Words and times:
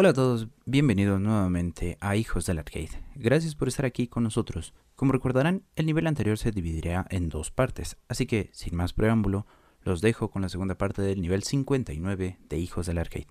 Hola 0.00 0.10
a 0.10 0.12
todos, 0.12 0.46
bienvenidos 0.64 1.20
nuevamente 1.20 1.98
a 2.00 2.14
Hijos 2.14 2.46
del 2.46 2.60
Arcade. 2.60 3.02
Gracias 3.16 3.56
por 3.56 3.66
estar 3.66 3.84
aquí 3.84 4.06
con 4.06 4.22
nosotros. 4.22 4.72
Como 4.94 5.10
recordarán, 5.10 5.64
el 5.74 5.86
nivel 5.86 6.06
anterior 6.06 6.38
se 6.38 6.52
dividirá 6.52 7.04
en 7.10 7.28
dos 7.28 7.50
partes, 7.50 7.96
así 8.06 8.24
que, 8.24 8.48
sin 8.52 8.76
más 8.76 8.92
preámbulo, 8.92 9.44
los 9.82 10.00
dejo 10.00 10.30
con 10.30 10.42
la 10.42 10.48
segunda 10.50 10.78
parte 10.78 11.02
del 11.02 11.20
nivel 11.20 11.42
59 11.42 12.38
de 12.48 12.58
Hijos 12.60 12.86
del 12.86 12.98
Arcade. 12.98 13.26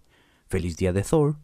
¡Feliz 0.49 0.75
día 0.75 0.91
de 0.91 1.03
Thor! 1.03 1.37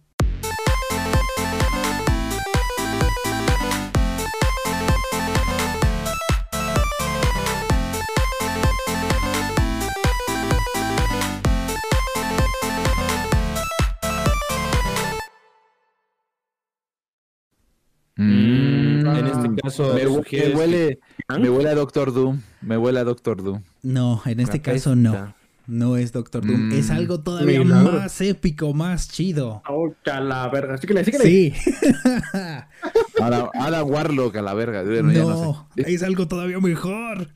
En 19.27 19.45
este 19.45 19.61
caso, 19.61 19.93
me, 19.93 20.07
hu- 20.07 20.25
me 20.49 20.55
huele, 20.55 20.99
¿Ah? 21.27 21.37
me 21.39 21.49
huele 21.49 21.69
a 21.69 21.75
Doctor 21.75 22.13
Doom. 22.13 22.39
Me 22.61 22.77
huele 22.77 22.99
a 22.99 23.03
Doctor 23.03 23.43
Doom. 23.43 23.61
No, 23.81 24.21
en 24.25 24.39
este 24.39 24.57
Acá 24.57 24.73
caso 24.73 24.95
no. 24.95 25.09
está. 25.13 25.35
No 25.65 25.95
es 25.95 26.11
Doctor 26.11 26.45
Doom. 26.45 26.69
Mm. 26.69 26.73
Es 26.73 26.89
algo 26.89 27.21
todavía 27.21 27.59
Milagro. 27.59 27.93
más 27.99 28.19
épico, 28.19 28.73
más 28.73 29.07
chido. 29.09 29.61
Oh, 29.69 29.93
la 30.05 30.49
verga. 30.49 30.77
Síguele, 30.77 31.05
síguele. 31.05 31.23
Sí. 31.23 31.53
Ahora, 33.21 33.49
ahora 33.53 33.83
Warlock 33.83 34.35
a 34.35 34.41
la 34.41 34.53
verga. 34.53 34.83
Bueno, 34.83 35.13
no 35.13 35.29
no, 35.29 35.67
sé. 35.77 35.93
es 35.93 36.03
algo 36.03 36.27
todavía 36.27 36.59
mejor. 36.59 37.29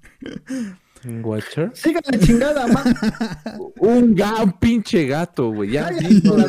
Watcher. 1.05 1.72
Síguele, 1.74 2.20
chingada, 2.20 2.68
ma. 2.68 2.84
Un, 3.77 4.13
ga- 4.16 4.44
un 4.44 4.52
pinche 4.54 5.05
gato, 5.05 5.52
güey. 5.52 5.72
Ya. 5.72 5.90
La. 5.91 6.46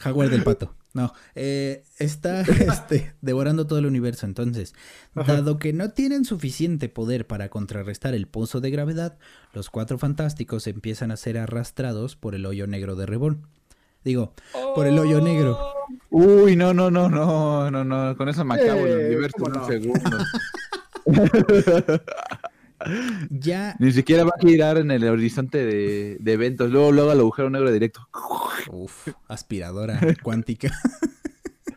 Jaguar 0.00 0.28
del 0.30 0.42
pato. 0.44 0.74
No, 0.92 1.12
eh, 1.34 1.84
está 1.98 2.40
este, 2.42 3.12
devorando 3.20 3.66
todo 3.66 3.78
el 3.78 3.86
universo. 3.86 4.26
Entonces, 4.26 4.74
dado 5.14 5.58
que 5.58 5.72
no 5.72 5.90
tienen 5.90 6.24
suficiente 6.24 6.88
poder 6.88 7.26
para 7.26 7.48
contrarrestar 7.48 8.14
el 8.14 8.26
pozo 8.26 8.60
de 8.60 8.70
gravedad, 8.70 9.18
los 9.52 9.70
cuatro 9.70 9.98
fantásticos 9.98 10.66
empiezan 10.66 11.10
a 11.10 11.16
ser 11.16 11.38
arrastrados 11.38 12.16
por 12.16 12.34
el 12.34 12.44
hoyo 12.46 12.66
negro 12.66 12.96
de 12.96 13.06
Reborn. 13.06 13.46
Digo, 14.02 14.32
por 14.74 14.86
el 14.86 14.98
hoyo 14.98 15.20
negro. 15.20 15.58
Uy, 16.08 16.56
no, 16.56 16.72
no, 16.72 16.90
no, 16.90 17.08
no, 17.08 17.70
no, 17.70 17.84
no. 17.84 18.16
Con 18.16 18.28
eso 18.28 18.44
me 18.44 18.54
acabo 18.54 18.80
el 18.80 19.00
Eh, 19.00 19.06
universo 19.08 19.36
¿cómo 19.38 19.54
en 19.54 19.60
un 19.60 19.66
segundo. 19.66 20.18
Ya. 23.30 23.76
Ni 23.78 23.92
siquiera 23.92 24.24
va 24.24 24.32
a 24.36 24.40
girar 24.40 24.78
en 24.78 24.90
el 24.90 25.04
horizonte 25.04 25.58
de, 25.64 26.16
de 26.18 26.32
eventos. 26.32 26.70
Luego, 26.70 26.92
luego 26.92 27.10
al 27.10 27.20
agujero 27.20 27.50
negro 27.50 27.70
directo. 27.70 28.08
Uf, 28.70 29.08
aspiradora 29.28 30.00
cuántica. 30.22 30.72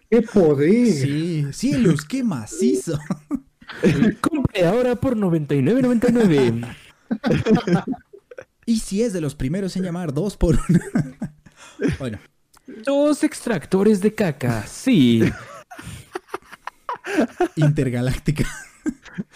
¡Qué 0.09 0.21
poder! 0.21 0.87
Sí, 0.93 1.47
cielos, 1.51 2.05
qué 2.05 2.23
macizo. 2.23 2.99
Compre 4.21 4.65
ahora 4.65 4.95
por 4.95 5.17
99.99. 5.17 6.75
Y 8.65 8.79
si 8.79 9.03
es 9.03 9.11
de 9.11 9.19
los 9.19 9.35
primeros 9.35 9.75
en 9.75 9.83
llamar 9.83 10.13
dos 10.13 10.37
por 10.37 10.57
una. 10.69 10.79
bueno, 11.99 12.17
Dos 12.85 13.23
extractores 13.25 13.99
de 13.99 14.15
caca, 14.15 14.65
sí. 14.65 15.21
intergaláctica. 17.57 18.45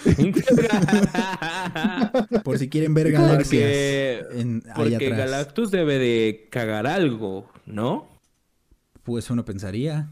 Por 2.43 2.57
si 2.57 2.69
quieren 2.69 2.93
ver 2.93 3.11
galaxias. 3.11 4.23
Porque, 4.23 4.41
en, 4.41 4.63
ahí 4.67 4.71
porque 4.75 4.95
atrás. 4.95 5.17
Galactus 5.17 5.71
debe 5.71 5.97
de 5.97 6.47
cagar 6.51 6.87
algo, 6.87 7.49
¿no? 7.65 8.09
Pues 9.03 9.29
uno 9.29 9.45
pensaría, 9.45 10.09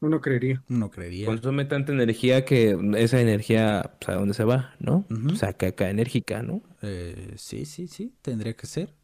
Uno 0.00 0.20
creería. 0.20 0.62
uno 0.68 0.90
creería. 0.90 1.26
Consume 1.26 1.64
tanta 1.66 1.92
energía 1.92 2.44
que 2.44 2.76
esa 2.96 3.20
energía, 3.20 3.94
pues, 4.00 4.16
¿a 4.16 4.18
dónde 4.18 4.34
se 4.34 4.44
va, 4.44 4.74
no? 4.78 5.06
O 5.30 5.36
sea, 5.36 5.52
caca 5.52 5.90
enérgica, 5.90 6.42
¿no? 6.42 6.62
Eh, 6.82 7.34
sí, 7.36 7.64
sí, 7.66 7.86
sí, 7.88 8.14
tendría 8.22 8.54
que 8.54 8.66
ser. 8.66 8.94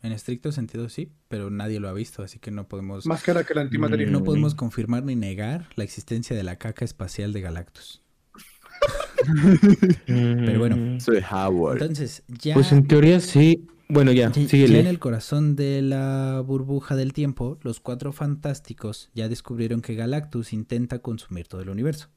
En 0.00 0.12
estricto 0.12 0.52
sentido 0.52 0.88
sí, 0.88 1.10
pero 1.26 1.50
nadie 1.50 1.80
lo 1.80 1.88
ha 1.88 1.92
visto, 1.92 2.22
así 2.22 2.38
que 2.38 2.52
no 2.52 2.68
podemos, 2.68 3.04
Más 3.06 3.22
cara 3.24 3.42
que 3.42 3.52
la 3.54 3.62
antimateria. 3.62 4.06
no 4.08 4.22
podemos 4.22 4.54
confirmar 4.54 5.02
ni 5.02 5.16
negar 5.16 5.68
la 5.74 5.82
existencia 5.82 6.36
de 6.36 6.44
la 6.44 6.54
caca 6.56 6.84
espacial 6.84 7.32
de 7.32 7.40
Galactus. 7.40 8.00
Pero 10.06 10.58
bueno. 10.58 11.00
Soy 11.00 11.18
Howard. 11.30 11.80
Entonces, 11.82 12.22
ya, 12.28 12.54
Pues 12.54 12.72
en 12.72 12.86
teoría 12.86 13.20
sí. 13.20 13.66
Bueno, 13.90 14.12
ya, 14.12 14.30
ya- 14.30 14.46
ya 14.46 14.80
en 14.80 14.86
el 14.86 14.98
corazón 14.98 15.56
de 15.56 15.80
la 15.80 16.42
burbuja 16.46 16.94
del 16.94 17.14
tiempo, 17.14 17.58
los 17.62 17.80
cuatro 17.80 18.12
fantásticos 18.12 19.08
ya 19.14 19.28
descubrieron 19.30 19.80
que 19.80 19.94
Galactus 19.94 20.52
intenta 20.52 20.98
consumir 20.98 21.46
todo 21.48 21.62
el 21.62 21.70
universo. 21.70 22.08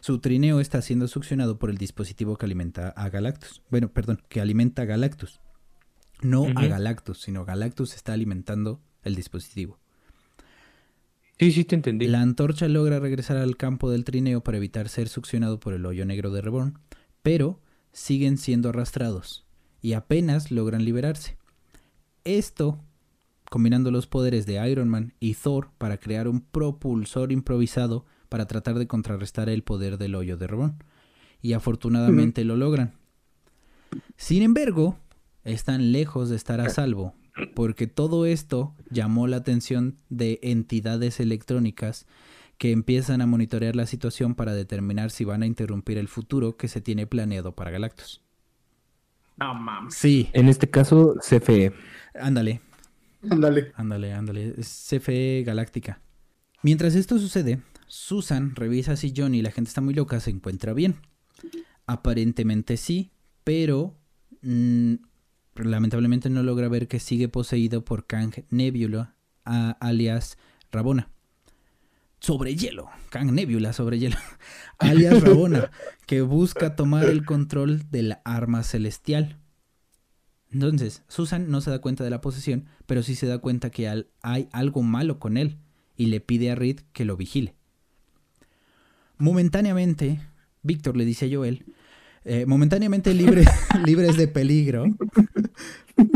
Su 0.00 0.18
trineo 0.18 0.58
está 0.58 0.82
siendo 0.82 1.06
succionado 1.06 1.56
por 1.60 1.70
el 1.70 1.78
dispositivo 1.78 2.36
que 2.36 2.46
alimenta 2.46 2.88
a 2.88 3.08
Galactus. 3.10 3.62
Bueno, 3.70 3.92
perdón, 3.92 4.20
que 4.28 4.40
alimenta 4.40 4.82
a 4.82 4.84
Galactus. 4.86 5.40
No 6.20 6.46
a. 6.56 6.66
Galactus, 6.66 7.20
sino 7.20 7.44
Galactus 7.44 7.94
está 7.94 8.12
alimentando 8.12 8.80
el 9.04 9.14
dispositivo. 9.14 9.78
Sí, 11.38 11.50
sí, 11.52 11.64
te 11.64 11.74
entendí. 11.74 12.06
La 12.06 12.20
antorcha 12.20 12.68
logra 12.68 13.00
regresar 13.00 13.36
al 13.36 13.56
campo 13.56 13.90
del 13.90 14.04
trineo 14.04 14.42
para 14.42 14.58
evitar 14.58 14.88
ser 14.88 15.08
succionado 15.08 15.58
por 15.58 15.74
el 15.74 15.86
hoyo 15.86 16.04
negro 16.06 16.30
de 16.30 16.40
Reborn, 16.40 16.78
pero 17.22 17.60
siguen 17.92 18.38
siendo 18.38 18.68
arrastrados 18.68 19.44
y 19.80 19.94
apenas 19.94 20.50
logran 20.50 20.84
liberarse. 20.84 21.36
Esto, 22.24 22.78
combinando 23.50 23.90
los 23.90 24.06
poderes 24.06 24.46
de 24.46 24.70
Iron 24.70 24.88
Man 24.88 25.14
y 25.18 25.34
Thor 25.34 25.70
para 25.78 25.98
crear 25.98 26.28
un 26.28 26.40
propulsor 26.40 27.32
improvisado 27.32 28.06
para 28.28 28.46
tratar 28.46 28.78
de 28.78 28.86
contrarrestar 28.86 29.48
el 29.48 29.62
poder 29.62 29.98
del 29.98 30.14
hoyo 30.14 30.36
de 30.36 30.46
Reborn. 30.46 30.84
Y 31.42 31.54
afortunadamente 31.54 32.44
lo 32.44 32.56
logran. 32.56 32.94
Sin 34.16 34.42
embargo, 34.42 34.96
están 35.42 35.90
lejos 35.90 36.30
de 36.30 36.36
estar 36.36 36.60
a 36.60 36.68
salvo, 36.68 37.14
porque 37.54 37.86
todo 37.86 38.26
esto 38.26 38.74
llamó 38.90 39.26
la 39.26 39.38
atención 39.38 39.96
de 40.08 40.38
entidades 40.42 41.20
electrónicas 41.20 42.06
que 42.58 42.70
empiezan 42.72 43.20
a 43.20 43.26
monitorear 43.26 43.74
la 43.74 43.86
situación 43.86 44.34
para 44.34 44.54
determinar 44.54 45.10
si 45.10 45.24
van 45.24 45.42
a 45.42 45.46
interrumpir 45.46 45.98
el 45.98 46.08
futuro 46.08 46.56
que 46.56 46.68
se 46.68 46.80
tiene 46.80 47.06
planeado 47.06 47.54
para 47.54 47.70
Galactus. 47.70 48.22
No 49.38 49.54
mames. 49.54 49.94
Sí, 49.94 50.28
En 50.32 50.48
este 50.48 50.70
caso, 50.70 51.16
CFE. 51.20 51.72
ándale, 52.14 52.60
Ándale. 53.28 53.72
ándale, 53.76 54.12
ándale, 54.12 54.54
CFE 54.60 55.42
Galáctica. 55.44 56.00
Mientras 56.62 56.94
esto 56.94 57.18
sucede, 57.18 57.60
Susan 57.86 58.54
revisa 58.54 58.94
si 58.96 59.12
Johnny, 59.16 59.42
la 59.42 59.50
gente 59.50 59.68
está 59.68 59.80
muy 59.80 59.94
loca, 59.94 60.20
se 60.20 60.30
encuentra 60.30 60.72
bien. 60.74 60.96
Aparentemente 61.86 62.76
sí, 62.76 63.10
pero 63.42 63.96
mm, 64.42 64.94
lamentablemente 65.54 66.30
no 66.30 66.42
logra 66.42 66.68
ver 66.68 66.88
que 66.88 67.00
sigue 67.00 67.28
poseído 67.28 67.84
por 67.84 68.06
Kang 68.06 68.32
Nebula, 68.50 69.14
a- 69.44 69.76
alias 69.80 70.38
Rabona. 70.70 71.10
Sobre 72.20 72.54
hielo, 72.54 72.88
Kang 73.10 73.32
Nebula 73.32 73.72
sobre 73.72 73.98
hielo, 73.98 74.16
alias 74.78 75.22
Rabona, 75.22 75.70
que 76.06 76.22
busca 76.22 76.76
tomar 76.76 77.04
el 77.06 77.24
control 77.24 77.90
del 77.90 78.16
arma 78.24 78.62
celestial. 78.62 79.38
Entonces, 80.52 81.02
Susan 81.08 81.50
no 81.50 81.60
se 81.60 81.70
da 81.70 81.80
cuenta 81.80 82.04
de 82.04 82.10
la 82.10 82.20
posesión, 82.20 82.66
pero 82.86 83.02
sí 83.02 83.14
se 83.14 83.26
da 83.26 83.38
cuenta 83.38 83.70
que 83.70 83.88
hay 84.22 84.48
algo 84.52 84.82
malo 84.82 85.18
con 85.18 85.36
él 85.36 85.56
y 85.96 86.06
le 86.06 86.20
pide 86.20 86.50
a 86.50 86.54
Reed 86.54 86.80
que 86.92 87.04
lo 87.04 87.16
vigile. 87.16 87.54
Momentáneamente, 89.18 90.20
Víctor 90.62 90.96
le 90.96 91.04
dice 91.04 91.26
a 91.26 91.28
Joel, 91.36 91.64
eh, 92.24 92.46
momentáneamente 92.46 93.14
libre- 93.14 93.44
libres 93.84 94.16
de 94.16 94.28
peligro, 94.28 94.86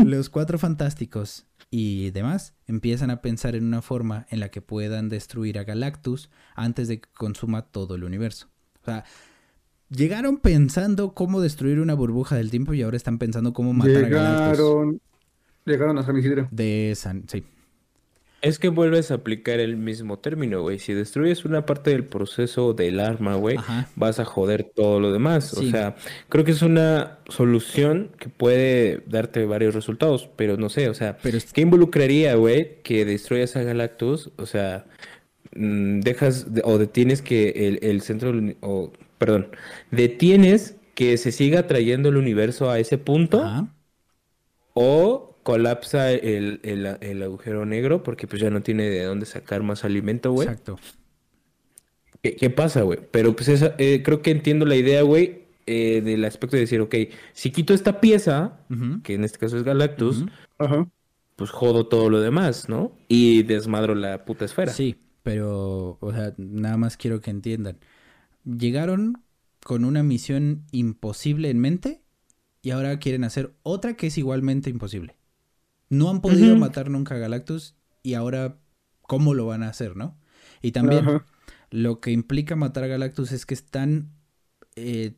los 0.03 0.29
cuatro 0.29 0.57
fantásticos 0.57 1.45
y 1.69 2.11
demás 2.11 2.53
empiezan 2.65 3.09
a 3.09 3.21
pensar 3.21 3.55
en 3.55 3.65
una 3.65 3.81
forma 3.81 4.25
en 4.29 4.39
la 4.39 4.49
que 4.49 4.61
puedan 4.61 5.09
destruir 5.09 5.59
a 5.59 5.63
Galactus 5.63 6.29
antes 6.55 6.87
de 6.87 7.01
que 7.01 7.09
consuma 7.13 7.63
todo 7.63 7.95
el 7.95 8.03
universo. 8.03 8.47
O 8.81 8.85
sea, 8.85 9.03
llegaron 9.89 10.37
pensando 10.37 11.13
cómo 11.13 11.41
destruir 11.41 11.79
una 11.79 11.93
burbuja 11.93 12.35
del 12.35 12.51
tiempo 12.51 12.73
y 12.73 12.81
ahora 12.81 12.97
están 12.97 13.17
pensando 13.17 13.53
cómo 13.53 13.73
matar 13.73 14.05
a 14.05 14.09
Galactus. 14.09 14.57
Llegaron. 14.57 15.01
Llegaron 15.65 15.97
a 15.97 16.03
San 16.03 16.17
Isidro. 16.17 16.47
De 16.51 16.93
San... 16.95 17.25
Sí. 17.27 17.43
Es 18.41 18.59
que 18.59 18.69
vuelves 18.69 19.09
a 19.09 19.15
aplicar 19.15 19.59
el 19.59 19.77
mismo 19.77 20.19
término, 20.19 20.61
güey. 20.61 20.77
Si 20.77 20.93
destruyes 20.93 21.43
una 21.43 21.65
parte 21.65 21.89
del 21.89 22.05
proceso 22.05 22.73
del 22.73 22.99
arma, 22.99 23.33
güey, 23.35 23.57
Ajá. 23.57 23.89
vas 23.95 24.19
a 24.19 24.25
joder 24.25 24.63
todo 24.75 24.99
lo 24.99 25.11
demás. 25.11 25.55
Sí. 25.57 25.67
O 25.67 25.71
sea, 25.71 25.95
creo 26.29 26.45
que 26.45 26.51
es 26.51 26.61
una 26.61 27.17
solución 27.29 28.11
que 28.19 28.29
puede 28.29 29.01
darte 29.07 29.43
varios 29.45 29.73
resultados, 29.73 30.29
pero 30.35 30.55
no 30.55 30.69
sé, 30.69 30.87
o 30.87 30.93
sea, 30.93 31.17
Pero 31.23 31.39
¿qué 31.51 31.61
involucraría, 31.61 32.35
güey, 32.35 32.81
que 32.83 33.05
destruyas 33.05 33.55
a 33.55 33.63
Galactus? 33.63 34.29
O 34.37 34.45
sea, 34.45 34.85
mm, 35.55 36.01
dejas 36.01 36.53
de- 36.53 36.61
o 36.63 36.77
detienes 36.77 37.23
que 37.23 37.49
el, 37.67 37.79
el 37.81 38.01
centro, 38.01 38.31
o 38.61 38.93
perdón, 39.17 39.47
detienes 39.89 40.75
que 40.93 41.17
se 41.17 41.31
siga 41.31 41.65
trayendo 41.65 42.09
el 42.09 42.17
universo 42.17 42.69
a 42.69 42.77
ese 42.79 42.97
punto 42.99 43.41
Ajá. 43.43 43.67
o 44.73 45.36
colapsa 45.47 46.11
el, 46.11 46.59
el, 46.63 46.97
el 46.99 47.23
agujero 47.23 47.65
negro 47.65 48.03
porque 48.03 48.27
pues 48.27 48.41
ya 48.41 48.49
no 48.49 48.61
tiene 48.61 48.89
de 48.89 49.05
dónde 49.05 49.25
sacar 49.25 49.63
más 49.63 49.85
alimento, 49.85 50.33
güey. 50.33 50.45
Exacto. 50.45 50.77
¿Qué, 52.21 52.35
qué 52.35 52.49
pasa, 52.49 52.81
güey? 52.81 52.99
Pero 53.11 53.33
pues 53.33 53.47
esa, 53.47 53.73
eh, 53.77 54.01
creo 54.03 54.21
que 54.21 54.31
entiendo 54.31 54.65
la 54.65 54.75
idea, 54.75 55.03
güey, 55.03 55.45
eh, 55.65 56.01
del 56.01 56.25
aspecto 56.25 56.57
de 56.57 56.63
decir, 56.63 56.81
ok, 56.81 56.95
si 57.31 57.51
quito 57.51 57.73
esta 57.73 58.01
pieza, 58.01 58.59
que 59.03 59.13
en 59.13 59.23
este 59.23 59.37
caso 59.37 59.55
es 59.55 59.63
Galactus, 59.63 60.25
pues 61.37 61.49
jodo 61.49 61.87
todo 61.87 62.09
lo 62.09 62.19
demás, 62.19 62.67
¿no? 62.67 62.91
Y 63.07 63.43
desmadro 63.43 63.95
la 63.95 64.25
puta 64.25 64.43
esfera. 64.43 64.73
Sí, 64.73 64.97
pero, 65.23 65.97
o 66.01 66.11
sea, 66.11 66.33
nada 66.35 66.75
más 66.75 66.97
quiero 66.97 67.21
que 67.21 67.31
entiendan. 67.31 67.77
Llegaron 68.43 69.23
con 69.63 69.85
una 69.85 70.03
misión 70.03 70.65
imposible 70.73 71.49
en 71.49 71.59
mente 71.59 72.01
y 72.61 72.71
ahora 72.71 72.99
quieren 72.99 73.23
hacer 73.23 73.53
otra 73.63 73.93
que 73.95 74.07
es 74.07 74.17
igualmente 74.17 74.69
imposible. 74.69 75.16
No 75.89 76.09
han 76.09 76.21
podido 76.21 76.55
matar 76.57 76.89
nunca 76.89 77.15
a 77.15 77.17
Galactus 77.17 77.75
y 78.03 78.13
ahora, 78.15 78.57
¿cómo 79.03 79.33
lo 79.33 79.45
van 79.45 79.63
a 79.63 79.69
hacer, 79.69 79.95
no? 79.95 80.17
Y 80.61 80.71
también 80.71 81.05
lo 81.69 81.99
que 81.99 82.11
implica 82.11 82.55
matar 82.55 82.83
a 82.83 82.87
Galactus 82.87 83.31
es 83.31 83.45
que 83.45 83.53
están 83.53 84.11
eh, 84.75 85.15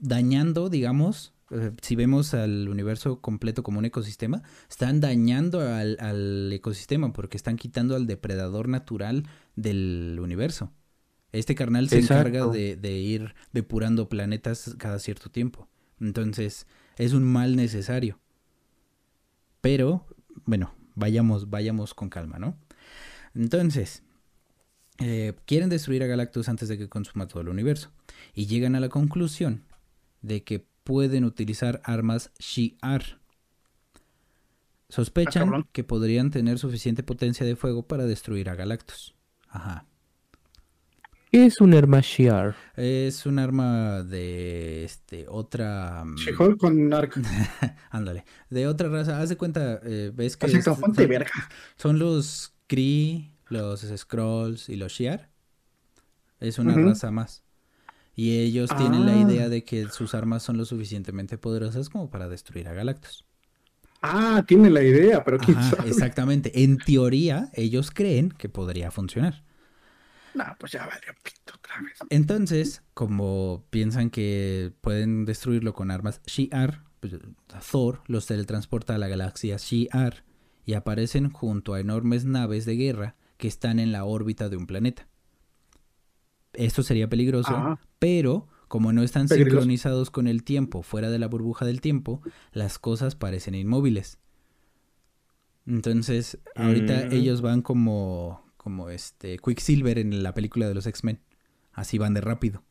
dañando, 0.00 0.68
digamos, 0.68 1.34
eh, 1.50 1.72
si 1.82 1.96
vemos 1.96 2.34
al 2.34 2.68
universo 2.68 3.20
completo 3.20 3.62
como 3.62 3.78
un 3.78 3.84
ecosistema, 3.84 4.42
están 4.70 5.00
dañando 5.00 5.60
al, 5.60 5.96
al 6.00 6.52
ecosistema 6.52 7.12
porque 7.12 7.36
están 7.36 7.56
quitando 7.56 7.94
al 7.96 8.06
depredador 8.06 8.68
natural 8.68 9.24
del 9.56 10.18
universo. 10.20 10.72
Este 11.32 11.54
carnal 11.54 11.88
se 11.88 11.98
Exacto. 11.98 12.28
encarga 12.28 12.46
de, 12.46 12.76
de 12.76 12.92
ir 12.98 13.34
depurando 13.52 14.08
planetas 14.08 14.74
cada 14.78 14.98
cierto 14.98 15.30
tiempo. 15.30 15.68
Entonces, 16.00 16.66
es 16.96 17.12
un 17.12 17.24
mal 17.24 17.56
necesario. 17.56 18.18
Pero, 19.62 20.04
bueno, 20.44 20.74
vayamos, 20.94 21.48
vayamos 21.48 21.94
con 21.94 22.10
calma, 22.10 22.38
¿no? 22.38 22.58
Entonces, 23.34 24.02
eh, 24.98 25.32
quieren 25.46 25.70
destruir 25.70 26.02
a 26.02 26.06
Galactus 26.06 26.48
antes 26.50 26.68
de 26.68 26.76
que 26.76 26.88
consuma 26.88 27.28
todo 27.28 27.40
el 27.40 27.48
universo. 27.48 27.90
Y 28.34 28.46
llegan 28.46 28.74
a 28.74 28.80
la 28.80 28.90
conclusión 28.90 29.64
de 30.20 30.44
que 30.44 30.66
pueden 30.84 31.24
utilizar 31.24 31.80
armas 31.84 32.32
Shi'ar. 32.38 33.20
Sospechan 34.88 35.44
cabrón. 35.44 35.68
que 35.72 35.84
podrían 35.84 36.30
tener 36.30 36.58
suficiente 36.58 37.02
potencia 37.02 37.46
de 37.46 37.56
fuego 37.56 37.86
para 37.86 38.04
destruir 38.04 38.50
a 38.50 38.54
Galactus. 38.54 39.14
Ajá. 39.48 39.86
¿Qué 41.32 41.46
es 41.46 41.62
un 41.62 41.72
Hermashiar? 41.72 42.54
Es 42.76 43.24
un 43.24 43.38
arma 43.38 44.02
de 44.02 44.84
este 44.84 45.24
otra 45.28 46.04
mm, 46.04 46.16
She-Hulk 46.16 46.58
con 46.58 46.92
Ark. 46.92 47.14
ándale, 47.90 48.26
de 48.50 48.66
otra 48.66 48.90
raza. 48.90 49.18
Haz 49.18 49.30
de 49.30 49.36
cuenta, 49.36 49.80
eh, 49.82 50.12
ves 50.14 50.36
que 50.36 50.46
es- 50.46 50.62
son- 50.62 50.92
verga. 50.94 51.30
son 51.76 51.98
los 51.98 52.52
Kree, 52.66 53.30
los 53.48 53.80
Scrolls 53.80 54.68
y 54.68 54.76
los 54.76 54.92
Shi'ar. 54.92 55.30
Es 56.38 56.58
una 56.58 56.74
raza 56.74 57.10
más. 57.10 57.42
Y 58.14 58.40
ellos 58.40 58.68
tienen 58.76 59.06
la 59.06 59.12
Ah. 59.14 59.20
idea 59.20 59.48
de 59.48 59.64
que 59.64 59.88
sus 59.88 60.14
armas 60.14 60.42
son 60.42 60.58
lo 60.58 60.66
suficientemente 60.66 61.38
poderosas 61.38 61.88
como 61.88 62.10
para 62.10 62.28
destruir 62.28 62.68
a 62.68 62.74
Galactus. 62.74 63.24
Ah, 64.02 64.44
tiene 64.46 64.68
la 64.68 64.82
idea, 64.82 65.24
pero 65.24 65.38
quién 65.38 65.56
Ajá, 65.56 65.76
sabe. 65.76 65.88
exactamente. 65.88 66.62
En 66.62 66.76
teoría, 66.76 67.48
ellos 67.54 67.90
creen 67.90 68.28
que 68.30 68.50
podría 68.50 68.90
funcionar. 68.90 69.44
No, 70.34 70.44
pues 70.58 70.72
ya 70.72 70.86
valió 70.86 71.12
pito 71.22 71.54
otra 71.54 71.80
vez. 71.82 71.98
Entonces, 72.10 72.82
como 72.94 73.64
piensan 73.70 74.10
que 74.10 74.72
pueden 74.80 75.24
destruirlo 75.24 75.74
con 75.74 75.90
armas 75.90 76.20
Shi'ar, 76.26 76.84
pues, 77.00 77.14
Thor 77.70 78.02
los 78.06 78.26
teletransporta 78.26 78.94
a 78.94 78.98
la 78.98 79.08
galaxia 79.08 79.56
Shi'ar 79.56 80.24
y 80.64 80.74
aparecen 80.74 81.30
junto 81.30 81.74
a 81.74 81.80
enormes 81.80 82.24
naves 82.24 82.64
de 82.64 82.76
guerra 82.76 83.16
que 83.36 83.48
están 83.48 83.78
en 83.78 83.92
la 83.92 84.04
órbita 84.04 84.48
de 84.48 84.56
un 84.56 84.66
planeta. 84.66 85.08
Esto 86.52 86.82
sería 86.82 87.08
peligroso, 87.08 87.78
pero 87.98 88.46
como 88.68 88.92
no 88.92 89.02
están 89.02 89.26
Peligroso. 89.28 89.56
sincronizados 89.56 90.10
con 90.10 90.26
el 90.26 90.44
tiempo, 90.44 90.82
fuera 90.82 91.10
de 91.10 91.18
la 91.18 91.26
burbuja 91.26 91.64
del 91.66 91.80
tiempo, 91.80 92.22
las 92.52 92.78
cosas 92.78 93.16
parecen 93.16 93.54
inmóviles. 93.54 94.18
Entonces, 95.66 96.38
ahorita 96.56 97.06
Mm. 97.06 97.12
ellos 97.12 97.40
van 97.40 97.62
como, 97.62 98.44
como 98.62 98.90
este 98.90 99.38
Quicksilver 99.38 99.98
en 99.98 100.22
la 100.22 100.34
película 100.34 100.68
de 100.68 100.74
los 100.74 100.86
X-Men. 100.86 101.20
Así 101.72 101.98
van 101.98 102.14
de 102.14 102.20
rápido. 102.20 102.64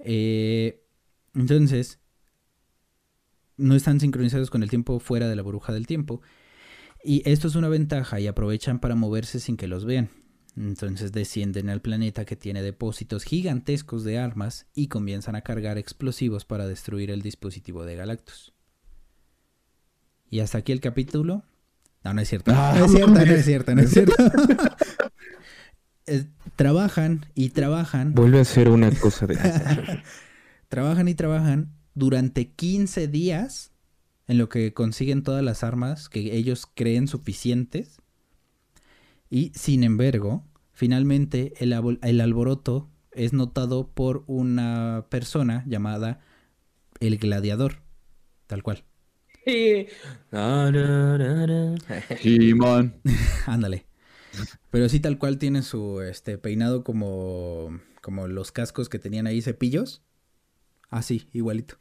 Eh, 0.00 0.84
entonces, 1.34 2.00
no 3.56 3.74
están 3.74 4.00
sincronizados 4.00 4.50
con 4.50 4.62
el 4.62 4.70
tiempo 4.70 4.98
fuera 5.00 5.28
de 5.28 5.36
la 5.36 5.42
burbuja 5.42 5.72
del 5.72 5.86
tiempo. 5.86 6.22
Y 7.04 7.28
esto 7.28 7.48
es 7.48 7.54
una 7.54 7.68
ventaja 7.68 8.20
y 8.20 8.26
aprovechan 8.26 8.80
para 8.80 8.94
moverse 8.94 9.40
sin 9.40 9.56
que 9.56 9.68
los 9.68 9.84
vean. 9.84 10.08
Entonces 10.56 11.12
descienden 11.12 11.68
al 11.68 11.82
planeta 11.82 12.24
que 12.24 12.36
tiene 12.36 12.62
depósitos 12.62 13.24
gigantescos 13.24 14.04
de 14.04 14.18
armas 14.18 14.66
y 14.74 14.86
comienzan 14.86 15.34
a 15.34 15.42
cargar 15.42 15.78
explosivos 15.78 16.44
para 16.44 16.66
destruir 16.68 17.10
el 17.10 17.22
dispositivo 17.22 17.84
de 17.84 17.96
Galactus. 17.96 18.54
Y 20.30 20.40
hasta 20.40 20.58
aquí 20.58 20.72
el 20.72 20.80
capítulo. 20.80 21.44
No, 22.04 22.12
no 22.12 22.20
es 22.20 22.28
cierto. 22.28 22.52
Ah, 22.54 22.74
no 22.78 22.84
es 22.84 22.92
cierto, 22.92 23.12
no 23.12 23.32
es 23.32 23.44
cierto, 23.44 23.74
no 23.74 23.80
es 23.82 23.90
cierto. 23.90 24.14
Eh, 26.06 26.26
trabajan 26.54 27.24
y 27.34 27.48
trabajan 27.48 28.12
Vuelve 28.12 28.38
a 28.38 28.44
ser 28.44 28.68
una 28.68 28.90
cosa 28.90 29.26
de... 29.26 29.38
trabajan 30.68 31.08
y 31.08 31.14
trabajan 31.14 31.72
durante 31.94 32.50
15 32.50 33.08
días 33.08 33.72
en 34.28 34.36
lo 34.36 34.50
que 34.50 34.74
consiguen 34.74 35.22
todas 35.22 35.42
las 35.42 35.64
armas 35.64 36.10
que 36.10 36.36
ellos 36.36 36.68
creen 36.74 37.08
suficientes. 37.08 38.02
Y 39.30 39.52
sin 39.54 39.82
embargo, 39.82 40.44
finalmente 40.74 41.54
el, 41.56 41.72
el 42.02 42.20
alboroto 42.20 42.90
es 43.12 43.32
notado 43.32 43.88
por 43.88 44.24
una 44.26 45.06
persona 45.08 45.64
llamada 45.66 46.20
el 47.00 47.16
gladiador, 47.16 47.80
tal 48.46 48.62
cual. 48.62 48.84
Simón. 52.20 52.94
Ándale. 53.46 53.86
Pero 54.70 54.88
sí 54.88 55.00
tal 55.00 55.18
cual 55.18 55.38
tiene 55.38 55.62
su 55.62 56.00
este 56.00 56.38
peinado 56.38 56.82
como 56.84 57.80
como 58.00 58.26
los 58.28 58.52
cascos 58.52 58.88
que 58.88 58.98
tenían 58.98 59.26
ahí 59.26 59.40
cepillos. 59.40 60.02
Así, 60.90 61.28
igualito. 61.32 61.78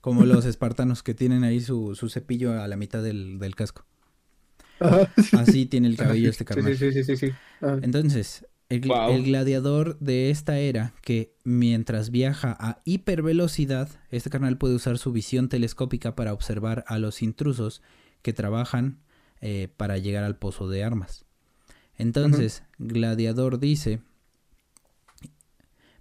Como 0.00 0.24
los 0.24 0.44
espartanos 0.46 1.02
que 1.02 1.14
tienen 1.14 1.44
ahí 1.44 1.60
su, 1.60 1.94
su 1.94 2.08
cepillo 2.08 2.60
a 2.60 2.66
la 2.68 2.76
mitad 2.76 3.02
del, 3.02 3.38
del 3.38 3.54
casco. 3.54 3.84
Ajá. 4.78 5.12
Así 5.32 5.66
tiene 5.66 5.88
el 5.88 5.96
cabello 5.96 6.30
este 6.30 6.44
Sí, 6.44 6.48
carnal. 6.48 6.76
sí, 6.76 6.92
sí, 6.92 7.04
sí, 7.04 7.16
sí. 7.16 7.32
Ah. 7.60 7.78
Entonces, 7.82 8.46
el, 8.70 9.24
gladiador 9.24 9.98
de 9.98 10.30
esta 10.30 10.58
era, 10.58 10.94
que 11.02 11.34
mientras 11.42 12.10
viaja 12.10 12.56
a 12.60 12.80
hipervelocidad, 12.84 13.88
este 14.10 14.30
carnal 14.30 14.58
puede 14.58 14.76
usar 14.76 14.96
su 14.96 15.10
visión 15.12 15.48
telescópica 15.48 16.14
para 16.14 16.32
observar 16.32 16.84
a 16.86 16.98
los 16.98 17.20
intrusos 17.20 17.82
que 18.22 18.32
trabajan 18.32 19.00
eh, 19.40 19.68
para 19.76 19.98
llegar 19.98 20.22
al 20.22 20.36
pozo 20.36 20.68
de 20.68 20.84
armas. 20.84 21.24
Entonces, 21.96 22.62
Gladiador 22.78 23.58
dice... 23.58 24.00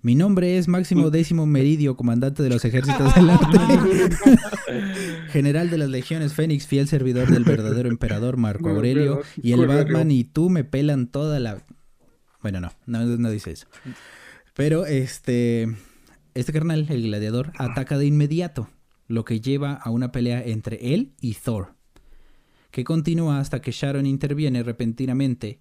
Mi 0.01 0.15
nombre 0.15 0.57
es 0.57 0.69
Máximo 0.69 1.09
Décimo 1.09 1.45
Meridio, 1.45 1.97
comandante 1.97 2.41
de 2.41 2.49
los 2.49 2.63
ejércitos 2.63 3.13
del 3.15 3.27
norte. 3.27 3.57
General 5.29 5.69
de 5.69 5.77
las 5.77 5.89
legiones 5.89 6.33
Fénix, 6.33 6.67
fiel 6.67 6.87
servidor 6.87 7.29
del 7.29 7.43
verdadero 7.43 7.89
emperador 7.89 8.37
Marco 8.37 8.69
Aurelio. 8.69 9.23
Y 9.41 9.51
el. 9.51 9.67
Batman 9.67 10.09
y 10.11 10.23
tú 10.23 10.49
me 10.49 10.63
pelan 10.63 11.07
toda 11.07 11.41
la... 11.41 11.65
Bueno, 12.41 12.59
no, 12.61 12.71
no, 12.85 13.05
no 13.05 13.29
dice 13.29 13.51
eso. 13.51 13.67
Pero 14.53 14.85
este... 14.85 15.67
Este 16.35 16.53
carnal, 16.53 16.85
el 16.89 17.03
gladiador, 17.03 17.51
ataca 17.57 17.97
de 17.97 18.05
inmediato, 18.05 18.69
lo 19.07 19.25
que 19.25 19.41
lleva 19.41 19.73
a 19.73 19.89
una 19.89 20.11
pelea 20.11 20.43
entre 20.43 20.93
él 20.93 21.13
y 21.19 21.33
Thor, 21.33 21.73
que 22.71 22.83
continúa 22.83 23.39
hasta 23.39 23.61
que 23.61 23.71
Sharon 23.71 24.05
interviene 24.05 24.63
repentinamente 24.63 25.59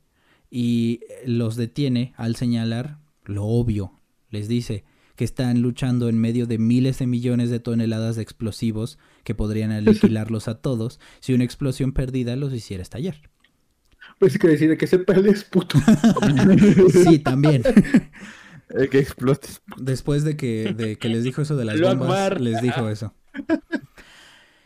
y 0.50 1.00
los 1.24 1.56
detiene 1.56 2.12
al 2.16 2.36
señalar 2.36 2.98
lo 3.24 3.44
obvio. 3.44 3.92
Les 4.30 4.46
dice 4.46 4.84
que 5.16 5.24
están 5.24 5.62
luchando 5.62 6.08
en 6.08 6.18
medio 6.18 6.46
de 6.46 6.58
miles 6.58 6.98
de 6.98 7.06
millones 7.06 7.50
de 7.50 7.60
toneladas 7.60 8.16
de 8.16 8.22
explosivos 8.22 8.98
que 9.24 9.34
podrían 9.34 9.72
aniquilarlos 9.72 10.48
a 10.48 10.60
todos 10.60 11.00
si 11.20 11.32
una 11.32 11.44
explosión 11.44 11.92
perdida 11.92 12.36
los 12.36 12.52
hiciera 12.52 12.82
estallar. 12.82 13.16
Pues 14.18 14.38
que 14.38 14.48
decide 14.48 14.76
que 14.76 14.86
se 14.86 14.98
pelea 14.98 15.32
es 15.32 15.44
puto. 15.44 15.78
Sí, 16.92 17.18
también. 17.18 17.62
El 18.70 18.88
que 18.90 18.98
explotes. 18.98 19.62
Después 19.76 20.24
de 20.24 20.36
que, 20.36 20.74
de 20.74 20.96
que 20.96 21.08
les 21.08 21.24
dijo 21.24 21.42
eso 21.42 21.56
de 21.56 21.64
las 21.64 21.78
Lo 21.78 21.88
bombas, 21.88 22.40
les 22.40 22.60
dijo 22.60 22.88
eso. 22.88 23.14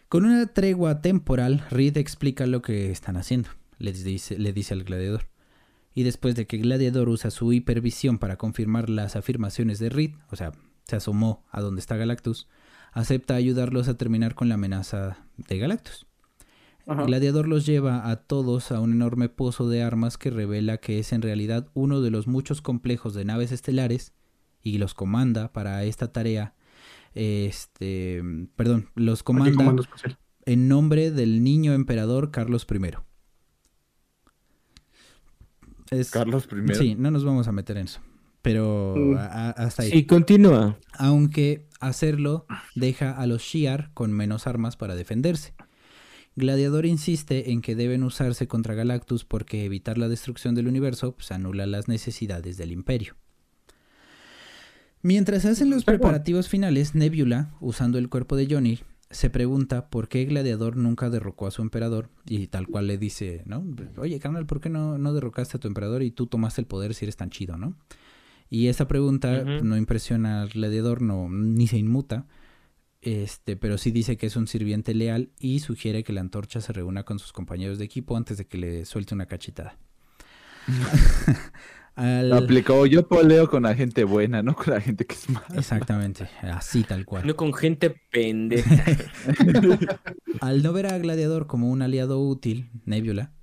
Con 0.09 0.25
una 0.25 0.47
tregua 0.47 1.01
temporal, 1.01 1.65
Reed 1.71 1.97
explica 1.97 2.47
lo 2.47 2.63
que 2.63 2.91
están 2.91 3.17
haciendo. 3.17 3.51
Les 3.79 4.05
dice, 4.05 4.39
le 4.39 4.53
dice 4.53 4.75
al 4.75 4.85
gladiador. 4.85 5.27
Y 5.95 6.05
después 6.05 6.35
de 6.35 6.47
que 6.47 6.59
Gladiador 6.59 7.09
usa 7.09 7.31
su 7.31 7.53
hipervisión 7.53 8.19
para 8.19 8.37
confirmar 8.37 8.89
las 8.89 9.17
afirmaciones 9.17 9.79
de 9.79 9.91
Reed, 9.91 10.13
o 10.31 10.37
sea, 10.37 10.53
se 10.85 10.97
asomó 10.97 11.45
a 11.51 11.61
donde 11.61 11.81
está 11.81 11.97
Galactus, 11.97 12.49
acepta 12.93 13.35
ayudarlos 13.35 13.89
a 13.89 13.97
terminar 13.99 14.35
con 14.35 14.49
la 14.49 14.55
amenaza 14.55 15.19
de 15.37 15.59
Galactus. 15.59 16.07
Ajá. 16.87 17.05
Gladiador 17.05 17.47
los 17.49 17.65
lleva 17.65 18.11
a 18.11 18.17
todos 18.17 18.73
a 18.73 18.81
un 18.81 18.93
enorme 18.93 19.29
pozo 19.29 19.69
de 19.69 19.83
armas 19.83 20.19
que 20.19 20.31
revela 20.31 20.79
que 20.79 20.99
es 20.99 21.13
en 21.13 21.23
realidad 21.23 21.69
uno 21.75 22.01
de 22.01 22.11
los 22.11 22.27
muchos 22.27 22.61
complejos 22.61 23.15
de 23.15 23.25
naves 23.25 23.53
estelares 23.53 24.13
y 24.63 24.79
los 24.79 24.93
comanda 24.95 25.53
para 25.53 25.85
esta 25.85 26.11
tarea. 26.13 26.55
Este, 27.15 28.23
perdón, 28.57 28.89
los 28.95 29.23
comanda 29.23 29.75
en 30.45 30.67
nombre 30.69 31.11
del 31.13 31.45
niño 31.45 31.73
emperador 31.73 32.31
Carlos 32.33 32.67
I. 32.69 32.91
Es- 35.91 36.11
Carlos 36.11 36.49
I. 36.51 36.75
Sí, 36.75 36.95
no 36.97 37.11
nos 37.11 37.25
vamos 37.25 37.49
a 37.49 37.53
meter 37.53 37.77
en 37.77 37.85
eso. 37.87 38.01
Pero 38.41 38.95
Mm. 38.97 39.17
a- 39.19 39.51
hasta 39.51 39.83
ahí. 39.85 39.91
Sí, 39.91 40.07
continúa. 40.07 40.77
Aunque 40.95 41.69
hacerlo 41.81 42.47
deja 42.75 43.13
a 43.13 43.27
los 43.27 43.43
Shi'ar 43.43 43.91
con 43.95 44.11
menos 44.13 44.47
armas 44.49 44.77
para 44.77 44.97
defenderse. 44.97 45.55
Gladiador 46.35 46.87
insiste 46.87 47.53
en 47.53 47.61
que 47.61 47.75
deben 47.75 48.03
usarse 48.03 48.49
contra 48.49 48.75
Galactus 48.75 49.25
porque 49.25 49.65
evitar 49.65 49.99
la 49.99 50.09
destrucción 50.09 50.55
del 50.55 50.69
universo 50.69 51.15
pues, 51.15 51.31
anula 51.31 51.67
las 51.67 51.89
necesidades 51.89 52.57
del 52.57 52.73
imperio. 52.73 53.17
Mientras 55.03 55.45
hacen 55.45 55.69
los 55.69 55.85
preparativos 55.85 56.49
finales, 56.49 56.95
Nebula, 56.95 57.55
usando 57.61 57.99
el 57.99 58.09
cuerpo 58.09 58.37
de 58.37 58.47
Johnny, 58.49 58.79
se 59.11 59.29
pregunta 59.31 59.91
por 59.91 60.09
qué 60.09 60.25
Gladiador 60.25 60.77
nunca 60.77 61.11
derrocó 61.11 61.47
a 61.47 61.51
su 61.51 61.61
emperador 61.61 62.09
y 62.25 62.47
tal 62.47 62.67
cual 62.67 62.87
le 62.87 62.99
dice, 62.99 63.43
¿no? 63.45 63.65
Oye, 63.99 64.19
carnal, 64.21 64.47
¿por 64.47 64.61
qué 64.61 64.71
no, 64.71 64.97
no 64.99 65.13
derrocaste 65.13 65.57
a 65.57 65.61
tu 65.61 65.69
emperador 65.69 66.03
y 66.03 66.13
tú 66.13 66.29
tomaste 66.29 66.63
el 66.63 66.67
poder 66.67 66.95
si 66.95 67.05
eres 67.05 67.17
tan 67.17 67.31
chido, 67.31 67.59
¿no? 67.59 67.77
Y 68.49 68.69
esa 68.69 68.87
pregunta 68.87 69.45
no 69.45 69.77
impresiona 69.77 70.43
al 70.43 70.51
gladiador, 70.51 71.03
no, 71.03 71.29
ni 71.29 71.67
se 71.67 71.79
inmuta, 71.79 72.27
este, 73.03 73.57
pero 73.57 73.77
sí 73.79 73.91
dice 73.91 74.17
que 74.17 74.27
es 74.27 74.37
un 74.37 74.47
sirviente 74.47 74.95
leal 74.95 75.33
y 75.39 75.59
sugiere 75.61 76.05
que 76.05 76.13
la 76.13 76.21
antorcha 76.23 76.61
se 76.61 76.73
reúna 76.73 77.03
con 77.03 77.19
sus 77.19 77.33
compañeros 77.33 77.79
de 77.79 77.85
equipo 77.85 78.17
antes 78.17 78.39
de 78.39 78.47
que 78.47 78.57
le 78.59 78.85
suelte 78.87 79.15
una 79.15 79.27
cachetada. 79.27 79.77
Al- 81.95 82.31
Lo 82.31 82.37
aplicó. 82.37 82.87
Yo 82.87 83.07
poleo 83.07 83.51
con 83.51 83.65
la 83.65 83.75
gente 83.75 84.05
buena, 84.05 84.43
no 84.43 84.55
con 84.55 84.73
la 84.73 84.81
gente 84.81 85.05
que 85.05 85.15
es 85.15 85.29
mala. 85.29 85.47
Exactamente, 85.57 86.27
así 86.41 86.85
tal 86.85 87.05
cual. 87.05 87.27
No 87.27 87.37
con 87.37 87.53
gente 87.53 87.91
pendeja. 88.11 88.85
Al 90.41 90.63
no 90.63 90.73
ver 90.73 90.87
a 90.87 90.97
Gladiador 90.99 91.47
como 91.47 91.71
un 91.71 91.83
aliado 91.83 92.19
útil, 92.21 92.71
Nebula, 92.87 93.35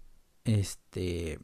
este, 0.45 1.37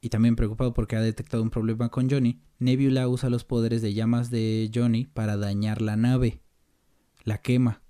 y 0.00 0.10
también 0.10 0.36
preocupado 0.36 0.74
porque 0.74 0.94
ha 0.96 1.00
detectado 1.00 1.42
un 1.42 1.50
problema 1.50 1.88
con 1.88 2.08
Johnny, 2.08 2.40
Nebula 2.60 3.08
usa 3.08 3.30
los 3.30 3.44
poderes 3.44 3.82
de 3.82 3.92
llamas 3.94 4.30
de 4.30 4.70
Johnny 4.72 5.06
para 5.06 5.36
dañar 5.36 5.82
la 5.82 5.96
nave. 5.96 6.40
La 7.24 7.38
quema. 7.38 7.82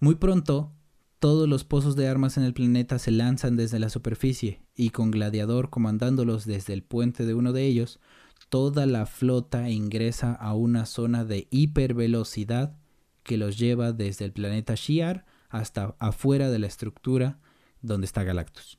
Muy 0.00 0.16
pronto, 0.16 0.72
todos 1.20 1.48
los 1.48 1.64
pozos 1.64 1.96
de 1.96 2.08
armas 2.08 2.36
en 2.36 2.44
el 2.44 2.54
planeta 2.54 2.98
se 2.98 3.10
lanzan 3.10 3.56
desde 3.56 3.78
la 3.78 3.90
superficie 3.90 4.62
y 4.74 4.90
con 4.90 5.10
Gladiador 5.10 5.70
comandándolos 5.70 6.46
desde 6.46 6.72
el 6.72 6.82
puente 6.82 7.26
de 7.26 7.34
uno 7.34 7.52
de 7.52 7.66
ellos, 7.66 8.00
toda 8.48 8.86
la 8.86 9.06
flota 9.06 9.70
ingresa 9.70 10.32
a 10.32 10.54
una 10.54 10.86
zona 10.86 11.24
de 11.24 11.46
hipervelocidad 11.50 12.76
que 13.22 13.36
los 13.36 13.58
lleva 13.58 13.92
desde 13.92 14.24
el 14.24 14.32
planeta 14.32 14.74
Shi'ar 14.74 15.26
hasta 15.50 15.94
afuera 15.98 16.50
de 16.50 16.58
la 16.58 16.66
estructura 16.66 17.38
donde 17.82 18.06
está 18.06 18.24
Galactus. 18.24 18.78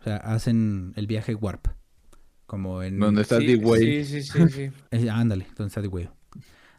O 0.00 0.04
sea, 0.04 0.16
hacen 0.16 0.92
el 0.96 1.06
viaje 1.06 1.34
Warp. 1.34 1.68
Como 2.46 2.82
en... 2.82 2.98
Donde 2.98 3.22
está 3.22 3.38
Sí, 3.38 3.46
D-Way. 3.46 4.04
Sí, 4.04 4.22
sí, 4.22 4.22
sí, 4.22 4.48
sí. 4.48 4.70
Eh, 4.90 5.08
ándale, 5.08 5.46
donde 5.56 5.68
está 5.68 5.80
The 5.80 5.88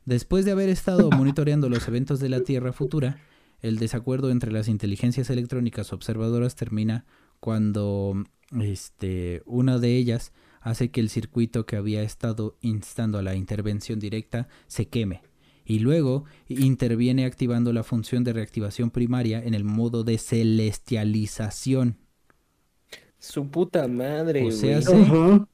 Después 0.06 0.46
de 0.46 0.52
haber 0.52 0.70
estado 0.70 1.10
monitoreando 1.10 1.70
los 1.70 1.88
eventos 1.88 2.20
de 2.20 2.30
la 2.30 2.42
Tierra 2.42 2.74
futura, 2.74 3.20
el 3.62 3.78
desacuerdo 3.80 4.30
entre 4.30 4.52
las 4.52 4.68
inteligencias 4.68 5.30
electrónicas 5.30 5.94
observadoras 5.94 6.56
termina 6.56 7.06
cuando 7.40 8.24
este, 8.62 9.42
una 9.46 9.80
de 9.80 9.96
ellas 9.96 10.34
hace 10.60 10.92
que 10.92 11.02
el 11.02 11.10
circuito 11.10 11.66
que 11.66 11.78
había 11.78 12.04
estado 12.04 12.58
instando 12.62 13.18
a 13.18 13.22
la 13.22 13.36
intervención 13.36 14.00
directa 14.00 14.48
se 14.68 14.88
queme. 14.88 15.22
Y 15.66 15.80
luego 15.80 16.26
interviene 16.50 17.26
activando 17.26 17.72
la 17.72 17.84
función 17.84 18.26
de 18.26 18.34
reactivación 18.34 18.92
primaria 18.92 19.42
en 19.42 19.54
el 19.54 19.64
modo 19.64 20.04
de 20.04 20.18
celestialización. 20.18 21.98
Su 23.18 23.50
puta 23.50 23.88
madre, 23.88 24.46
O 24.46 24.52
sea. 24.52 24.80
Ajá. 24.80 25.48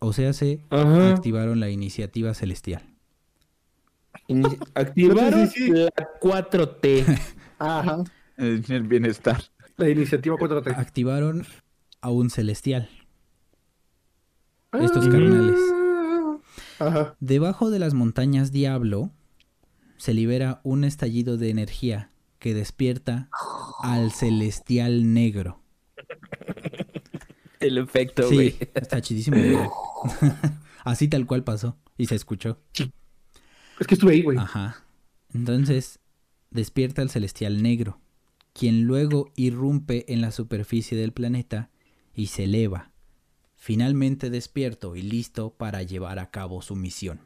O 0.00 0.12
sea, 0.12 0.34
se 0.34 0.60
activaron 0.68 1.60
la 1.60 1.70
iniciativa 1.70 2.34
celestial. 2.34 2.93
Activaron 4.74 5.48
Sí, 5.48 5.60
sí, 5.60 5.66
sí. 5.66 5.70
la 5.72 5.90
4T. 6.20 7.18
Ajá. 7.58 8.04
En 8.36 8.64
el 8.68 8.82
bienestar. 8.84 9.42
La 9.76 9.88
iniciativa 9.88 10.36
4T. 10.36 10.76
Activaron 10.76 11.46
a 12.00 12.10
un 12.10 12.30
celestial. 12.30 12.88
Ah. 14.72 14.78
Estos 14.82 15.08
carnales. 15.08 15.58
Ajá. 16.78 17.16
Debajo 17.20 17.70
de 17.70 17.78
las 17.78 17.94
montañas 17.94 18.50
Diablo 18.52 19.10
se 19.96 20.12
libera 20.14 20.60
un 20.64 20.84
estallido 20.84 21.36
de 21.36 21.50
energía 21.50 22.10
que 22.38 22.52
despierta 22.54 23.28
al 23.82 24.10
celestial 24.12 25.12
negro. 25.14 25.60
El 27.60 27.78
efecto, 27.78 28.28
Sí, 28.28 28.34
güey. 28.34 28.56
está 28.74 29.00
chidísimo. 29.00 29.36
Así 30.84 31.08
tal 31.08 31.24
cual 31.26 31.44
pasó 31.44 31.78
y 31.96 32.06
se 32.06 32.14
escuchó. 32.16 32.58
Es 33.80 33.86
que 33.86 33.94
estuve 33.94 34.12
ahí, 34.12 34.22
güey. 34.22 34.38
Ajá. 34.38 34.76
Entonces 35.32 35.98
despierta 36.50 37.02
al 37.02 37.10
celestial 37.10 37.62
negro, 37.62 38.00
quien 38.52 38.84
luego 38.84 39.32
irrumpe 39.34 40.12
en 40.12 40.20
la 40.20 40.30
superficie 40.30 40.96
del 40.96 41.12
planeta 41.12 41.70
y 42.14 42.28
se 42.28 42.44
eleva, 42.44 42.92
finalmente 43.56 44.30
despierto 44.30 44.94
y 44.94 45.02
listo 45.02 45.50
para 45.54 45.82
llevar 45.82 46.20
a 46.20 46.30
cabo 46.30 46.62
su 46.62 46.76
misión. 46.76 47.20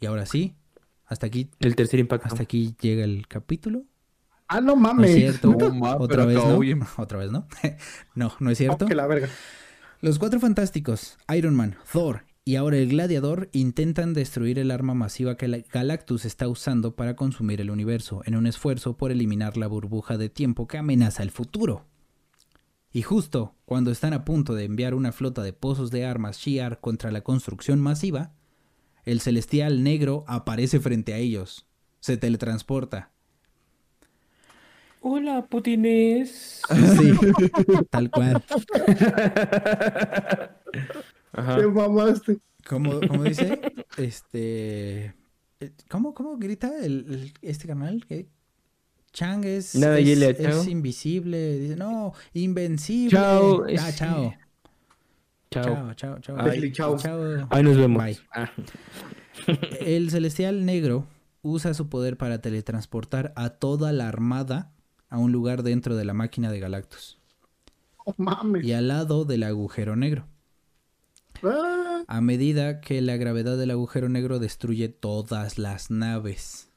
Y 0.00 0.06
ahora 0.06 0.24
sí, 0.26 0.54
hasta 1.04 1.26
aquí, 1.26 1.50
El 1.60 1.76
tercer 1.76 2.00
impacto. 2.00 2.28
hasta 2.28 2.42
aquí 2.42 2.74
llega 2.80 3.04
el 3.04 3.28
capítulo. 3.28 3.84
Ah, 4.48 4.60
no 4.60 4.68
No 4.68 4.76
mames. 4.76 5.10
es 5.10 5.16
cierto. 5.16 5.52
No, 5.58 5.74
ma, 5.74 5.96
Otra 6.00 6.24
vez 6.24 6.36
no. 6.36 6.58
bien. 6.58 6.80
Otra 6.96 7.18
vez 7.18 7.30
no. 7.30 7.46
no, 8.14 8.32
no 8.40 8.50
es 8.50 8.58
cierto. 8.58 8.86
Oh, 8.86 8.88
que 8.88 8.94
la 8.94 9.06
verga. 9.06 9.28
Los 10.00 10.18
cuatro 10.18 10.40
fantásticos, 10.40 11.18
Iron 11.36 11.54
Man, 11.54 11.76
Thor 11.92 12.24
y 12.44 12.56
ahora 12.56 12.76
el 12.78 12.88
gladiador 12.88 13.48
intentan 13.52 14.14
destruir 14.14 14.58
el 14.58 14.70
arma 14.72 14.94
masiva 14.94 15.36
que 15.36 15.46
la- 15.48 15.58
Galactus 15.72 16.24
está 16.24 16.48
usando 16.48 16.96
para 16.96 17.14
consumir 17.14 17.60
el 17.60 17.70
universo 17.70 18.22
en 18.24 18.34
un 18.36 18.46
esfuerzo 18.46 18.96
por 18.96 19.12
eliminar 19.12 19.56
la 19.56 19.68
burbuja 19.68 20.18
de 20.18 20.28
tiempo 20.28 20.66
que 20.66 20.78
amenaza 20.78 21.22
el 21.22 21.30
futuro. 21.30 21.86
Y 22.92 23.02
justo 23.02 23.54
cuando 23.64 23.90
están 23.90 24.12
a 24.12 24.24
punto 24.24 24.54
de 24.54 24.64
enviar 24.64 24.94
una 24.94 25.12
flota 25.12 25.42
de 25.42 25.52
pozos 25.52 25.90
de 25.90 26.04
armas 26.04 26.38
Shi'ar 26.38 26.80
contra 26.80 27.10
la 27.12 27.22
construcción 27.22 27.80
masiva, 27.80 28.32
el 29.04 29.20
celestial 29.20 29.82
negro 29.82 30.24
aparece 30.26 30.80
frente 30.80 31.14
a 31.14 31.18
ellos. 31.18 31.66
Se 32.00 32.16
teletransporta. 32.16 33.10
Hola, 35.00 35.46
putines. 35.46 36.62
Sí, 36.98 37.12
tal 37.90 38.10
cual. 38.10 38.42
Ajá. 41.32 41.56
Te 41.56 41.66
mamaste. 41.66 42.38
¿Cómo, 42.68 43.00
cómo 43.08 43.24
dice? 43.24 43.60
Este. 43.96 45.14
eh, 45.60 45.72
¿Cómo, 45.90 46.14
cómo 46.14 46.36
grita 46.38 46.70
el, 46.84 47.06
el- 47.08 47.32
este 47.42 47.66
canal? 47.66 48.04
¿Qué? 48.08 48.28
Chang 49.12 49.44
es, 49.44 49.74
Nada, 49.74 49.98
es, 49.98 50.06
Yelia, 50.06 50.30
es 50.30 50.38
chao. 50.38 50.64
invisible. 50.64 51.58
Dice, 51.58 51.76
no, 51.76 52.12
invencible. 52.32 53.10
Chao, 53.10 53.64
Ah, 53.64 53.70
es- 53.70 53.96
chao. 53.96 54.34
Chao. 55.50 55.64
Chao, 55.64 55.94
chao, 55.94 56.18
chao. 56.20 56.36
Ay, 56.40 56.72
chao. 56.72 56.96
Chao. 56.96 57.46
Ahí 57.50 57.62
nos 57.62 57.76
vemos. 57.76 58.02
Bye. 58.02 58.18
Ah. 58.34 58.50
El 59.80 60.10
celestial 60.10 60.64
negro 60.64 61.06
usa 61.42 61.74
su 61.74 61.88
poder 61.88 62.16
para 62.16 62.40
teletransportar 62.40 63.32
a 63.36 63.50
toda 63.50 63.92
la 63.92 64.08
armada 64.08 64.72
a 65.10 65.18
un 65.18 65.32
lugar 65.32 65.62
dentro 65.62 65.96
de 65.96 66.04
la 66.06 66.14
máquina 66.14 66.50
de 66.50 66.60
Galactus 66.60 67.18
Oh, 68.04 68.14
mames. 68.16 68.64
y 68.64 68.72
al 68.72 68.88
lado 68.88 69.24
del 69.24 69.42
agujero 69.42 69.94
negro. 69.96 70.26
Ah, 71.42 72.04
A 72.06 72.20
medida 72.20 72.80
que 72.80 73.00
la 73.00 73.16
gravedad 73.16 73.56
del 73.58 73.70
agujero 73.72 74.08
negro 74.08 74.38
destruye 74.38 74.88
todas 74.88 75.58
las 75.58 75.90
naves. 75.90 76.68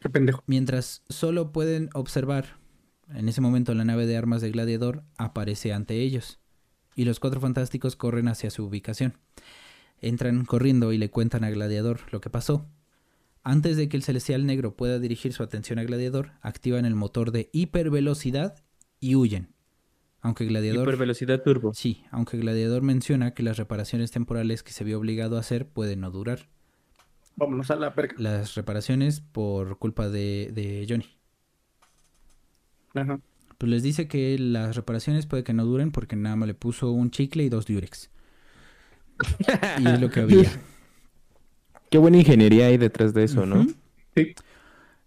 qué 0.00 0.10
pendejo. 0.10 0.42
Mientras 0.46 1.02
solo 1.08 1.50
pueden 1.52 1.88
observar, 1.94 2.58
en 3.08 3.28
ese 3.28 3.40
momento 3.40 3.74
la 3.74 3.84
nave 3.84 4.06
de 4.06 4.16
armas 4.16 4.42
de 4.42 4.50
Gladiador 4.50 5.02
aparece 5.16 5.72
ante 5.72 6.00
ellos. 6.00 6.38
Y 6.94 7.04
los 7.04 7.20
cuatro 7.20 7.40
fantásticos 7.40 7.96
corren 7.96 8.28
hacia 8.28 8.50
su 8.50 8.64
ubicación. 8.64 9.18
Entran 10.00 10.44
corriendo 10.44 10.92
y 10.92 10.98
le 10.98 11.10
cuentan 11.10 11.42
a 11.44 11.50
Gladiador 11.50 12.00
lo 12.12 12.20
que 12.20 12.30
pasó. 12.30 12.66
Antes 13.42 13.76
de 13.76 13.88
que 13.88 13.96
el 13.96 14.02
celestial 14.02 14.46
negro 14.46 14.76
pueda 14.76 14.98
dirigir 14.98 15.32
su 15.32 15.42
atención 15.42 15.78
a 15.78 15.84
Gladiador, 15.84 16.32
activan 16.42 16.84
el 16.84 16.94
motor 16.94 17.30
de 17.30 17.50
hipervelocidad 17.52 18.56
y 19.00 19.16
huyen. 19.16 19.53
Aunque 20.24 20.46
Gladiador... 20.46 20.88
Hipervelocidad 20.88 21.42
turbo. 21.42 21.74
Sí, 21.74 22.02
aunque 22.10 22.38
Gladiador 22.38 22.80
menciona 22.80 23.34
que 23.34 23.42
las 23.42 23.58
reparaciones 23.58 24.10
temporales 24.10 24.62
que 24.62 24.72
se 24.72 24.82
vio 24.82 24.98
obligado 24.98 25.36
a 25.36 25.40
hacer 25.40 25.68
pueden 25.68 26.00
no 26.00 26.10
durar. 26.10 26.48
Vámonos 27.36 27.70
a 27.70 27.76
la 27.76 27.90
verga. 27.90 28.14
las 28.16 28.54
reparaciones 28.54 29.20
por 29.20 29.78
culpa 29.78 30.08
de, 30.08 30.50
de 30.54 30.86
Johnny. 30.88 31.06
Ajá. 32.94 33.20
Pues 33.58 33.70
les 33.70 33.82
dice 33.82 34.08
que 34.08 34.38
las 34.38 34.76
reparaciones 34.76 35.26
puede 35.26 35.44
que 35.44 35.52
no 35.52 35.66
duren 35.66 35.92
porque 35.92 36.16
nada 36.16 36.36
más 36.36 36.46
le 36.46 36.54
puso 36.54 36.90
un 36.90 37.10
chicle 37.10 37.44
y 37.44 37.50
dos 37.50 37.66
diurex. 37.66 38.10
y 39.78 39.86
es 39.86 40.00
lo 40.00 40.08
que 40.08 40.20
había. 40.20 40.50
Qué 41.90 41.98
buena 41.98 42.16
ingeniería 42.16 42.68
hay 42.68 42.78
detrás 42.78 43.12
de 43.12 43.24
eso, 43.24 43.44
¿no? 43.44 43.66
Sí. 44.16 44.34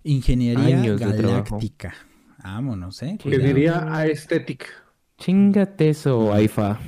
Ingeniería 0.04 0.78
Años 0.78 1.00
de 1.00 1.08
galáctica. 1.08 1.96
Vámonos, 2.44 3.02
¿eh? 3.02 3.18
Que 3.20 3.40
diría 3.40 3.80
aesthetic. 4.00 4.86
Chingate 5.18 5.90
eso, 5.90 6.32
AIFA. 6.34 6.80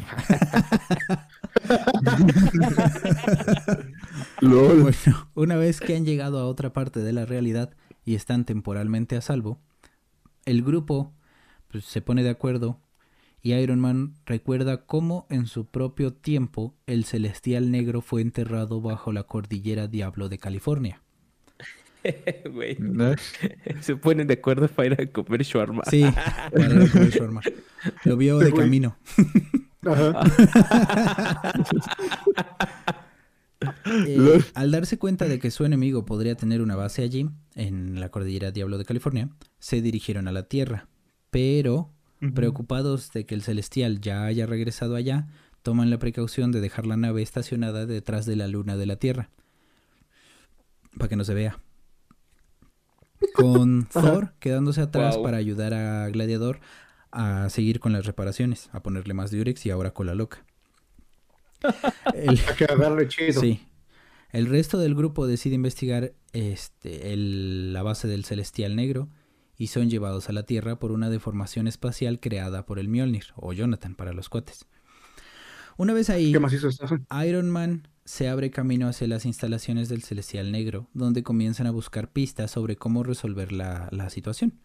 LOL. 4.42 4.82
Bueno, 4.84 5.30
una 5.34 5.56
vez 5.56 5.80
que 5.80 5.96
han 5.96 6.06
llegado 6.06 6.40
a 6.40 6.46
otra 6.46 6.72
parte 6.72 7.00
de 7.00 7.14
la 7.14 7.26
realidad 7.26 7.74
y 8.06 8.16
están 8.16 8.46
temporalmente 8.46 9.16
a 9.18 9.22
salvo, 9.22 9.60
el 10.46 10.64
grupo 10.64 11.14
pues, 11.70 11.86
se 11.86 12.02
pone 12.02 12.24
de 12.24 12.30
acuerdo 12.30 12.80
y 13.42 13.54
Iron 13.54 13.80
Man 13.80 14.16
recuerda 14.26 14.86
cómo 14.86 15.26
en 15.30 15.46
su 15.46 15.66
propio 15.66 16.14
tiempo 16.14 16.76
el 16.88 17.06
celestial 17.06 17.72
negro 17.72 18.02
fue 18.02 18.22
enterrado 18.22 18.82
bajo 18.82 19.12
la 19.12 19.24
cordillera 19.24 19.88
Diablo 19.88 20.30
de 20.30 20.38
California. 20.38 21.02
Güey, 22.54 22.78
¿No? 22.80 23.14
se 23.82 23.96
ponen 23.96 24.28
de 24.28 24.36
acuerdo 24.36 24.68
para 24.68 24.88
ir 24.88 25.02
a 25.02 25.06
comer 25.08 25.44
shawarma. 25.44 25.84
Sí, 25.90 26.04
para 26.52 26.74
ir 26.74 26.82
a 26.82 26.92
comer 26.92 27.10
shawarma. 27.10 27.42
Lo 28.06 28.18
vio 28.18 28.40
de 28.40 28.52
Güey. 28.52 28.64
camino. 28.64 28.98
Ajá. 29.86 30.24
Eh, 34.08 34.42
al 34.54 34.72
darse 34.72 34.98
cuenta 34.98 35.26
de 35.26 35.40
que 35.40 35.52
su 35.52 35.66
enemigo 35.66 36.06
podría 36.06 36.36
tener 36.36 36.62
una 36.62 36.76
base 36.76 37.04
allí, 37.04 37.30
en 37.56 38.00
la 38.00 38.10
cordillera 38.10 38.52
Diablo 38.52 38.78
de 38.78 38.86
California, 38.86 39.30
se 39.60 39.82
dirigieron 39.82 40.28
a 40.28 40.32
la 40.32 40.44
Tierra. 40.44 40.88
Pero, 41.30 41.92
preocupados 42.34 43.12
de 43.12 43.26
que 43.26 43.36
el 43.36 43.42
celestial 43.42 44.00
ya 44.00 44.24
haya 44.26 44.46
regresado 44.46 44.96
allá, 44.96 45.28
toman 45.62 45.90
la 45.90 46.00
precaución 46.00 46.52
de 46.52 46.62
dejar 46.62 46.86
la 46.88 46.98
nave 46.98 47.22
estacionada 47.22 47.86
detrás 47.86 48.26
de 48.26 48.38
la 48.38 48.48
luna 48.48 48.78
de 48.78 48.86
la 48.86 48.96
Tierra. 48.96 49.30
Para 50.98 51.10
que 51.10 51.16
no 51.18 51.24
se 51.26 51.34
vea. 51.34 51.60
Con 53.34 53.86
Thor 53.92 54.34
quedándose 54.40 54.82
atrás 54.82 55.18
para 55.18 55.38
ayudar 55.38 55.74
a 55.74 56.10
Gladiador 56.10 56.60
a 57.12 57.50
seguir 57.50 57.80
con 57.80 57.92
las 57.94 58.06
reparaciones, 58.06 58.70
a 58.72 58.82
ponerle 58.84 59.14
más 59.14 59.32
Durex 59.32 59.66
y 59.66 59.72
ahora 59.72 59.92
cola 59.92 60.16
loca. 60.16 60.46
El- 62.14 62.30
Hay 62.30 62.56
que 62.58 62.66
darle 62.68 63.08
chido. 63.08 63.42
Sí. 63.42 63.66
El 64.32 64.46
resto 64.46 64.78
del 64.78 64.94
grupo 64.96 65.26
decide 65.26 65.56
investigar 65.56 66.14
este, 66.34 67.14
el- 67.14 67.74
la 67.74 67.82
base 67.84 68.08
del 68.08 68.26
Celestial 68.26 68.76
Negro 68.76 69.10
y 69.58 69.68
son 69.68 69.90
llevados 69.90 70.30
a 70.30 70.34
la 70.34 70.44
Tierra 70.44 70.78
por 70.80 70.92
una 70.92 71.10
deformación 71.10 71.68
espacial 71.68 72.20
creada 72.20 72.66
por 72.66 72.80
el 72.80 72.88
Mjolnir, 72.88 73.26
o 73.36 73.52
Jonathan 73.54 73.96
para 73.96 74.14
los 74.14 74.30
cuates. 74.30 74.66
Una 75.78 75.94
vez 75.94 76.10
ahí. 76.10 76.32
Iron 77.26 77.50
Man 77.50 77.88
se 78.10 78.28
abre 78.28 78.50
camino 78.50 78.88
hacia 78.88 79.08
las 79.08 79.24
instalaciones 79.28 79.88
del 79.88 80.02
Celestial 80.02 80.52
Negro, 80.52 80.88
donde 80.96 81.22
comienzan 81.22 81.68
a 81.68 81.72
buscar 81.72 82.12
pistas 82.12 82.50
sobre 82.50 82.76
cómo 82.76 83.04
resolver 83.04 83.52
la, 83.52 83.88
la 83.92 84.10
situación. 84.10 84.56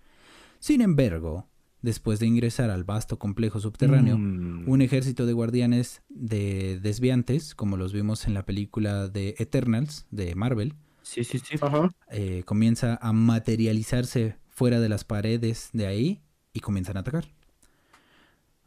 Sin 0.60 0.80
embargo, 0.80 1.46
después 1.82 2.20
de 2.20 2.26
ingresar 2.26 2.70
al 2.70 2.84
vasto 2.84 3.18
complejo 3.18 3.60
subterráneo, 3.60 4.16
Mm. 4.16 4.66
un 4.66 4.80
ejército 4.80 5.26
de 5.26 5.34
guardianes 5.34 6.00
de 6.08 6.80
desviantes, 6.80 7.54
como 7.54 7.76
los 7.76 7.92
vimos 7.92 8.26
en 8.26 8.32
la 8.32 8.46
película 8.46 9.08
de 9.08 9.34
Eternals 9.38 10.06
de 10.10 10.34
Marvel, 10.34 10.72
Sí, 11.02 11.22
sí, 11.22 11.38
sí. 11.38 11.56
Ajá. 11.60 11.90
eh, 12.10 12.44
comienza 12.46 12.98
a 13.02 13.12
materializarse 13.12 14.36
fuera 14.48 14.80
de 14.80 14.88
las 14.88 15.04
paredes 15.04 15.68
de 15.74 15.86
ahí 15.86 16.22
y 16.54 16.60
comienzan 16.60 16.96
a 16.96 17.00
atacar. 17.00 17.26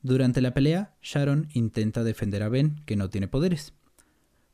Durante 0.04 0.40
la 0.42 0.54
pelea, 0.54 0.96
Sharon 1.02 1.48
intenta 1.54 2.04
defender 2.04 2.44
a 2.44 2.50
Ben, 2.50 2.76
que 2.86 2.96
no 2.96 3.10
tiene 3.10 3.28
poderes, 3.28 3.74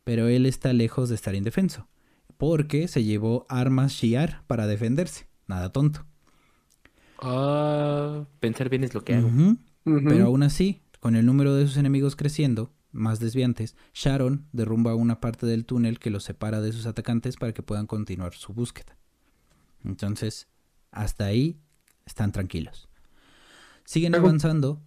pero 0.04 0.28
él 0.28 0.46
está 0.46 0.74
lejos 0.74 1.10
de 1.10 1.16
estar 1.16 1.36
indefenso, 1.36 1.88
porque 2.38 2.88
se 2.88 3.04
llevó 3.04 3.46
armas 3.50 3.94
Shiar 3.94 4.44
para 4.48 4.68
defenderse. 4.68 5.28
Nada 5.48 5.72
tonto. 5.72 6.06
Ah, 7.22 8.26
pensar 8.40 8.70
bien 8.70 8.84
es 8.84 8.94
lo 8.94 9.04
que 9.04 9.16
hago. 9.16 9.30
Pero 9.84 10.26
aún 10.26 10.44
así, 10.44 10.82
con 11.00 11.16
el 11.16 11.26
número 11.26 11.56
de 11.56 11.68
sus 11.68 11.78
enemigos 11.78 12.16
creciendo, 12.16 12.74
más 12.92 13.20
desviantes, 13.20 13.76
Sharon 13.94 14.48
derrumba 14.52 14.96
una 14.96 15.20
parte 15.20 15.46
del 15.46 15.66
túnel 15.66 16.00
que 16.00 16.10
los 16.10 16.24
separa 16.24 16.62
de 16.62 16.72
sus 16.72 16.86
atacantes 16.86 17.38
para 17.38 17.54
que 17.54 17.64
puedan 17.64 17.88
continuar 17.88 18.34
su 18.34 18.54
búsqueda. 18.54 18.98
Entonces, 19.84 20.48
hasta 20.92 21.26
ahí 21.26 21.60
están 22.06 22.32
tranquilos. 22.32 22.88
Siguen 23.84 24.16
avanzando 24.16 24.82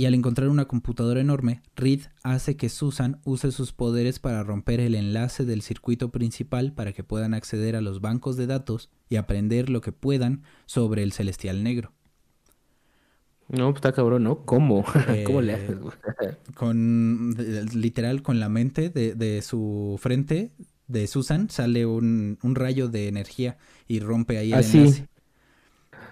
y 0.00 0.06
al 0.06 0.14
encontrar 0.14 0.48
una 0.48 0.66
computadora 0.66 1.20
enorme, 1.20 1.62
Reed 1.76 2.02
hace 2.22 2.56
que 2.56 2.68
Susan 2.68 3.20
use 3.24 3.52
sus 3.52 3.72
poderes 3.72 4.18
para 4.18 4.42
romper 4.42 4.80
el 4.80 4.94
enlace 4.94 5.44
del 5.44 5.62
circuito 5.62 6.10
principal 6.10 6.72
para 6.72 6.92
que 6.92 7.04
puedan 7.04 7.34
acceder 7.34 7.76
a 7.76 7.80
los 7.80 8.00
bancos 8.00 8.36
de 8.36 8.46
datos 8.46 8.90
y 9.08 9.16
aprender 9.16 9.68
lo 9.70 9.80
que 9.80 9.92
puedan 9.92 10.42
sobre 10.66 11.02
el 11.02 11.12
celestial 11.12 11.62
negro. 11.62 11.92
No, 13.48 13.66
pues 13.72 13.76
está 13.78 13.92
cabrón, 13.92 14.22
¿no? 14.24 14.44
¿Cómo? 14.44 14.84
¿Cómo 15.24 15.42
le 15.42 15.52
Eh, 15.52 15.54
haces? 15.54 15.78
con 16.54 17.34
literal 17.74 18.22
con 18.22 18.40
la 18.40 18.48
mente 18.48 18.90
de, 18.90 19.14
de 19.14 19.42
su 19.42 19.98
frente 20.00 20.52
de 20.88 21.06
Susan 21.06 21.50
sale 21.50 21.86
un, 21.86 22.38
un 22.42 22.54
rayo 22.54 22.88
de 22.88 23.08
energía 23.08 23.58
y 23.88 24.00
rompe 24.00 24.38
ahí 24.38 24.52
el 24.52 24.58
Así. 24.58 24.78
enlace. 24.78 25.06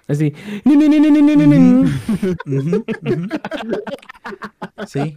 Así. 0.09 0.33
Sí. 4.87 5.15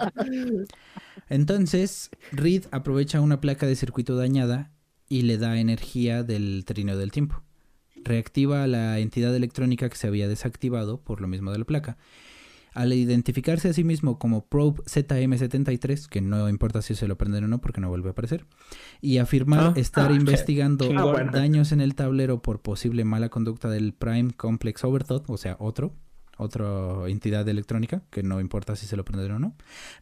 Entonces, 1.30 2.10
Reed 2.32 2.66
aprovecha 2.72 3.22
una 3.22 3.40
placa 3.40 3.66
de 3.66 3.76
circuito 3.76 4.16
dañada 4.16 4.72
y 5.08 5.22
le 5.24 5.38
da 5.38 5.60
energía 5.60 6.24
del 6.24 6.64
trineo 6.66 6.98
del 6.98 7.12
tiempo. 7.12 7.42
Reactiva 8.04 8.64
a 8.64 8.68
la 8.68 9.00
entidad 9.00 9.36
electrónica 9.36 9.90
que 9.90 9.96
se 9.96 10.08
había 10.08 10.28
desactivado 10.28 11.02
por 11.02 11.22
lo 11.22 11.28
mismo 11.28 11.52
de 11.52 11.60
la 11.60 11.66
placa. 11.66 11.98
Al 12.74 12.94
identificarse 12.94 13.70
a 13.70 13.74
sí 13.74 13.84
mismo 13.84 14.18
como 14.18 14.46
Probe 14.46 14.82
ZM73, 14.84 16.08
que 16.08 16.22
no 16.22 16.48
importa 16.48 16.82
si 16.82 16.96
se 16.96 17.08
lo 17.08 17.18
prenden 17.18 17.44
o 17.44 17.48
no 17.48 17.60
porque 17.60 17.82
no 17.82 17.90
vuelve 17.90 18.10
a 18.10 18.12
aparecer, 18.12 18.46
y 19.02 19.18
afirmar 19.18 19.60
Ah, 19.60 19.74
estar 19.76 20.12
ah, 20.12 20.16
investigando. 20.16 20.90
Ah, 20.98 21.06
bueno. 21.06 21.32
daños 21.32 21.72
en 21.72 21.82
el 21.82 21.96
tablero 21.96 22.42
por 22.42 22.62
posible 22.62 23.04
mala 23.04 23.30
conducta 23.30 23.70
del 23.70 23.94
Prime 23.94 24.32
Complex 24.32 24.84
Overthought, 24.84 25.30
o 25.30 25.38
sea, 25.38 25.58
otro, 25.60 25.94
otra 26.38 27.08
entidad 27.08 27.48
electrónica, 27.50 28.04
que 28.10 28.24
no 28.24 28.40
importa 28.40 28.76
si 28.76 28.86
se 28.86 28.96
lo 28.96 29.04
prenden 29.04 29.32
o 29.34 29.40
no, 29.40 29.56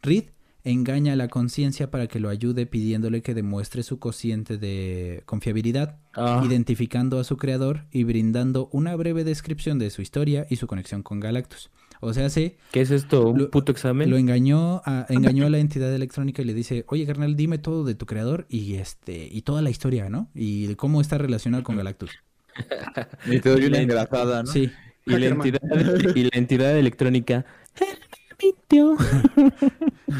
Reed 0.03 0.25
engaña 0.63 1.13
a 1.13 1.15
la 1.15 1.29
conciencia 1.29 1.89
para 1.89 2.07
que 2.07 2.19
lo 2.19 2.29
ayude 2.29 2.65
pidiéndole 2.65 3.21
que 3.21 3.33
demuestre 3.33 3.81
su 3.81 3.97
cociente 3.97 4.57
de 4.57 5.23
confiabilidad, 5.25 5.97
Ah, 6.13 6.43
identificando 6.45 7.19
a 7.19 7.23
su 7.23 7.37
creador 7.37 7.85
y 7.91 8.03
brindando 8.03 8.69
una 8.73 8.95
breve 8.95 9.23
descripción 9.23 9.79
de 9.79 9.89
su 9.89 10.01
historia 10.01 10.45
y 10.49 10.57
su 10.57 10.67
conexión 10.67 11.01
con 11.01 11.19
Galactus. 11.19 11.69
O 12.01 12.13
sea, 12.13 12.29
sí, 12.29 12.55
¿Qué 12.71 12.81
es 12.81 12.91
esto? 12.91 13.27
¿Un 13.29 13.39
Lo- 13.39 13.49
puto 13.51 13.71
examen? 13.71 14.09
lo 14.09 14.17
engañó 14.17 14.81
a, 14.85 15.05
engañó 15.09 15.45
a 15.45 15.49
la 15.49 15.57
entidad 15.59 15.93
electrónica 15.93 16.41
y 16.41 16.45
le 16.45 16.53
dice, 16.53 16.85
oye 16.87 17.05
carnal, 17.05 17.35
dime 17.35 17.57
todo 17.57 17.83
de 17.83 17.93
tu 17.95 18.05
creador 18.05 18.45
y 18.49 18.75
este 18.75 19.27
y 19.31 19.41
toda 19.41 19.61
la 19.61 19.69
historia, 19.69 20.09
¿no? 20.09 20.29
Y 20.33 20.67
de 20.67 20.75
cómo 20.77 21.01
está 21.01 21.17
relacionado 21.17 21.63
con 21.63 21.75
Galactus. 21.75 22.11
Y 23.25 23.39
te 23.39 23.49
doy 23.49 23.65
una 23.65 23.79
engrasada, 23.79 24.43
¿no? 24.43 24.51
Sí, 24.51 24.71
Y 25.05 25.11
la, 25.17 25.25
entidad, 25.27 25.59
y 26.15 26.23
la 26.23 26.29
entidad 26.33 26.77
electrónica. 26.77 27.45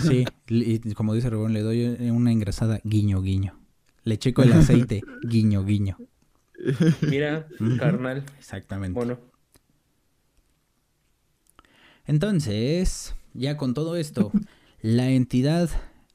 Sí. 0.01 0.25
Y 0.47 0.93
como 0.93 1.13
dice 1.13 1.29
Rubén, 1.29 1.53
le 1.53 1.61
doy 1.61 1.85
una 2.09 2.31
engrasada 2.31 2.79
guiño, 2.83 3.21
guiño. 3.21 3.57
Le 4.03 4.17
checo 4.17 4.43
el 4.43 4.53
aceite, 4.53 5.01
guiño, 5.23 5.63
guiño. 5.63 5.97
Mira, 7.01 7.47
carnal. 7.77 8.23
Exactamente. 8.37 8.95
Bueno, 8.97 9.19
Entonces, 12.09 13.13
ya 13.35 13.55
con 13.55 13.75
todo 13.75 13.95
esto, 13.95 14.31
la 14.81 15.11
entidad... 15.11 15.69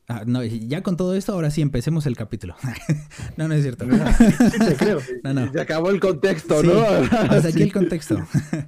ah, 0.08 0.24
no, 0.26 0.42
ya 0.42 0.82
con 0.82 0.96
todo 0.96 1.14
esto, 1.14 1.32
ahora 1.32 1.52
sí 1.52 1.62
empecemos 1.62 2.06
el 2.06 2.16
capítulo. 2.16 2.56
no, 3.36 3.46
no 3.46 3.54
es 3.54 3.62
cierto. 3.62 3.86
Sí 3.88 4.58
te 4.58 4.74
creo. 4.74 4.98
No, 5.22 5.32
no. 5.32 5.52
Se 5.52 5.60
acabó 5.60 5.90
el 5.90 6.00
contexto, 6.00 6.62
Sí, 6.62 6.66
¿no? 6.66 6.80
Hasta 6.82 7.46
aquí 7.46 7.62
el 7.62 7.72
contexto. 7.72 8.18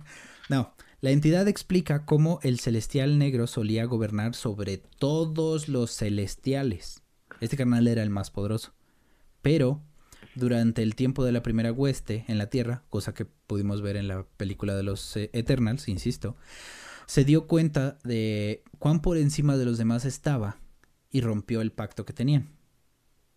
no, 0.48 0.72
la 1.00 1.10
entidad 1.10 1.48
explica 1.48 2.04
cómo 2.04 2.38
el 2.44 2.60
celestial 2.60 3.18
negro 3.18 3.48
solía 3.48 3.86
gobernar 3.86 4.36
sobre 4.36 4.78
todos 4.78 5.68
los 5.68 5.96
celestiales. 5.96 7.02
Este 7.40 7.56
carnal 7.56 7.88
era 7.88 8.04
el 8.04 8.10
más 8.10 8.30
poderoso. 8.30 8.72
Pero 9.42 9.82
durante 10.36 10.84
el 10.84 10.94
tiempo 10.94 11.24
de 11.24 11.32
la 11.32 11.42
primera 11.42 11.72
hueste 11.72 12.24
en 12.28 12.38
la 12.38 12.50
Tierra, 12.50 12.84
cosa 12.88 13.14
que 13.14 13.24
pudimos 13.24 13.82
ver 13.82 13.96
en 13.96 14.06
la 14.06 14.24
película 14.36 14.76
de 14.76 14.84
los 14.84 15.16
eh, 15.16 15.28
Eternals, 15.32 15.88
insisto, 15.88 16.36
se 17.06 17.24
dio 17.24 17.46
cuenta 17.46 17.98
de 18.04 18.62
cuán 18.78 19.00
por 19.00 19.16
encima 19.16 19.56
de 19.56 19.64
los 19.64 19.78
demás 19.78 20.04
estaba 20.04 20.58
y 21.10 21.20
rompió 21.20 21.60
el 21.60 21.72
pacto 21.72 22.04
que 22.04 22.12
tenían. 22.12 22.50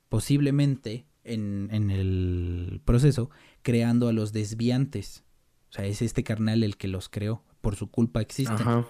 Posiblemente 0.10 1.06
en, 1.24 1.70
en 1.72 1.92
el 1.92 2.82
proceso, 2.84 3.30
creando 3.62 4.08
a 4.08 4.14
los 4.14 4.34
desviantes. 4.34 5.24
O 5.70 5.74
sea, 5.74 5.86
es 5.86 6.02
este 6.02 6.24
carnal 6.24 6.64
el 6.64 6.78
que 6.78 6.88
los 6.88 7.10
creó. 7.10 7.44
Por 7.62 7.76
su 7.76 7.92
culpa 7.92 8.22
existen. 8.22 8.56
Ajá. 8.56 8.88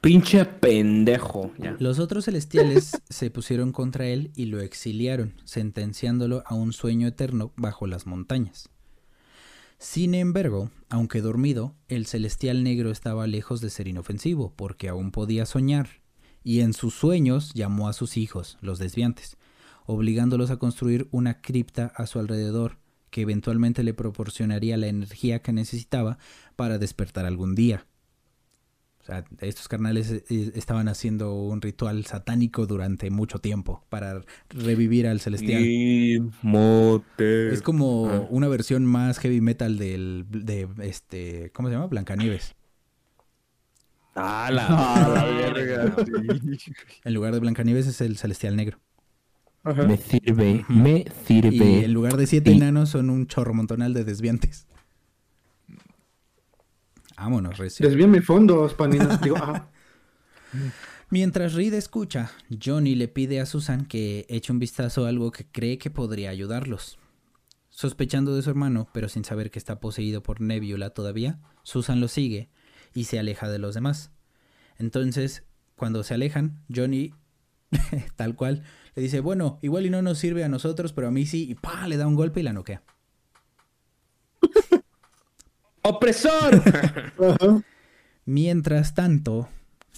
Pinche 0.00 0.44
pendejo. 0.44 1.52
Ya. 1.58 1.76
Los 1.80 1.98
otros 1.98 2.26
celestiales 2.26 3.02
se 3.10 3.30
pusieron 3.30 3.72
contra 3.72 4.06
él 4.06 4.30
y 4.36 4.46
lo 4.46 4.60
exiliaron, 4.60 5.34
sentenciándolo 5.44 6.42
a 6.46 6.54
un 6.54 6.72
sueño 6.72 7.08
eterno 7.08 7.52
bajo 7.56 7.86
las 7.86 8.06
montañas. 8.06 8.70
Sin 9.78 10.14
embargo, 10.14 10.70
aunque 10.88 11.20
dormido, 11.20 11.76
el 11.86 12.06
celestial 12.06 12.64
negro 12.64 12.90
estaba 12.90 13.28
lejos 13.28 13.60
de 13.60 13.70
ser 13.70 13.86
inofensivo, 13.86 14.52
porque 14.56 14.88
aún 14.88 15.12
podía 15.12 15.46
soñar, 15.46 15.88
y 16.42 16.60
en 16.60 16.72
sus 16.72 16.94
sueños 16.94 17.52
llamó 17.54 17.88
a 17.88 17.92
sus 17.92 18.16
hijos, 18.16 18.58
los 18.60 18.80
desviantes, 18.80 19.36
obligándolos 19.86 20.50
a 20.50 20.58
construir 20.58 21.08
una 21.12 21.40
cripta 21.40 21.92
a 21.94 22.06
su 22.06 22.18
alrededor, 22.18 22.78
que 23.10 23.22
eventualmente 23.22 23.82
le 23.84 23.94
proporcionaría 23.94 24.76
la 24.76 24.88
energía 24.88 25.42
que 25.42 25.52
necesitaba 25.52 26.18
para 26.56 26.78
despertar 26.78 27.24
algún 27.24 27.54
día. 27.54 27.86
O 29.08 29.10
sea, 29.10 29.24
estos 29.40 29.68
carnales 29.68 30.10
eh, 30.10 30.52
estaban 30.54 30.86
haciendo 30.86 31.32
un 31.34 31.62
ritual 31.62 32.04
satánico 32.04 32.66
durante 32.66 33.08
mucho 33.10 33.38
tiempo 33.38 33.82
para 33.88 34.20
revivir 34.50 35.06
al 35.06 35.18
celestial. 35.20 36.30
Mote. 36.42 37.54
Es 37.54 37.62
como 37.62 38.10
Ah. 38.10 38.26
una 38.28 38.48
versión 38.48 38.84
más 38.84 39.18
heavy 39.18 39.40
metal 39.40 39.78
del 39.78 40.26
de 40.28 40.68
este, 40.82 41.50
¿cómo 41.54 41.68
se 41.68 41.74
llama? 41.76 41.86
Blancanieves. 41.86 42.54
Ah, 44.14 44.50
la, 44.52 44.66
Ah, 44.68 45.08
la 45.14 45.24
verga. 45.24 45.96
En 47.04 47.14
lugar 47.14 47.32
de 47.32 47.40
Blancanieves 47.40 47.86
es 47.86 48.02
el 48.02 48.18
celestial 48.18 48.56
negro. 48.56 48.78
Ajá. 49.64 49.84
Me 49.84 49.96
sirve, 49.96 50.64
me 50.68 50.98
Y 50.98 51.06
sirve. 51.26 51.84
en 51.84 51.92
lugar 51.94 52.16
de 52.18 52.26
siete 52.26 52.52
enanos 52.52 52.90
son 52.90 53.08
un 53.08 53.26
chorro 53.26 53.54
montonal 53.54 53.94
de 53.94 54.04
desviantes. 54.04 54.66
Vámonos, 57.18 57.58
recio. 57.58 57.86
Desvía 57.86 58.06
mis 58.06 58.24
fondos, 58.24 58.74
panina. 58.74 59.16
Digo, 59.22 59.36
ajá. 59.36 59.70
Mientras 61.10 61.54
Reed 61.54 61.74
escucha, 61.74 62.30
Johnny 62.62 62.94
le 62.94 63.08
pide 63.08 63.40
a 63.40 63.46
Susan 63.46 63.86
que 63.86 64.26
eche 64.28 64.52
un 64.52 64.58
vistazo 64.58 65.06
a 65.06 65.08
algo 65.08 65.30
que 65.32 65.46
cree 65.46 65.78
que 65.78 65.90
podría 65.90 66.30
ayudarlos. 66.30 66.98
Sospechando 67.70 68.34
de 68.34 68.42
su 68.42 68.50
hermano, 68.50 68.88
pero 68.92 69.08
sin 69.08 69.24
saber 69.24 69.50
que 69.50 69.58
está 69.58 69.80
poseído 69.80 70.22
por 70.22 70.40
Nebula 70.40 70.90
todavía, 70.90 71.38
Susan 71.62 72.00
lo 72.00 72.08
sigue 72.08 72.50
y 72.92 73.04
se 73.04 73.18
aleja 73.18 73.48
de 73.48 73.58
los 73.58 73.74
demás. 73.74 74.10
Entonces, 74.78 75.44
cuando 75.76 76.02
se 76.02 76.14
alejan, 76.14 76.62
Johnny, 76.74 77.14
tal 78.16 78.34
cual, 78.36 78.64
le 78.94 79.02
dice, 79.02 79.20
bueno, 79.20 79.58
igual 79.62 79.86
y 79.86 79.90
no 79.90 80.02
nos 80.02 80.18
sirve 80.18 80.44
a 80.44 80.48
nosotros, 80.48 80.92
pero 80.92 81.08
a 81.08 81.10
mí 81.10 81.24
sí, 81.24 81.48
y 81.48 81.54
pa, 81.54 81.88
le 81.88 81.96
da 81.96 82.06
un 82.06 82.16
golpe 82.16 82.40
y 82.40 82.42
la 82.42 82.52
noquea. 82.52 82.82
¡Opresor! 85.88 86.54
Ajá. 87.18 87.62
Mientras 88.26 88.94
tanto, 88.94 89.48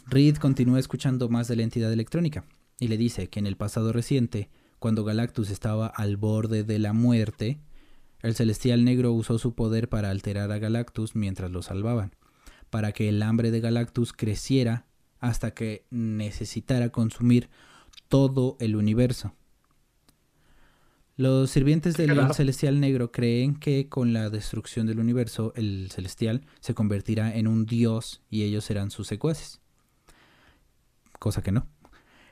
Reed 0.06 0.36
continúa 0.36 0.78
escuchando 0.78 1.28
más 1.28 1.48
de 1.48 1.56
la 1.56 1.64
entidad 1.64 1.92
electrónica 1.92 2.44
y 2.78 2.86
le 2.86 2.96
dice 2.96 3.28
que 3.28 3.40
en 3.40 3.46
el 3.46 3.56
pasado 3.56 3.92
reciente, 3.92 4.50
cuando 4.78 5.04
Galactus 5.04 5.50
estaba 5.50 5.88
al 5.88 6.16
borde 6.16 6.62
de 6.62 6.78
la 6.78 6.92
muerte, 6.92 7.58
el 8.22 8.36
celestial 8.36 8.84
negro 8.84 9.12
usó 9.12 9.38
su 9.38 9.54
poder 9.54 9.88
para 9.88 10.10
alterar 10.10 10.52
a 10.52 10.58
Galactus 10.58 11.16
mientras 11.16 11.50
lo 11.50 11.62
salvaban, 11.62 12.14
para 12.70 12.92
que 12.92 13.08
el 13.08 13.20
hambre 13.22 13.50
de 13.50 13.60
Galactus 13.60 14.12
creciera 14.12 14.86
hasta 15.18 15.52
que 15.52 15.86
necesitara 15.90 16.90
consumir 16.90 17.50
todo 18.08 18.56
el 18.60 18.76
universo. 18.76 19.34
Los 21.16 21.50
sirvientes 21.50 21.96
del 21.96 22.12
Claro. 22.12 22.32
celestial 22.32 22.80
negro 22.80 23.12
creen 23.12 23.54
que 23.54 23.88
con 23.88 24.12
la 24.14 24.30
destrucción 24.30 24.86
del 24.86 24.98
universo, 25.00 25.52
el 25.54 25.90
celestial 25.90 26.46
se 26.60 26.72
convertirá 26.74 27.34
en 27.36 27.46
un 27.46 27.66
dios 27.66 28.22
y 28.30 28.42
ellos 28.44 28.64
serán 28.64 28.90
sus 28.90 29.06
secuaces. 29.06 29.60
Cosa 31.18 31.42
que 31.42 31.52
no. 31.52 31.66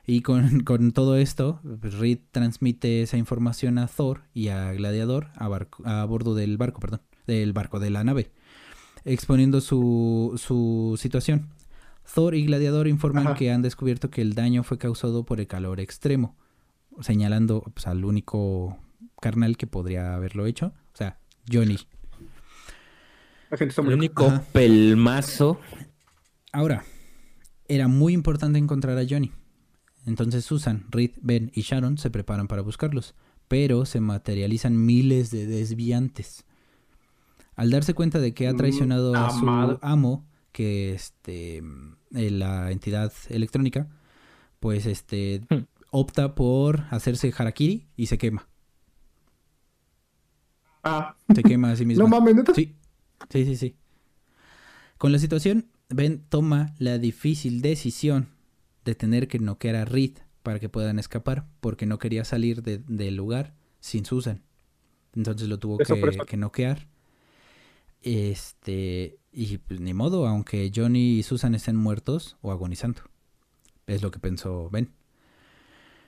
Y 0.07 0.21
con, 0.21 0.61
con 0.63 0.91
todo 0.91 1.17
esto, 1.17 1.59
Reed 1.63 2.19
transmite 2.31 3.03
esa 3.03 3.17
información 3.17 3.77
a 3.77 3.87
Thor 3.87 4.23
y 4.33 4.47
a 4.47 4.71
Gladiador 4.73 5.27
a, 5.35 5.47
barco- 5.47 5.85
a 5.85 6.03
bordo 6.05 6.33
del 6.33 6.57
barco, 6.57 6.79
perdón, 6.79 7.01
del 7.27 7.53
barco 7.53 7.79
de 7.79 7.91
la 7.91 8.03
nave, 8.03 8.31
exponiendo 9.05 9.61
su, 9.61 10.33
su 10.43 10.97
situación. 10.99 11.49
Thor 12.11 12.33
y 12.33 12.43
Gladiador 12.45 12.87
informan 12.87 13.27
Ajá. 13.27 13.35
que 13.35 13.51
han 13.51 13.61
descubierto 13.61 14.09
que 14.09 14.23
el 14.23 14.33
daño 14.33 14.63
fue 14.63 14.79
causado 14.79 15.25
por 15.25 15.39
el 15.39 15.45
calor 15.45 15.79
extremo, 15.79 16.35
señalando 17.01 17.61
pues, 17.73 17.87
al 17.87 18.03
único 18.05 18.77
carnal 19.21 19.57
que 19.57 19.67
podría 19.67 20.15
haberlo 20.15 20.45
hecho, 20.45 20.67
o 20.93 20.97
sea, 20.97 21.19
Johnny. 21.51 21.77
La 23.49 23.57
gente 23.57 23.69
está 23.71 23.81
El 23.81 23.87
muy 23.87 23.93
único 23.95 24.27
Ajá. 24.27 24.43
pelmazo. 24.51 25.59
Ahora, 26.51 26.83
era 27.67 27.87
muy 27.87 28.13
importante 28.13 28.59
encontrar 28.59 28.97
a 28.97 29.05
Johnny. 29.09 29.31
Entonces 30.05 30.45
Susan, 30.45 30.85
Reed, 30.89 31.11
Ben 31.21 31.51
y 31.53 31.61
Sharon 31.61 31.97
se 31.97 32.09
preparan 32.09 32.47
para 32.47 32.61
buscarlos, 32.61 33.15
pero 33.47 33.85
se 33.85 33.99
materializan 33.99 34.85
miles 34.85 35.31
de 35.31 35.45
desviantes. 35.45 36.45
Al 37.55 37.69
darse 37.71 37.93
cuenta 37.93 38.19
de 38.19 38.33
que 38.33 38.47
ha 38.47 38.53
Mm, 38.53 38.57
traicionado 38.57 39.15
a 39.15 39.29
su 39.31 39.47
amo, 39.81 40.25
que 40.51 40.93
este 40.93 41.57
eh, 42.15 42.31
la 42.31 42.71
entidad 42.71 43.11
electrónica, 43.29 43.87
pues 44.59 44.85
este 44.85 45.41
Hmm. 45.49 45.65
Opta 45.91 46.35
por 46.35 46.85
hacerse 46.91 47.33
harakiri 47.37 47.87
y 47.95 48.07
se 48.07 48.17
quema. 48.17 48.47
Ah, 50.83 51.15
Se 51.33 51.43
quema 51.43 51.71
a 51.71 51.75
sí 51.75 51.85
misma. 51.85 52.03
no 52.03 52.09
mames, 52.09 52.35
neta. 52.35 52.53
Sí, 52.53 52.75
sí, 53.29 53.45
sí, 53.45 53.55
sí. 53.55 53.75
Con 54.97 55.11
la 55.11 55.19
situación, 55.19 55.67
Ben 55.89 56.23
toma 56.29 56.73
la 56.77 56.97
difícil 56.97 57.61
decisión 57.61 58.29
de 58.85 58.95
tener 58.95 59.27
que 59.27 59.39
noquear 59.39 59.75
a 59.75 59.85
Reed 59.85 60.17
para 60.43 60.59
que 60.59 60.69
puedan 60.69 60.99
escapar, 60.99 61.47
porque 61.59 61.85
no 61.85 61.99
quería 61.99 62.23
salir 62.25 62.63
de- 62.63 62.79
del 62.79 63.15
lugar 63.15 63.53
sin 63.79 64.05
Susan. 64.05 64.43
Entonces 65.15 65.47
lo 65.49 65.59
tuvo 65.59 65.79
Eso 65.79 65.95
que, 65.95 66.09
eso. 66.09 66.25
que 66.25 66.37
noquear. 66.37 66.87
Este, 68.01 69.19
y 69.31 69.57
pues 69.57 69.79
ni 69.81 69.93
modo, 69.93 70.27
aunque 70.27 70.71
Johnny 70.73 71.19
y 71.19 71.23
Susan 71.23 71.55
estén 71.55 71.75
muertos 71.75 72.37
o 72.41 72.51
agonizando. 72.51 73.01
Es 73.87 74.01
lo 74.01 74.11
que 74.11 74.19
pensó 74.19 74.69
Ben. 74.69 74.93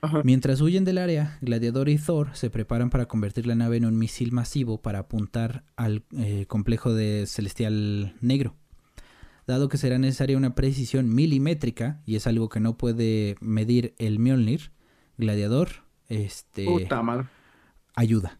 Ajá. 0.04 0.20
Mientras 0.24 0.60
huyen 0.60 0.84
del 0.84 0.98
área, 0.98 1.38
Gladiador 1.42 1.88
y 1.88 1.96
Thor 1.96 2.30
se 2.34 2.50
preparan 2.50 2.90
para 2.90 3.06
convertir 3.06 3.46
la 3.46 3.54
nave 3.54 3.76
en 3.76 3.86
un 3.86 3.96
misil 3.96 4.32
masivo 4.32 4.82
para 4.82 4.98
apuntar 4.98 5.64
al 5.76 6.02
eh, 6.18 6.46
complejo 6.46 6.92
de 6.92 7.24
Celestial 7.28 8.16
Negro. 8.20 8.56
Dado 9.46 9.68
que 9.68 9.78
será 9.78 9.98
necesaria 9.98 10.36
una 10.36 10.56
precisión 10.56 11.14
milimétrica, 11.14 12.00
y 12.04 12.16
es 12.16 12.26
algo 12.26 12.48
que 12.48 12.58
no 12.58 12.76
puede 12.76 13.36
medir 13.40 13.94
el 13.98 14.18
Mjolnir, 14.18 14.72
Gladiador 15.18 15.68
este, 16.08 16.64
Puta 16.64 17.00
madre. 17.02 17.28
ayuda. 17.94 18.38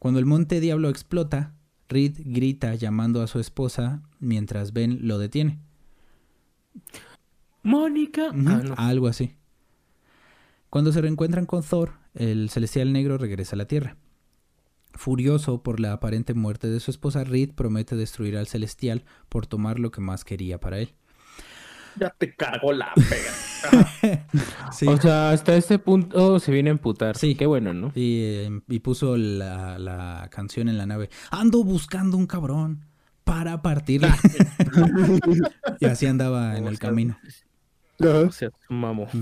Cuando 0.00 0.18
el 0.18 0.26
monte 0.26 0.58
Diablo 0.60 0.88
explota, 0.88 1.54
Reed 1.88 2.16
grita 2.18 2.74
llamando 2.74 3.22
a 3.22 3.26
su 3.28 3.38
esposa 3.38 4.02
mientras 4.18 4.72
Ben 4.72 5.06
lo 5.06 5.18
detiene. 5.18 5.60
Mónica. 7.62 8.30
Ah, 8.30 8.32
no. 8.34 8.74
Algo 8.76 9.06
así. 9.06 9.36
Cuando 10.72 10.90
se 10.90 11.02
reencuentran 11.02 11.44
con 11.44 11.62
Thor, 11.62 11.92
el 12.14 12.48
celestial 12.48 12.94
negro 12.94 13.18
regresa 13.18 13.56
a 13.56 13.58
la 13.58 13.66
Tierra. 13.66 13.98
Furioso 14.94 15.62
por 15.62 15.80
la 15.80 15.92
aparente 15.92 16.32
muerte 16.32 16.66
de 16.66 16.80
su 16.80 16.90
esposa, 16.90 17.24
Reed 17.24 17.50
promete 17.50 17.94
destruir 17.94 18.38
al 18.38 18.46
celestial 18.46 19.04
por 19.28 19.46
tomar 19.46 19.78
lo 19.78 19.90
que 19.90 20.00
más 20.00 20.24
quería 20.24 20.58
para 20.58 20.78
él. 20.78 20.94
Ya 22.00 22.08
te 22.16 22.34
cargó 22.34 22.72
la 22.72 22.90
pega. 22.94 24.24
Sí. 24.72 24.86
O 24.86 24.96
sea, 24.96 25.32
hasta 25.32 25.56
este 25.56 25.78
punto 25.78 26.40
se 26.40 26.50
viene 26.50 26.70
a 26.70 26.72
emputar. 26.72 27.18
Sí. 27.18 27.34
Qué 27.34 27.44
bueno, 27.44 27.74
¿no? 27.74 27.92
Y, 27.94 28.22
eh, 28.22 28.60
y 28.66 28.78
puso 28.78 29.18
la, 29.18 29.78
la 29.78 30.30
canción 30.30 30.70
en 30.70 30.78
la 30.78 30.86
nave. 30.86 31.10
Ando 31.30 31.64
buscando 31.64 32.16
un 32.16 32.26
cabrón 32.26 32.86
para 33.24 33.60
partirla. 33.60 34.16
y 35.80 35.84
así 35.84 36.06
andaba 36.06 36.56
en 36.56 36.66
el 36.66 36.78
camino. 36.78 37.18
Sea, 38.30 38.50
mamo. 38.70 39.06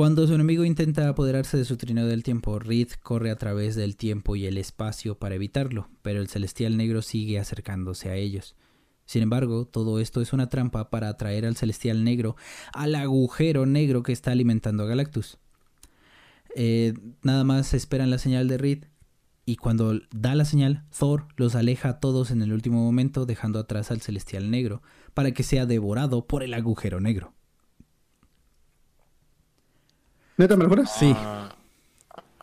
Cuando 0.00 0.26
su 0.26 0.34
enemigo 0.34 0.64
intenta 0.64 1.06
apoderarse 1.10 1.58
de 1.58 1.66
su 1.66 1.76
trineo 1.76 2.06
del 2.06 2.22
tiempo, 2.22 2.58
Reed 2.58 2.88
corre 3.02 3.30
a 3.30 3.36
través 3.36 3.74
del 3.76 3.98
tiempo 3.98 4.34
y 4.34 4.46
el 4.46 4.56
espacio 4.56 5.18
para 5.18 5.34
evitarlo, 5.34 5.90
pero 6.00 6.22
el 6.22 6.28
celestial 6.28 6.78
negro 6.78 7.02
sigue 7.02 7.38
acercándose 7.38 8.08
a 8.08 8.14
ellos. 8.14 8.56
Sin 9.04 9.22
embargo, 9.22 9.66
todo 9.66 10.00
esto 10.00 10.22
es 10.22 10.32
una 10.32 10.48
trampa 10.48 10.88
para 10.88 11.10
atraer 11.10 11.44
al 11.44 11.54
celestial 11.54 12.02
negro 12.02 12.34
al 12.72 12.94
agujero 12.94 13.66
negro 13.66 14.02
que 14.02 14.12
está 14.12 14.30
alimentando 14.30 14.84
a 14.84 14.86
Galactus. 14.86 15.36
Eh, 16.56 16.94
nada 17.20 17.44
más 17.44 17.74
esperan 17.74 18.08
la 18.08 18.16
señal 18.16 18.48
de 18.48 18.56
Reed 18.56 18.84
y 19.44 19.56
cuando 19.56 20.00
da 20.12 20.34
la 20.34 20.46
señal, 20.46 20.86
Thor 20.98 21.26
los 21.36 21.54
aleja 21.54 21.90
a 21.90 22.00
todos 22.00 22.30
en 22.30 22.40
el 22.40 22.54
último 22.54 22.82
momento 22.82 23.26
dejando 23.26 23.58
atrás 23.58 23.90
al 23.90 24.00
celestial 24.00 24.50
negro 24.50 24.80
para 25.12 25.32
que 25.32 25.42
sea 25.42 25.66
devorado 25.66 26.26
por 26.26 26.42
el 26.42 26.54
agujero 26.54 27.00
negro. 27.00 27.34
¿Neta 30.40 30.56
me 30.56 30.62
lo 30.64 30.70
juras? 30.70 30.90
Sí. 30.98 31.12
Ah, 31.14 31.54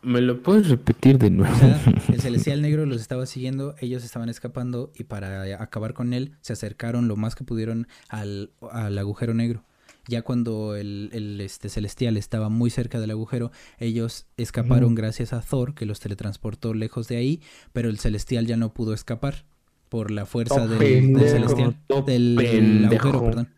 ¿Me 0.03 0.21
lo 0.21 0.43
puedes 0.43 0.69
repetir 0.69 1.17
de 1.17 1.31
nuevo? 1.31 1.51
O 1.55 1.57
sea, 1.57 1.81
el 2.13 2.21
celestial 2.21 2.62
negro 2.62 2.86
los 2.86 3.01
estaba 3.01 3.25
siguiendo, 3.25 3.73
ellos 3.79 4.03
estaban 4.03 4.29
escapando 4.29 4.91
y 4.95 5.05
para 5.05 5.63
acabar 5.63 5.95
con 5.95 6.13
él 6.13 6.33
se 6.41 6.53
acercaron 6.53 7.07
lo 7.07 7.15
más 7.15 7.33
que 7.33 7.43
pudieron 7.43 7.88
al, 8.07 8.51
al 8.71 8.95
agujero 8.99 9.33
negro. 9.33 9.63
Ya 10.07 10.21
cuando 10.21 10.75
el, 10.75 11.10
el, 11.12 11.41
este, 11.41 11.69
celestial 11.69 12.17
estaba 12.17 12.49
muy 12.49 12.69
cerca 12.69 12.99
del 12.99 13.10
agujero, 13.10 13.51
ellos 13.79 14.27
escaparon 14.38 14.93
gracias 14.93 15.33
a 15.33 15.41
Thor, 15.41 15.73
que 15.73 15.88
los 15.88 15.99
teletransportó 15.99 16.75
lejos 16.75 17.07
de 17.07 17.17
ahí, 17.17 17.41
pero 17.73 17.89
el 17.89 17.97
celestial 17.97 18.45
ya 18.45 18.57
no 18.57 18.75
pudo 18.75 18.93
escapar 18.93 19.45
por 19.89 20.12
la 20.12 20.27
fuerza 20.27 20.67
del, 20.67 21.13
del 21.13 21.29
celestial. 21.29 21.77
del 22.05 22.86
agujero, 22.91 23.23
perdón. 23.23 23.49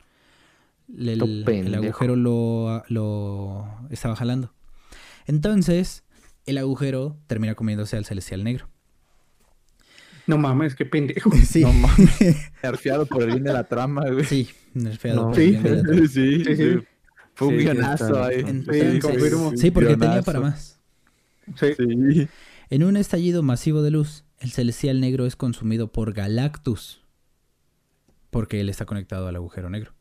El, 0.98 1.22
agujero 1.76 2.16
lo, 2.16 2.84
lo 2.88 3.68
estaba 3.90 4.16
jalando. 4.16 4.54
Entonces, 5.28 6.04
el 6.46 6.58
agujero 6.58 7.18
termina 7.28 7.56
comiéndose 7.56 7.96
al 7.98 8.06
celestial 8.06 8.44
negro. 8.44 8.68
No 10.28 10.38
mames, 10.38 10.76
qué 10.76 10.86
pendejo. 10.86 11.32
Sí, 11.46 11.62
No 11.62 11.74
mames. 11.74 12.20
Nerfeado 12.64 13.06
por 13.06 13.24
el 13.24 13.30
bien 13.32 13.44
de 13.44 13.54
la 13.54 13.64
trama, 13.66 14.04
güey. 14.10 14.26
sí, 14.26 14.50
nerfeado 14.74 15.22
No. 15.28 15.32
por 15.32 15.40
el 15.40 15.46
Sí. 15.46 15.52
bien 15.52 15.64
de 15.64 15.76
la 15.76 15.82
trama. 15.84 16.08
Sí, 16.08 16.44
Sí, 16.44 16.56
sí. 16.56 16.80
Fue 17.36 17.48
un 17.48 17.58
Sí, 17.58 17.64
guionazo 17.64 18.24
ahí. 18.24 18.44
Entonces, 18.46 19.02
confirmo. 19.04 19.52
sí, 19.56 19.72
porque 19.72 19.96
tenía 19.96 20.22
para 20.24 20.40
más. 20.42 20.80
Sí. 21.56 21.68
Sí. 21.78 22.28
En 22.70 22.84
un 22.84 22.98
estallido 22.98 23.42
masivo 23.44 23.82
de 23.82 23.92
luz, 23.92 24.26
el 24.40 24.52
celestial 24.52 25.00
negro 25.00 25.26
es 25.26 25.36
consumido 25.36 25.92
por 25.92 26.14
Galactus, 26.14 27.02
porque 28.30 28.60
él 28.62 28.70
está 28.70 28.86
conectado 28.86 29.28
al 29.28 29.36
agujero 29.36 29.70
negro. 29.70 29.94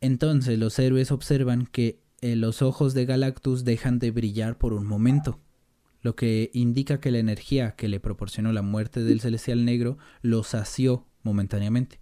Entonces 0.00 0.58
los 0.58 0.78
héroes 0.78 1.10
observan 1.10 1.66
que 1.66 2.00
eh, 2.20 2.36
los 2.36 2.62
ojos 2.62 2.94
de 2.94 3.06
Galactus 3.06 3.64
dejan 3.64 3.98
de 3.98 4.10
brillar 4.10 4.58
por 4.58 4.72
un 4.72 4.86
momento, 4.86 5.40
lo 6.02 6.16
que 6.16 6.50
indica 6.54 7.00
que 7.00 7.10
la 7.10 7.18
energía 7.18 7.74
que 7.76 7.88
le 7.88 8.00
proporcionó 8.00 8.52
la 8.52 8.62
muerte 8.62 9.02
del 9.02 9.20
celestial 9.20 9.64
negro 9.64 9.98
lo 10.22 10.42
sació 10.42 11.06
momentáneamente. 11.22 12.00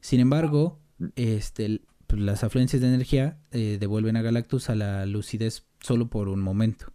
Sin 0.00 0.20
embargo, 0.20 0.80
este, 1.16 1.82
pues, 2.06 2.20
las 2.20 2.44
afluencias 2.44 2.82
de 2.82 2.88
energía 2.88 3.38
eh, 3.52 3.76
devuelven 3.78 4.16
a 4.16 4.22
Galactus 4.22 4.68
a 4.68 4.74
la 4.74 5.06
lucidez 5.06 5.66
solo 5.80 6.10
por 6.10 6.28
un 6.28 6.40
momento 6.40 6.92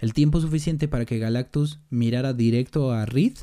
el 0.00 0.14
tiempo 0.14 0.40
suficiente 0.40 0.88
para 0.88 1.04
que 1.04 1.18
Galactus 1.18 1.80
mirara 1.90 2.32
directo 2.32 2.92
a 2.92 3.06
Reed 3.06 3.34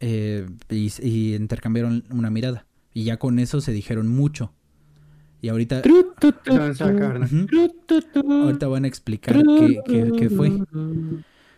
eh, 0.00 0.46
y, 0.70 0.90
y 1.02 1.34
intercambiaron 1.34 2.04
una 2.10 2.30
mirada. 2.30 2.66
Y 2.96 3.04
ya 3.04 3.18
con 3.18 3.38
eso 3.38 3.60
se 3.60 3.72
dijeron 3.72 4.08
mucho. 4.08 4.54
Y 5.42 5.48
ahorita, 5.50 5.82
ahorita 8.14 8.68
van 8.68 8.84
a 8.84 8.88
explicar 8.88 9.36
qué, 9.36 9.80
qué- 9.86 10.12
qué 10.18 10.30
fue. 10.30 10.50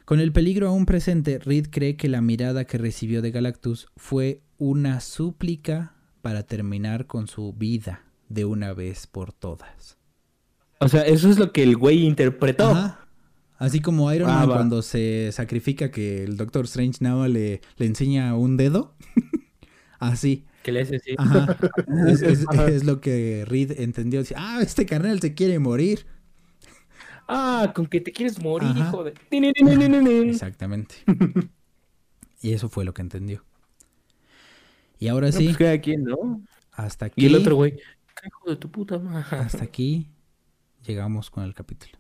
Con 0.04 0.20
el 0.20 0.32
peligro 0.32 0.68
aún 0.68 0.84
presente, 0.84 1.38
Reed 1.38 1.68
cree 1.70 1.96
que 1.96 2.08
la 2.08 2.20
mirada 2.22 2.64
que 2.64 2.76
recibió 2.78 3.22
de 3.22 3.30
Galactus 3.30 3.86
fue 3.96 4.42
una 4.56 4.98
súplica 5.00 5.94
para 6.22 6.42
terminar 6.42 7.06
con 7.06 7.28
su 7.28 7.52
vida 7.52 8.02
de 8.28 8.44
una 8.44 8.72
vez 8.72 9.06
por 9.06 9.32
todas. 9.32 9.96
O 10.80 10.88
sea, 10.88 11.02
eso 11.02 11.30
es 11.30 11.38
lo 11.38 11.52
que 11.52 11.62
el 11.62 11.76
güey 11.76 12.04
interpretó. 12.04 12.70
Ajá. 12.70 13.06
Así 13.58 13.80
como 13.80 14.12
Iron 14.12 14.30
Ah, 14.30 14.40
Man 14.40 14.48
cuando 14.48 14.82
se 14.82 15.30
sacrifica 15.32 15.90
que 15.90 16.24
el 16.24 16.36
Doctor 16.36 16.64
Strange 16.64 16.98
nada 17.00 17.28
le, 17.28 17.60
le 17.76 17.86
enseña 17.86 18.34
un 18.36 18.56
dedo. 18.56 18.94
Así. 19.98 20.44
Que 20.68 20.72
le 20.72 20.82
hace 20.82 20.96
así. 20.96 21.14
Ajá. 21.16 21.56
Es, 22.08 22.20
es- 22.20 22.44
es 22.68 22.84
lo 22.84 23.00
que 23.00 23.44
Reed 23.46 23.80
entendió. 23.80 24.20
Dice, 24.20 24.34
ah, 24.36 24.58
este 24.60 24.84
carnal 24.84 25.18
se 25.18 25.32
quiere 25.32 25.58
morir. 25.58 26.04
Ah, 27.26 27.72
con 27.74 27.86
que 27.86 28.02
te 28.02 28.12
quieres 28.12 28.38
morir, 28.42 28.68
Ajá. 28.68 28.88
hijo 28.88 29.02
de. 29.04 29.14
Exactamente. 30.30 30.94
Y 32.42 32.52
eso 32.52 32.68
fue 32.68 32.84
lo 32.84 32.92
que 32.94 33.00
entendió. 33.02 33.44
Y 34.98 35.08
ahora 35.08 35.32
Sí. 35.32 35.48
sí, 35.48 35.54
cada 35.54 35.80
quien, 35.80 36.04
¿no? 36.04 36.42
hasta 36.72 37.06
aquí. 37.06 37.22
Y 37.22 37.26
el 37.26 37.34
otro 37.34 37.56
güey. 37.56 37.72
Hijo 38.26 38.50
de 38.50 38.56
tu 38.56 38.70
puta 38.70 38.98
madre. 38.98 39.24
Hasta 39.38 39.64
aquí 39.64 40.06
llegamos 40.86 41.30
con 41.30 41.44
el 41.44 41.54
capítulo. 41.54 41.97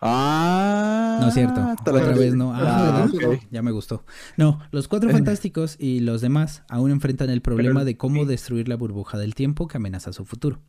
Ah. 0.00 1.18
No 1.20 1.28
es 1.28 1.34
cierto. 1.34 1.60
Otra 1.80 2.12
vez 2.14 2.34
no. 2.34 2.54
Ah, 2.54 3.06
Ah. 3.06 3.08
Ya 3.50 3.62
me 3.62 3.70
gustó. 3.70 4.04
No, 4.36 4.60
los 4.70 4.88
cuatro 4.88 5.10
fantásticos 5.10 5.76
y 5.78 6.00
los 6.00 6.20
demás 6.20 6.62
aún 6.68 6.90
enfrentan 6.90 7.30
el 7.30 7.42
problema 7.42 7.84
de 7.84 7.96
cómo 7.96 8.24
destruir 8.24 8.68
la 8.68 8.76
burbuja 8.76 9.18
del 9.18 9.34
tiempo 9.34 9.68
que 9.68 9.76
amenaza 9.76 10.12
su 10.12 10.24
futuro. 10.24 10.60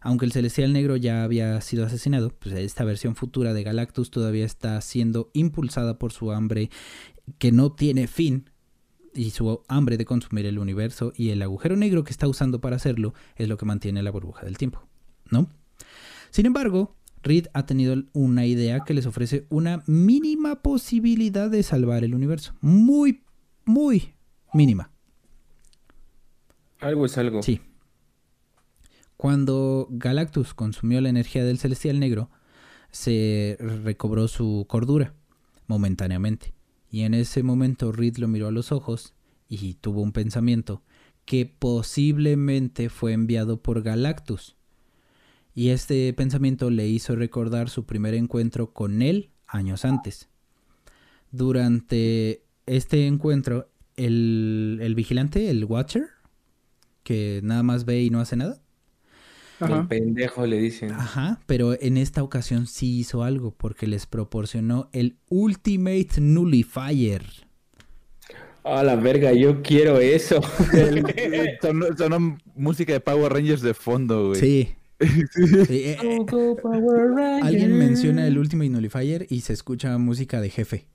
Aunque 0.00 0.24
el 0.24 0.32
celestial 0.32 0.72
negro 0.72 0.96
ya 0.96 1.24
había 1.24 1.60
sido 1.60 1.84
asesinado, 1.84 2.30
pues 2.30 2.54
esta 2.54 2.84
versión 2.84 3.16
futura 3.16 3.52
de 3.52 3.64
Galactus 3.64 4.10
todavía 4.10 4.44
está 4.46 4.80
siendo 4.80 5.28
impulsada 5.32 5.98
por 5.98 6.12
su 6.12 6.30
hambre 6.30 6.70
que 7.38 7.50
no 7.50 7.72
tiene 7.72 8.06
fin 8.06 8.48
y 9.12 9.30
su 9.30 9.62
hambre 9.66 9.96
de 9.96 10.04
consumir 10.04 10.46
el 10.46 10.58
universo 10.60 11.12
y 11.16 11.30
el 11.30 11.42
agujero 11.42 11.76
negro 11.76 12.04
que 12.04 12.12
está 12.12 12.28
usando 12.28 12.60
para 12.60 12.76
hacerlo 12.76 13.12
es 13.36 13.48
lo 13.48 13.56
que 13.56 13.66
mantiene 13.66 14.02
la 14.02 14.12
burbuja 14.12 14.44
del 14.44 14.56
tiempo, 14.56 14.86
¿no? 15.30 15.48
Sin 16.30 16.46
embargo, 16.46 16.94
Reed 17.22 17.46
ha 17.52 17.66
tenido 17.66 17.96
una 18.12 18.46
idea 18.46 18.80
que 18.80 18.94
les 18.94 19.06
ofrece 19.06 19.46
una 19.48 19.82
mínima 19.86 20.62
posibilidad 20.62 21.50
de 21.50 21.62
salvar 21.62 22.04
el 22.04 22.14
universo. 22.14 22.54
Muy, 22.60 23.24
muy 23.64 24.14
mínima. 24.52 24.90
Algo 26.80 27.06
es 27.06 27.18
algo. 27.18 27.42
Sí. 27.42 27.60
Cuando 29.16 29.88
Galactus 29.90 30.54
consumió 30.54 31.00
la 31.00 31.08
energía 31.08 31.44
del 31.44 31.58
celestial 31.58 31.98
negro, 31.98 32.30
se 32.90 33.56
recobró 33.58 34.28
su 34.28 34.64
cordura 34.68 35.14
momentáneamente. 35.66 36.54
Y 36.90 37.02
en 37.02 37.14
ese 37.14 37.42
momento 37.42 37.92
Reed 37.92 38.16
lo 38.18 38.28
miró 38.28 38.48
a 38.48 38.52
los 38.52 38.72
ojos 38.72 39.14
y 39.48 39.74
tuvo 39.74 40.02
un 40.02 40.12
pensamiento 40.12 40.82
que 41.24 41.46
posiblemente 41.46 42.88
fue 42.88 43.12
enviado 43.12 43.60
por 43.60 43.82
Galactus. 43.82 44.56
Y 45.58 45.70
este 45.70 46.12
pensamiento 46.12 46.70
le 46.70 46.86
hizo 46.86 47.16
recordar 47.16 47.68
su 47.68 47.84
primer 47.84 48.14
encuentro 48.14 48.72
con 48.72 49.02
él 49.02 49.30
años 49.48 49.84
antes. 49.84 50.28
Durante 51.32 52.44
este 52.66 53.08
encuentro, 53.08 53.68
el, 53.96 54.78
el 54.80 54.94
vigilante, 54.94 55.50
el 55.50 55.64
Watcher, 55.64 56.10
que 57.02 57.40
nada 57.42 57.64
más 57.64 57.86
ve 57.86 58.02
y 58.02 58.08
no 58.08 58.20
hace 58.20 58.36
nada, 58.36 58.60
El 59.58 59.72
Ajá. 59.72 59.88
pendejo 59.88 60.46
le 60.46 60.58
dicen. 60.58 60.92
Ajá, 60.92 61.40
pero 61.46 61.76
en 61.82 61.96
esta 61.96 62.22
ocasión 62.22 62.68
sí 62.68 62.96
hizo 62.96 63.24
algo 63.24 63.50
porque 63.50 63.88
les 63.88 64.06
proporcionó 64.06 64.88
el 64.92 65.16
Ultimate 65.28 66.20
Nullifier. 66.20 67.24
A 68.62 68.84
la 68.84 68.94
verga, 68.94 69.32
yo 69.32 69.60
quiero 69.62 69.98
eso. 69.98 70.40
Sonó, 71.60 71.86
sonó 71.96 72.38
música 72.54 72.92
de 72.92 73.00
Power 73.00 73.32
Rangers 73.32 73.62
de 73.62 73.74
fondo, 73.74 74.28
güey. 74.28 74.40
Sí. 74.40 74.77
Sí, 75.30 75.84
eh, 75.84 75.96
eh, 76.02 77.40
alguien 77.42 77.78
menciona 77.78 78.26
el 78.26 78.36
Ultimate 78.36 78.70
Nullifier 78.70 79.26
y 79.30 79.42
se 79.42 79.52
escucha 79.52 79.96
música 79.98 80.40
de 80.40 80.50
jefe. 80.50 80.88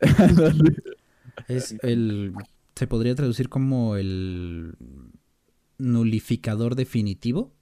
Es 1.48 1.76
el. 1.82 2.34
Se 2.74 2.86
podría 2.86 3.14
traducir 3.14 3.48
como 3.48 3.96
el 3.96 4.74
nulificador 5.78 6.74
definitivo. 6.74 7.52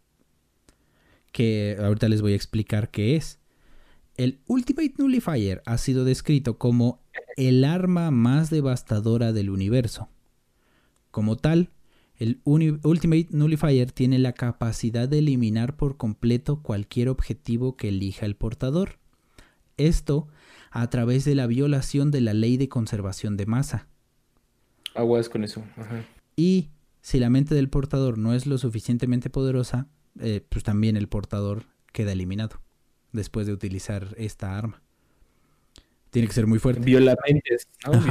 Que 1.33 1.77
ahorita 1.79 2.09
les 2.09 2.23
voy 2.23 2.33
a 2.33 2.37
explicar 2.37 2.91
qué 2.91 3.17
es. 3.17 3.39
El 4.17 4.41
Ultimate 4.47 4.95
Nullifier 4.99 5.63
ha 5.67 5.79
sido 5.79 6.05
descrito 6.05 6.59
como 6.59 7.01
el 7.37 7.65
arma 7.65 8.11
más 8.11 8.51
devastadora 8.51 9.33
del 9.33 9.51
universo. 9.51 10.09
Como 11.11 11.37
tal, 11.37 11.71
el 12.19 12.41
Ultimate 12.45 13.29
Nullifier 13.31 13.93
tiene 13.93 14.19
la 14.19 14.33
capacidad 14.33 15.09
de 15.09 15.19
eliminar 15.19 15.77
por 15.77 15.97
completo 15.97 16.63
cualquier 16.63 17.09
objetivo 17.09 17.77
que 17.77 17.89
elija 17.89 18.25
el 18.27 18.37
portador. 18.37 18.99
Esto 19.77 20.29
a 20.71 20.89
través 20.89 21.25
de 21.25 21.35
la 21.35 21.47
violación 21.47 22.11
de 22.11 22.23
la 22.23 22.35
ley 22.35 22.57
de 22.57 22.69
conservación 22.69 23.37
de 23.37 23.47
masa. 23.47 23.89
Aguas 24.95 25.29
con 25.29 25.45
eso. 25.45 25.63
Ajá. 25.77 26.05
Y 26.37 26.71
si 27.03 27.19
la 27.19 27.31
mente 27.31 27.55
del 27.55 27.69
portador 27.69 28.19
no 28.19 28.35
es 28.35 28.47
lo 28.47 28.59
suficientemente 28.59 29.31
poderosa, 29.31 29.89
eh, 30.21 30.45
pues 30.49 30.65
también 30.65 30.97
el 30.97 31.09
portador 31.09 31.65
queda 31.93 32.13
eliminado 32.13 32.61
después 33.13 33.47
de 33.47 33.53
utilizar 33.53 34.15
esta 34.19 34.57
arma. 34.57 34.83
Tiene 36.11 36.29
que 36.29 36.35
ser 36.35 36.47
muy 36.47 36.59
fuerte. 36.59 36.85
Violamentes, 36.85 37.69
¿no? 37.87 37.93
Ajá. 37.93 38.11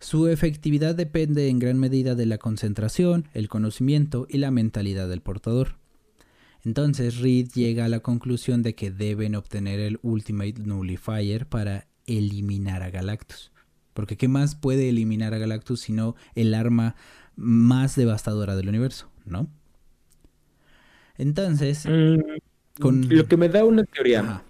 Su 0.00 0.28
efectividad 0.28 0.94
depende 0.94 1.48
en 1.48 1.58
gran 1.58 1.78
medida 1.78 2.14
de 2.14 2.26
la 2.26 2.38
concentración, 2.38 3.28
el 3.34 3.48
conocimiento 3.48 4.26
y 4.28 4.38
la 4.38 4.50
mentalidad 4.50 5.08
del 5.08 5.20
portador. 5.20 5.76
Entonces 6.64 7.18
Reed 7.18 7.48
llega 7.54 7.84
a 7.84 7.88
la 7.88 8.00
conclusión 8.00 8.62
de 8.62 8.74
que 8.74 8.90
deben 8.90 9.34
obtener 9.34 9.78
el 9.80 9.98
Ultimate 10.02 10.54
Nullifier 10.64 11.46
para 11.46 11.86
eliminar 12.06 12.82
a 12.82 12.90
Galactus. 12.90 13.52
Porque 13.94 14.16
¿qué 14.16 14.28
más 14.28 14.54
puede 14.54 14.88
eliminar 14.88 15.34
a 15.34 15.38
Galactus 15.38 15.80
sino 15.80 16.16
el 16.34 16.54
arma 16.54 16.96
más 17.36 17.94
devastadora 17.96 18.56
del 18.56 18.68
universo? 18.68 19.10
¿No? 19.26 19.48
Entonces, 21.16 21.86
Mm, 21.86 22.20
Con- 22.80 23.06
Lo 23.14 23.26
que 23.26 23.36
me 23.36 23.48
da 23.50 23.64
una 23.64 23.84
teoría. 23.84 24.20
Ajá. 24.20 24.44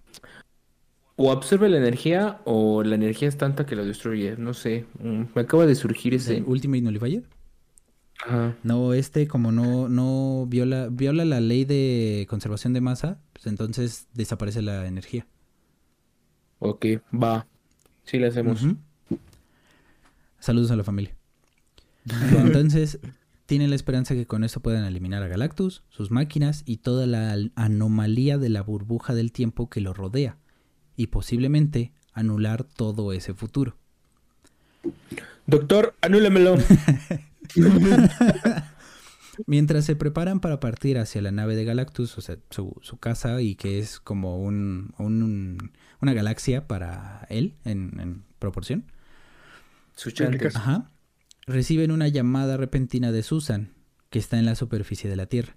O 1.22 1.30
absorbe 1.32 1.68
la 1.68 1.76
energía 1.76 2.40
o 2.44 2.82
la 2.82 2.94
energía 2.94 3.28
es 3.28 3.36
tanta 3.36 3.66
que 3.66 3.76
lo 3.76 3.84
destruye. 3.84 4.36
No 4.38 4.54
sé. 4.54 4.86
Mm, 5.02 5.24
Me 5.34 5.42
acaba 5.42 5.66
de 5.66 5.74
surgir 5.74 6.14
¿Es 6.14 6.28
el 6.28 6.36
ese. 6.38 6.44
Ultimate 6.46 6.80
Nullifier? 6.82 7.24
Ajá. 8.26 8.56
No, 8.62 8.94
este 8.94 9.26
como 9.28 9.52
no, 9.52 9.88
no 9.88 10.46
viola, 10.48 10.88
viola 10.90 11.24
la 11.24 11.40
ley 11.40 11.64
de 11.64 12.26
conservación 12.28 12.72
de 12.72 12.80
masa, 12.80 13.18
pues 13.32 13.46
entonces 13.46 14.08
desaparece 14.14 14.62
la 14.62 14.86
energía. 14.86 15.26
Ok, 16.58 16.86
va. 17.12 17.46
Sí, 18.04 18.18
le 18.18 18.26
hacemos. 18.28 18.64
Saludos 20.38 20.70
a 20.70 20.76
la 20.76 20.84
familia. 20.84 21.14
Entonces, 22.38 22.98
tienen 23.46 23.68
la 23.70 23.76
esperanza 23.76 24.14
que 24.14 24.26
con 24.26 24.42
esto 24.42 24.60
puedan 24.60 24.84
eliminar 24.84 25.22
a 25.22 25.28
Galactus, 25.28 25.82
sus 25.90 26.10
máquinas 26.10 26.62
y 26.64 26.78
toda 26.78 27.06
la 27.06 27.32
al- 27.32 27.52
anomalía 27.56 28.38
de 28.38 28.48
la 28.48 28.62
burbuja 28.62 29.14
del 29.14 29.32
tiempo 29.32 29.68
que 29.68 29.80
lo 29.82 29.92
rodea. 29.92 30.38
Y 31.00 31.06
posiblemente 31.06 31.92
anular 32.12 32.62
todo 32.64 33.14
ese 33.14 33.32
futuro. 33.32 33.74
Doctor, 35.46 35.94
anúlamelo. 36.02 36.56
Mientras 39.46 39.86
se 39.86 39.96
preparan 39.96 40.40
para 40.40 40.60
partir 40.60 40.98
hacia 40.98 41.22
la 41.22 41.30
nave 41.30 41.56
de 41.56 41.64
Galactus, 41.64 42.18
o 42.18 42.20
sea, 42.20 42.36
su, 42.50 42.76
su 42.82 42.98
casa, 42.98 43.40
y 43.40 43.54
que 43.54 43.78
es 43.78 43.98
como 43.98 44.38
un, 44.42 44.92
un- 44.98 45.72
una 46.02 46.12
galaxia 46.12 46.66
para 46.66 47.26
él 47.30 47.54
en, 47.64 47.98
en 48.00 48.24
proporción, 48.38 48.84
Sus 49.96 50.12
chantes. 50.12 50.54
Ajá. 50.56 50.90
Reciben 51.46 51.90
una 51.92 52.08
llamada 52.08 52.58
repentina 52.58 53.10
de 53.12 53.22
Susan, 53.22 53.72
que 54.10 54.18
está 54.18 54.38
en 54.38 54.44
la 54.44 54.54
superficie 54.54 55.08
de 55.08 55.16
la 55.16 55.24
Tierra. 55.26 55.56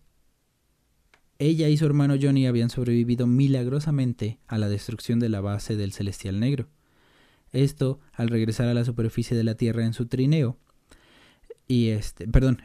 Ella 1.40 1.68
y 1.70 1.78
su 1.78 1.86
hermano 1.86 2.16
Johnny 2.22 2.48
habían 2.48 2.70
sobrevivido 2.70 3.28
milagrosamente 3.28 4.40
a 4.48 4.58
la 4.58 4.70
destrucción 4.70 5.20
de 5.20 5.30
la 5.30 5.42
base 5.42 5.76
del 5.76 5.92
Celestial 5.92 6.40
Negro. 6.40 6.68
Esto 7.52 8.00
al 8.14 8.30
regresar 8.30 8.68
a 8.68 8.74
la 8.74 8.86
superficie 8.86 9.36
de 9.36 9.44
la 9.44 9.56
Tierra 9.56 9.86
en 9.86 9.94
su 9.94 10.08
trineo. 10.08 10.58
Y 11.68 11.90
este, 11.90 12.28
perdón, 12.28 12.62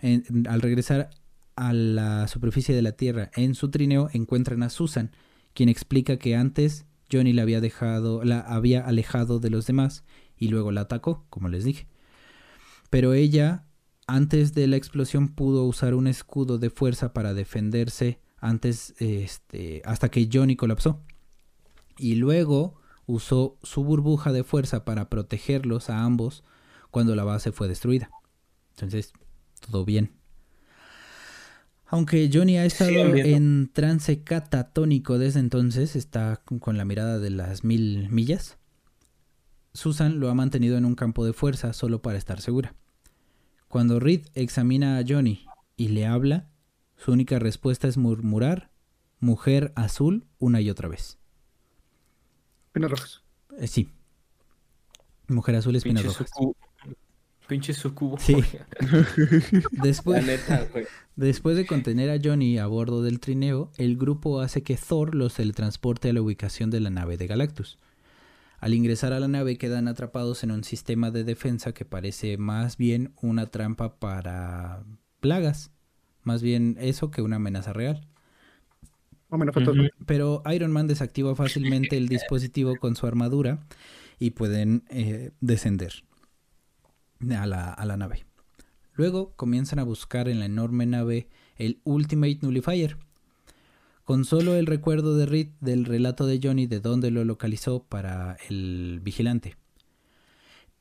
al 0.49 0.61
regresar 0.61 1.11
a 1.57 1.73
la 1.73 2.29
superficie 2.29 2.75
de 2.75 2.83
la 2.83 2.93
Tierra 2.93 3.31
en 3.35 3.55
su 3.55 3.71
trineo 3.71 4.11
encuentran 4.13 4.63
a 4.63 4.71
Susan, 4.71 5.13
quien 5.55 5.69
explica 5.69 6.19
que 6.19 6.37
antes 6.37 6.87
Johnny 7.11 7.33
la 7.33 7.43
había 7.43 7.61
dejado, 7.61 8.23
la 8.23 8.41
había 8.41 8.87
alejado 8.87 9.41
de 9.41 9.51
los 9.51 9.67
demás 9.67 10.05
y 10.37 10.49
luego 10.49 10.73
la 10.73 10.83
atacó, 10.83 11.27
como 11.31 11.49
les 11.49 11.65
dije. 11.65 11.87
Pero 12.91 13.13
ella, 13.13 13.65
antes 14.07 14.55
de 14.55 14.67
la 14.67 14.77
explosión, 14.77 15.29
pudo 15.29 15.65
usar 15.65 15.95
un 15.95 16.07
escudo 16.07 16.59
de 16.59 16.71
fuerza 16.71 17.13
para 17.13 17.35
defenderse 17.35 18.21
antes, 18.41 18.95
este, 18.99 19.83
hasta 19.85 20.11
que 20.11 20.29
Johnny 20.33 20.57
colapsó. 20.57 21.01
Y 21.99 22.15
luego 22.17 22.81
usó 23.07 23.59
su 23.63 23.85
burbuja 23.85 24.33
de 24.33 24.45
fuerza 24.45 24.85
para 24.85 25.09
protegerlos 25.09 25.91
a 25.91 26.05
ambos 26.05 26.45
cuando 26.91 27.17
la 27.17 27.25
base 27.25 27.53
fue 27.53 27.69
destruida. 27.69 28.11
Entonces, 28.71 29.13
todo 29.61 29.85
bien. 29.85 30.13
Aunque 31.87 32.31
Johnny 32.33 32.59
ha 32.59 32.67
estado 32.67 33.15
en 33.17 33.71
trance 33.73 34.23
catatónico 34.23 35.19
desde 35.19 35.41
entonces, 35.41 35.97
está 35.97 36.43
con 36.61 36.77
la 36.77 36.85
mirada 36.85 37.19
de 37.19 37.31
las 37.31 37.65
mil 37.65 38.11
millas. 38.11 38.59
Susan 39.73 40.21
lo 40.21 40.29
ha 40.29 40.35
mantenido 40.35 40.77
en 40.77 40.85
un 40.85 40.95
campo 40.95 41.25
de 41.25 41.33
fuerza 41.33 41.73
solo 41.73 42.03
para 42.03 42.19
estar 42.19 42.43
segura. 42.43 42.75
Cuando 43.69 44.01
Reed 44.01 44.27
examina 44.35 44.99
a 44.99 45.05
Johnny 45.07 45.47
y 45.77 45.89
le 45.89 46.07
habla, 46.07 46.49
su 46.99 47.13
única 47.13 47.39
respuesta 47.39 47.89
es 47.89 47.97
murmurar 47.97 48.71
mujer 49.21 49.73
azul 49.77 50.27
una 50.39 50.61
y 50.61 50.69
otra 50.69 50.89
vez. 50.89 51.19
Pinas 52.73 52.91
rojas. 52.91 53.23
Eh, 53.59 53.67
sí. 53.67 53.89
Mujer 55.29 55.57
azul 55.57 55.75
espinas 55.77 56.03
Pinche 56.03 56.19
rojas. 56.19 56.31
sucu- 56.33 56.55
Pinche 57.49 57.73
sucubo. 57.73 58.19
Sí. 58.19 58.37
Después, 59.73 60.25
neta, 60.27 60.69
después 61.17 61.57
de 61.57 61.65
contener 61.67 62.11
a 62.11 62.21
Johnny 62.23 62.59
a 62.59 62.67
bordo 62.67 63.03
del 63.03 63.21
trineo, 63.21 63.73
el 63.79 63.97
grupo 63.97 64.41
hace 64.43 64.63
que 64.63 64.77
Thor 64.77 65.15
los 65.15 65.33
teletransporte 65.35 66.11
a 66.11 66.13
la 66.13 66.21
ubicación 66.21 66.69
de 66.71 66.81
la 66.81 66.91
nave 66.91 67.17
de 67.17 67.27
Galactus. 67.27 67.79
Al 68.59 68.75
ingresar 68.75 69.15
a 69.15 69.21
la 69.21 69.29
nave 69.29 69.57
quedan 69.57 69.89
atrapados 69.89 70.45
en 70.45 70.51
un 70.51 70.63
sistema 70.63 71.11
de 71.11 71.25
defensa 71.25 71.73
que 71.73 71.87
parece 71.87 72.37
más 72.37 72.77
bien 72.77 73.15
una 73.23 73.47
trampa 73.47 73.99
para 73.99 74.85
plagas. 75.21 75.71
Más 76.29 76.43
bien 76.43 76.77
eso 76.79 77.11
que 77.11 77.23
una 77.23 77.37
amenaza 77.37 77.73
real. 77.73 78.07
Pero 80.05 80.43
Iron 80.53 80.73
Man 80.73 80.87
desactiva 80.87 81.35
fácilmente 81.35 81.97
el 81.97 82.07
dispositivo 82.07 82.77
con 82.77 82.97
su 82.97 83.07
armadura 83.07 83.67
y 84.19 84.33
pueden 84.33 84.85
eh, 84.91 85.31
descender 85.41 86.05
a 87.35 87.47
la, 87.47 87.73
a 87.73 87.87
la 87.87 87.97
nave. 87.97 88.27
Luego 88.93 89.33
comienzan 89.37 89.79
a 89.79 89.85
buscar 89.85 90.29
en 90.29 90.39
la 90.39 90.45
enorme 90.45 90.85
nave 90.85 91.31
el 91.57 91.81
Ultimate 91.85 92.41
Nullifier. 92.43 92.99
Con 94.05 94.27
solo 94.27 94.55
el 94.55 94.67
recuerdo 94.67 95.17
de 95.17 95.25
Reed 95.25 95.49
del 95.61 95.87
relato 95.87 96.27
de 96.27 96.41
Johnny 96.43 96.67
de 96.67 96.81
dónde 96.81 97.11
lo 97.11 97.25
localizó 97.25 97.85
para 97.85 98.37
el 98.51 99.01
vigilante. 99.03 99.57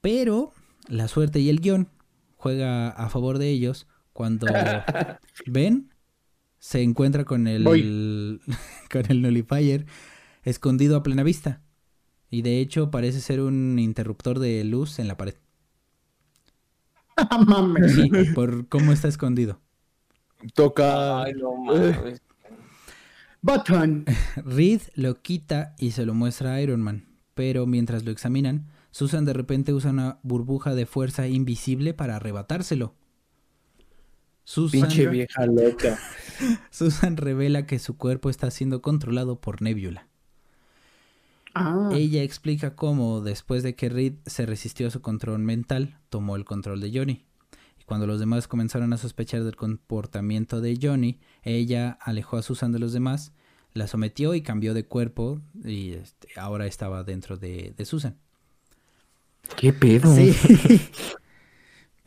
Pero 0.02 0.52
la 0.90 1.08
suerte 1.08 1.40
y 1.40 1.48
el 1.48 1.62
guion 1.62 1.88
juega 2.36 2.90
a 2.90 3.08
favor 3.08 3.38
de 3.38 3.48
ellos 3.48 3.88
cuando 4.18 4.48
Ben 5.46 5.94
se 6.58 6.82
encuentra 6.82 7.24
con 7.24 7.46
el, 7.46 8.42
con 8.92 9.04
el 9.10 9.22
Nullifier 9.22 9.86
escondido 10.42 10.98
a 10.98 11.04
plena 11.04 11.22
vista. 11.22 11.62
Y 12.32 12.42
de 12.42 12.60
hecho 12.60 12.90
parece 12.90 13.22
ser 13.22 13.42
un 13.42 13.78
interruptor 13.78 14.40
de 14.40 14.64
luz 14.64 14.98
en 14.98 15.08
la 15.08 15.18
pared. 15.18 15.36
Mames. 17.48 17.94
Sí, 17.94 18.10
por 18.34 18.68
cómo 18.68 18.92
está 18.92 19.08
escondido. 19.08 19.62
Toca. 20.56 21.22
Ay, 21.22 21.34
no 21.34 21.56
mames. 21.56 22.20
Button. 23.44 24.06
Reed 24.38 24.82
lo 24.96 25.22
quita 25.22 25.76
y 25.78 25.92
se 25.92 26.08
lo 26.08 26.16
muestra 26.16 26.56
a 26.56 26.62
Iron 26.62 26.82
Man. 26.82 27.06
Pero 27.36 27.68
mientras 27.68 28.04
lo 28.04 28.10
examinan, 28.10 28.66
Susan 28.90 29.26
de 29.26 29.34
repente 29.34 29.74
usa 29.74 29.92
una 29.92 30.18
burbuja 30.24 30.74
de 30.74 30.88
fuerza 30.88 31.28
invisible 31.28 31.94
para 31.94 32.16
arrebatárselo. 32.16 32.96
Susan, 34.48 34.80
Pinche 34.80 35.08
vieja 35.08 35.46
loca. 35.46 36.00
Susan 36.72 37.18
revela 37.18 37.66
que 37.66 37.80
su 37.80 37.98
cuerpo 37.98 38.30
está 38.30 38.50
siendo 38.50 38.82
controlado 38.82 39.42
por 39.42 39.62
Nebula. 39.62 40.08
Ah. 41.54 41.90
Ella 41.92 42.24
explica 42.24 42.74
cómo, 42.74 43.20
después 43.20 43.62
de 43.62 43.76
que 43.76 43.90
Reed 43.90 44.14
se 44.26 44.46
resistió 44.46 44.88
a 44.88 44.90
su 44.90 45.02
control 45.02 45.40
mental, 45.40 46.00
tomó 46.08 46.38
el 46.38 46.46
control 46.46 46.80
de 46.80 46.98
Johnny. 46.98 47.26
Y 47.78 47.84
cuando 47.84 48.08
los 48.08 48.22
demás 48.22 48.48
comenzaron 48.48 48.94
a 48.94 48.98
sospechar 48.98 49.44
del 49.44 49.58
comportamiento 49.58 50.62
de 50.62 50.80
Johnny, 50.82 51.20
ella 51.44 51.98
alejó 52.00 52.38
a 52.38 52.42
Susan 52.42 52.72
de 52.72 52.80
los 52.80 52.94
demás, 52.94 53.34
la 53.74 53.88
sometió 53.88 54.34
y 54.34 54.44
cambió 54.44 54.74
de 54.74 54.86
cuerpo 54.86 55.42
y 55.62 55.92
este, 55.92 56.30
ahora 56.40 56.68
estaba 56.68 57.04
dentro 57.04 57.36
de, 57.36 57.74
de 57.76 57.84
Susan. 57.84 58.16
¿Qué 59.58 59.74
pedo? 59.74 60.16
Sí. 60.16 60.34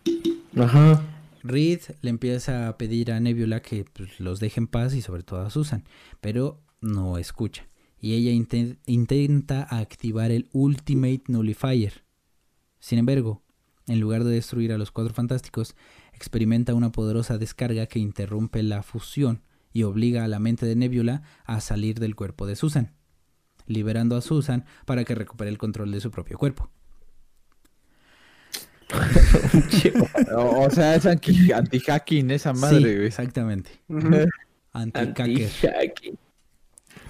Ajá. 0.57 1.03
Reed 1.43 1.81
le 2.03 2.11
empieza 2.11 2.69
a 2.69 2.77
pedir 2.77 3.13
a 3.13 3.21
Nebula 3.21 3.61
que 3.63 3.85
pues, 3.85 4.21
los 4.21 4.41
deje 4.41 4.61
en 4.61 4.67
paz 4.67 4.95
y 4.95 5.03
sobre 5.03 5.23
todo 5.23 5.41
a 5.41 5.51
Susan, 5.51 5.85
pero 6.21 6.63
no 6.81 7.19
escucha. 7.19 7.67
Y 7.99 8.15
ella 8.15 8.31
inten- 8.31 8.79
intenta 8.87 9.63
activar 9.63 10.31
el 10.31 10.49
Ultimate 10.53 11.23
Nullifier. 11.29 12.05
Sin 12.79 12.99
embargo, 12.99 13.43
en 13.87 14.01
lugar 14.01 14.25
de 14.25 14.33
destruir 14.33 14.73
a 14.73 14.79
los 14.79 14.91
Cuatro 14.91 15.13
Fantásticos, 15.13 15.75
experimenta 16.13 16.75
una 16.75 16.93
poderosa 16.93 17.39
descarga 17.39 17.87
que 17.87 17.99
interrumpe 17.99 18.63
la 18.63 18.83
fusión 18.83 19.43
y 19.73 19.83
obliga 19.83 20.25
a 20.25 20.29
la 20.29 20.39
mente 20.39 20.67
de 20.67 20.77
Nebula 20.77 21.23
a 21.45 21.61
salir 21.61 22.01
del 22.01 22.17
cuerpo 22.17 22.47
de 22.47 22.57
Susan, 22.57 22.95
liberando 23.67 24.17
a 24.17 24.21
Susan 24.21 24.65
para 24.87 25.05
que 25.05 25.15
recupere 25.15 25.51
el 25.51 25.59
control 25.59 25.93
de 25.93 26.01
su 26.01 26.11
propio 26.11 26.39
cuerpo. 26.39 26.71
O, 30.37 30.67
o 30.67 30.71
sea, 30.71 30.95
es 30.97 31.07
anti- 31.07 31.53
anti-hacking 31.53 32.31
esa 32.31 32.53
madre, 32.53 32.77
sí, 32.79 32.83
güey. 32.97 33.07
exactamente. 33.07 33.71
Anti-Shaggy. 34.73 36.15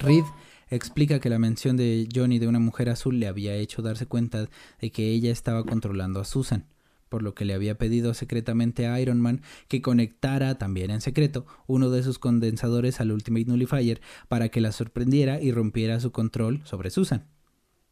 Reed 0.01 0.25
explica 0.71 1.19
que 1.21 1.29
la 1.29 1.39
mención 1.39 1.77
de 1.77 2.09
Johnny 2.15 2.39
de 2.39 2.49
una 2.49 2.59
mujer 2.59 2.89
azul 2.89 3.19
le 3.21 3.27
había 3.27 3.55
hecho 3.55 3.83
darse 3.83 4.07
cuenta 4.07 4.49
de 4.81 4.91
que 4.91 5.09
ella 5.11 5.31
estaba 5.33 5.65
controlando 5.65 6.21
a 6.21 6.25
Susan, 6.25 6.65
por 7.09 7.23
lo 7.23 7.35
que 7.35 7.45
le 7.45 7.55
había 7.55 7.77
pedido 7.77 8.15
secretamente 8.15 8.87
a 8.87 8.99
Iron 9.01 9.21
Man 9.21 9.43
que 9.69 9.83
conectara 9.83 10.57
también 10.59 10.91
en 10.91 11.01
secreto 11.01 11.45
uno 11.67 11.91
de 11.91 12.03
sus 12.03 12.19
condensadores 12.19 13.01
al 13.01 13.11
Ultimate 13.13 13.47
Nullifier 13.47 14.01
para 14.29 14.49
que 14.49 14.61
la 14.61 14.73
sorprendiera 14.73 15.41
y 15.41 15.51
rompiera 15.53 15.99
su 16.01 16.13
control 16.13 16.61
sobre 16.65 16.91
Susan. 16.91 17.27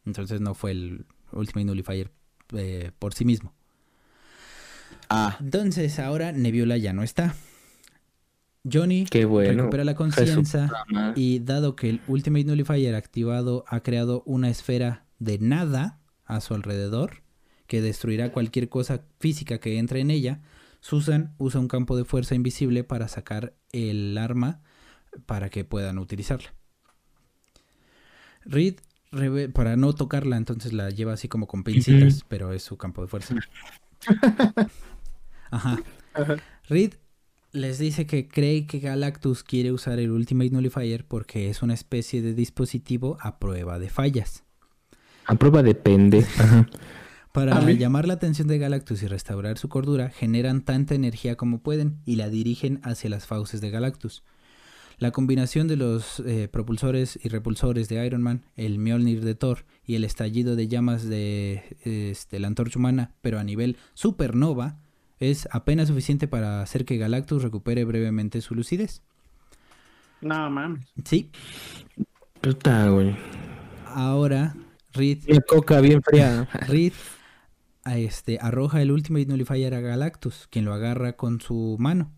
Entonces 0.07 0.41
no 0.41 0.55
fue 0.55 0.71
el 0.71 1.05
Ultimate 1.33 1.65
Nullifier 1.67 2.11
eh, 2.57 2.93
por 2.99 3.13
sí 3.13 3.25
mismo. 3.27 3.53
Ah, 5.09 5.37
Entonces 5.41 5.99
ahora 5.99 6.33
Nebula 6.33 6.77
ya 6.77 6.93
no 6.93 7.03
está. 7.03 7.35
Johnny 8.71 9.07
Qué 9.07 9.25
bueno. 9.25 9.63
recupera 9.63 9.85
la 9.85 9.95
conciencia 9.95 10.71
y 11.15 11.39
dado 11.39 11.75
que 11.77 11.89
el 11.89 12.01
Ultimate 12.07 12.45
Nullifier 12.45 12.95
activado 12.95 13.65
ha 13.69 13.81
creado 13.81 14.23
una 14.27 14.51
esfera 14.51 15.07
de 15.19 15.39
nada 15.39 16.01
a 16.27 16.41
su 16.41 16.55
alrededor 16.55 17.23
que 17.67 17.81
destruirá 17.81 18.33
cualquier 18.33 18.69
cosa 18.69 19.03
física 19.21 19.59
que 19.59 19.79
entre 19.79 20.01
en 20.01 20.11
ella, 20.11 20.41
Susan 20.81 21.35
usa 21.39 21.61
un 21.61 21.69
campo 21.69 21.97
de 21.97 22.05
fuerza 22.05 22.35
invisible 22.35 22.85
para 22.85 23.09
sacar 23.09 23.55
el 23.73 24.17
arma 24.19 24.61
para 25.27 25.51
que 25.51 25.65
puedan 25.65 25.99
utilizarla. 25.99 26.53
Reed, 28.45 28.77
para 29.53 29.77
no 29.77 29.95
tocarla, 29.95 30.37
entonces 30.37 30.73
la 30.73 30.91
lleva 30.91 31.13
así 31.13 31.29
como 31.29 31.47
con 31.47 31.65
pincitas, 31.65 32.25
pero 32.29 32.53
es 32.53 32.63
su 32.63 32.77
campo 32.77 33.03
de 33.03 33.09
fuerza. 33.09 33.35
Ajá. 35.51 35.79
Ajá. 36.15 36.37
Reed 36.69 36.95
les 37.53 37.79
dice 37.79 38.07
que 38.07 38.29
cree 38.29 38.67
que 38.67 38.79
Galactus 38.79 39.43
quiere 39.43 39.73
usar 39.73 39.99
el 39.99 40.11
Ultimate 40.11 40.51
Nullifier 40.51 41.05
porque 41.07 41.49
es 41.49 41.63
una 41.63 41.75
especie 41.75 42.23
de 42.23 42.35
dispositivo 42.35 43.17
a 43.21 43.39
prueba 43.39 43.79
de 43.79 43.89
fallas. 43.89 44.45
A 45.27 45.35
prueba 45.35 45.63
depende. 45.63 46.27
Ajá. 46.39 46.69
Para 47.33 47.61
llamar 47.71 48.09
la 48.09 48.15
atención 48.15 48.49
de 48.49 48.59
Galactus 48.59 49.03
y 49.03 49.07
restaurar 49.07 49.59
su 49.59 49.69
cordura, 49.69 50.11
generan 50.11 50.63
tanta 50.63 50.95
energía 50.95 51.37
como 51.37 51.63
pueden 51.63 52.01
y 52.05 52.17
la 52.17 52.31
dirigen 52.31 52.81
hacia 52.83 53.11
las 53.11 53.27
fauces 53.27 53.61
de 53.61 53.71
Galactus. 53.71 54.25
La 54.99 55.13
combinación 55.13 55.69
de 55.69 55.77
los 55.77 56.21
eh, 56.21 56.49
propulsores 56.49 57.19
y 57.23 57.29
repulsores 57.29 57.89
de 57.89 58.05
Iron 58.05 58.23
Man, 58.23 58.45
el 58.57 58.79
Mjolnir 58.79 59.25
de 59.25 59.37
Thor 59.37 59.67
y 59.85 59.95
el 59.95 60.03
estallido 60.03 60.57
de 60.57 60.67
llamas 60.67 61.09
de 61.09 61.77
este, 61.85 62.41
la 62.41 62.49
antorcha 62.49 62.81
humana, 62.81 63.15
pero 63.21 63.39
a 63.39 63.45
nivel 63.45 63.77
supernova, 63.95 64.81
es 65.21 65.49
apenas 65.53 65.89
suficiente 65.89 66.29
para 66.29 66.63
hacer 66.63 66.85
que 66.85 66.97
Galactus 66.99 67.43
recupere 67.43 67.85
brevemente 67.85 68.41
su 68.41 68.55
lucidez. 68.55 69.03
No 70.21 70.51
mames. 70.51 70.85
Sí, 71.05 71.31
Puta, 72.41 72.89
güey. 72.91 73.17
ahora 73.85 74.55
Reed 74.93 75.25
Una 75.29 75.41
coca 75.41 75.81
bien 75.81 76.03
fría. 76.03 76.49
Reed 76.69 76.93
a 77.85 77.99
este, 77.99 78.39
arroja 78.41 78.83
el 78.83 78.93
Ultimate 78.93 79.27
Nullifier 79.27 79.75
a 79.75 79.81
Galactus, 79.81 80.47
quien 80.51 80.65
lo 80.65 80.73
agarra 80.75 81.15
con 81.17 81.41
su 81.41 81.77
mano 81.79 82.13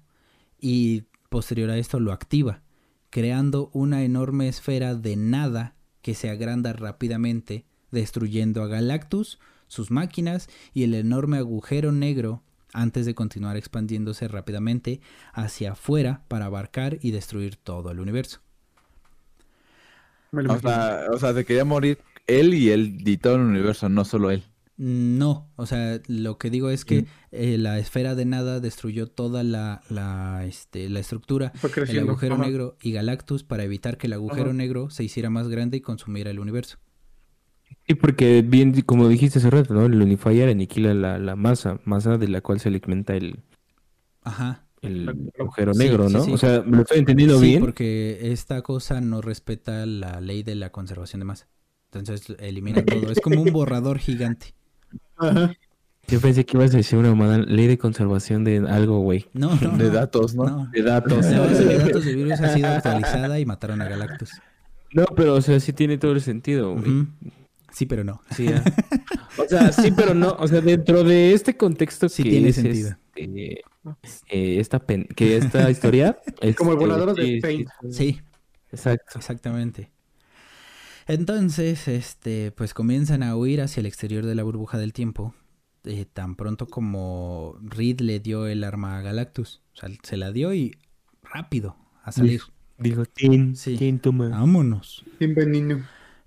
y 0.59 1.05
posterior 1.29 1.71
a 1.71 1.79
esto 1.79 2.01
lo 2.01 2.13
activa, 2.13 2.63
creando 3.11 3.71
una 3.73 4.03
enorme 4.03 4.49
esfera 4.49 4.95
de 4.95 5.17
nada 5.17 5.77
que 6.03 6.15
se 6.15 6.29
agranda 6.31 6.73
rápidamente, 6.73 7.67
destruyendo 7.91 8.63
a 8.63 8.67
Galactus, 8.69 9.39
sus 9.69 9.91
máquinas 9.91 10.49
y 10.75 10.83
el 10.83 10.95
enorme 10.95 11.39
agujero 11.39 11.93
negro 11.93 12.43
antes 12.73 13.07
de 13.07 13.15
continuar 13.15 13.57
expandiéndose 13.57 14.29
rápidamente 14.29 15.01
hacia 15.33 15.73
afuera 15.73 16.25
para 16.29 16.47
abarcar 16.47 16.99
y 17.01 17.11
destruir 17.13 17.57
todo 17.57 17.91
el 17.91 18.01
universo. 18.01 18.41
O 20.51 20.59
imagino. 20.59 20.59
sea, 20.59 21.07
o 21.13 21.19
sea, 21.19 21.35
se 21.35 21.45
quería 21.45 21.65
morir 21.65 21.99
él 22.27 22.55
y 22.55 22.71
él 22.71 22.99
y 23.07 23.17
todo 23.19 23.37
el 23.37 23.43
universo, 23.43 23.89
no 23.89 24.05
solo 24.05 24.31
él. 24.31 24.45
No, 24.77 25.53
o 25.57 25.67
sea, 25.67 26.01
lo 26.07 26.39
que 26.39 26.49
digo 26.49 26.71
es 26.71 26.87
que 26.87 27.05
eh, 27.33 27.59
la 27.59 27.79
esfera 27.79 28.15
de 28.15 28.25
nada 28.25 28.61
destruyó 28.61 29.09
toda 29.09 29.43
la, 29.45 29.83
la, 29.91 30.47
este, 30.47 30.89
la 30.89 31.01
estructura, 31.01 31.53
el 31.87 31.99
agujero 31.99 32.37
Ajá. 32.37 32.45
negro 32.45 32.79
y 32.81 32.93
Galactus 32.93 33.45
para 33.45 33.65
evitar 33.65 33.99
que 33.99 34.07
el 34.07 34.15
agujero 34.15 34.51
Ajá. 34.51 34.55
negro 34.55 34.89
se 34.89 35.05
hiciera 35.05 35.29
más 35.29 35.49
grande 35.49 35.77
y 35.77 35.81
consumiera 35.83 36.31
el 36.31 36.41
universo. 36.41 36.79
Sí, 37.87 37.95
porque 37.95 38.43
bien, 38.43 38.81
como 38.83 39.09
dijiste 39.09 39.39
hace 39.39 39.51
rato, 39.51 39.75
¿no? 39.75 39.87
El 39.87 40.01
Unifier 40.01 40.49
aniquila 40.49 40.95
la, 40.95 41.19
la 41.19 41.37
masa, 41.37 41.81
masa 41.85 42.19
de 42.19 42.29
la 42.29 42.41
cual 42.41 42.61
se 42.61 42.69
alimenta 42.69 43.15
el, 43.17 43.41
Ajá. 44.23 44.65
el 44.83 45.31
agujero 45.39 45.75
Sí, 45.75 45.79
negro, 45.81 46.09
sí, 46.09 46.15
¿no? 46.15 46.25
sí. 46.25 46.33
O 46.33 46.39
sea, 46.39 46.63
¿me 46.63 46.77
lo 46.77 46.83
estoy 46.83 46.99
entendiendo 46.99 47.39
Sí, 47.41 47.47
bien? 47.47 47.61
porque 47.61 48.19
esta 48.33 48.63
cosa 48.63 49.01
no 49.01 49.21
respeta 49.21 49.87
la 49.87 50.21
ley 50.21 50.43
de 50.43 50.55
la 50.55 50.71
conservación 50.71 51.21
de 51.21 51.25
masa. 51.27 51.49
Entonces 51.93 52.37
elimina 52.39 52.85
todo. 52.85 53.11
Es 53.11 53.21
como 53.21 53.43
un 53.43 53.51
borrador 53.53 53.99
gigante. 53.99 54.55
Ajá. 55.17 55.53
Yo 56.09 56.21
pensé 56.21 56.45
que 56.47 56.57
ibas 56.57 56.73
a 56.75 56.77
decir 56.79 56.99
una 56.99 57.11
mamada, 57.11 57.39
ley 57.39 57.67
de 57.67 57.79
conservación 57.79 58.43
de 58.43 58.59
algo, 58.69 59.01
güey. 59.01 59.27
No, 59.33 59.51
no. 59.61 59.77
De 59.77 59.85
no, 59.85 59.91
datos, 59.91 60.35
¿no? 60.35 60.45
no. 60.45 60.67
De 60.73 60.83
datos. 60.83 61.27
La 61.27 61.41
base 61.41 61.65
de 61.65 61.79
datos 61.79 62.05
del 62.05 62.17
virus 62.17 62.41
ha 62.41 62.55
sido 62.55 62.69
actualizada 62.69 63.39
y 63.39 63.47
mataron 63.47 63.81
a 63.83 63.89
Galactus. 63.89 64.31
No, 64.93 65.05
pero 65.15 65.35
o 65.35 65.41
sea, 65.43 65.61
sí 65.61 65.73
tiene 65.73 65.99
todo 65.99 66.13
el 66.13 66.21
sentido, 66.21 66.75
güey. 66.75 67.07
Sí, 67.73 67.87
pero 67.87 68.05
no. 68.05 68.21
Sí, 68.35 68.47
ah. 68.49 68.63
O 69.39 69.45
sea, 69.49 69.73
sí, 69.73 69.91
pero 69.93 70.15
no. 70.15 70.33
O 70.39 70.47
sea, 70.49 70.61
dentro 70.61 71.05
de 71.05 71.33
este 71.33 71.57
contexto 71.57 72.09
Sí 72.09 72.23
que 72.25 72.31
tiene 72.31 72.49
es, 72.49 72.57
sentido. 72.57 72.97
este, 73.15 73.63
eh, 74.29 74.61
esta 74.61 74.79
pen- 74.81 75.09
que 75.17 75.37
esta 75.37 75.71
historia 75.71 76.19
Como 76.57 76.73
el 76.73 76.77
este, 76.79 76.87
volador 76.87 77.15
de 77.15 77.39
Paint. 77.41 77.69
sí. 77.85 77.93
Sí, 77.93 78.21
Exacto. 78.73 79.19
Exactamente. 79.19 79.91
Entonces, 81.07 81.89
este, 81.89 82.53
pues 82.53 82.75
comienzan 82.75 83.23
a 83.23 83.35
huir 83.37 83.61
hacia 83.63 83.81
el 83.81 83.87
exterior 83.87 84.25
de 84.27 84.35
la 84.35 84.43
burbuja 84.43 84.79
del 84.79 84.93
tiempo. 84.93 85.35
eh, 85.85 86.05
tan 86.13 86.37
pronto 86.37 86.67
como 86.67 87.57
Reed 87.63 88.01
le 88.01 88.21
dio 88.21 88.47
el 88.47 88.63
arma 88.65 88.99
a 88.99 89.03
Galactus. 89.03 89.61
O 89.75 89.77
sea, 89.79 89.89
se 90.03 90.17
la 90.17 90.31
dio 90.31 90.53
y 90.55 90.77
rápido 91.23 91.77
a 92.05 92.13
salir. 92.13 92.43
Digo, 92.79 93.05
Tin, 93.07 93.57
Sí. 93.57 93.77
Tin, 93.77 93.99
toma. 93.99 94.29
Vámonos. 94.29 95.05
Bienvenido. 95.19 95.81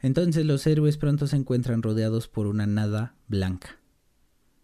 Entonces 0.04 0.46
los 0.46 0.68
héroes 0.68 0.98
pronto 0.98 1.28
se 1.28 1.38
encuentran 1.38 1.82
rodeados 1.82 2.28
por 2.28 2.46
una 2.46 2.68
nada 2.68 3.16
blanca. 3.28 3.80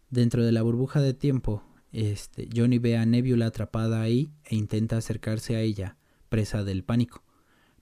Dentro 0.09 0.43
de 0.43 0.51
la 0.51 0.61
burbuja 0.61 1.01
de 1.01 1.13
tiempo, 1.13 1.63
este, 1.93 2.49
Johnny 2.53 2.77
ve 2.77 2.97
a 2.97 3.05
Nebula 3.05 3.47
atrapada 3.47 4.01
ahí 4.01 4.33
e 4.43 4.55
intenta 4.57 4.97
acercarse 4.97 5.55
a 5.55 5.61
ella, 5.61 5.97
presa 6.27 6.63
del 6.65 6.83
pánico. 6.83 7.23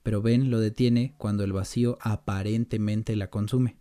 Pero 0.04 0.22
Ben 0.22 0.52
lo 0.52 0.60
detiene 0.60 1.16
cuando 1.18 1.44
el 1.44 1.52
vacío 1.52 1.98
aparentemente 2.00 3.16
la 3.16 3.30
consume. 3.32 3.76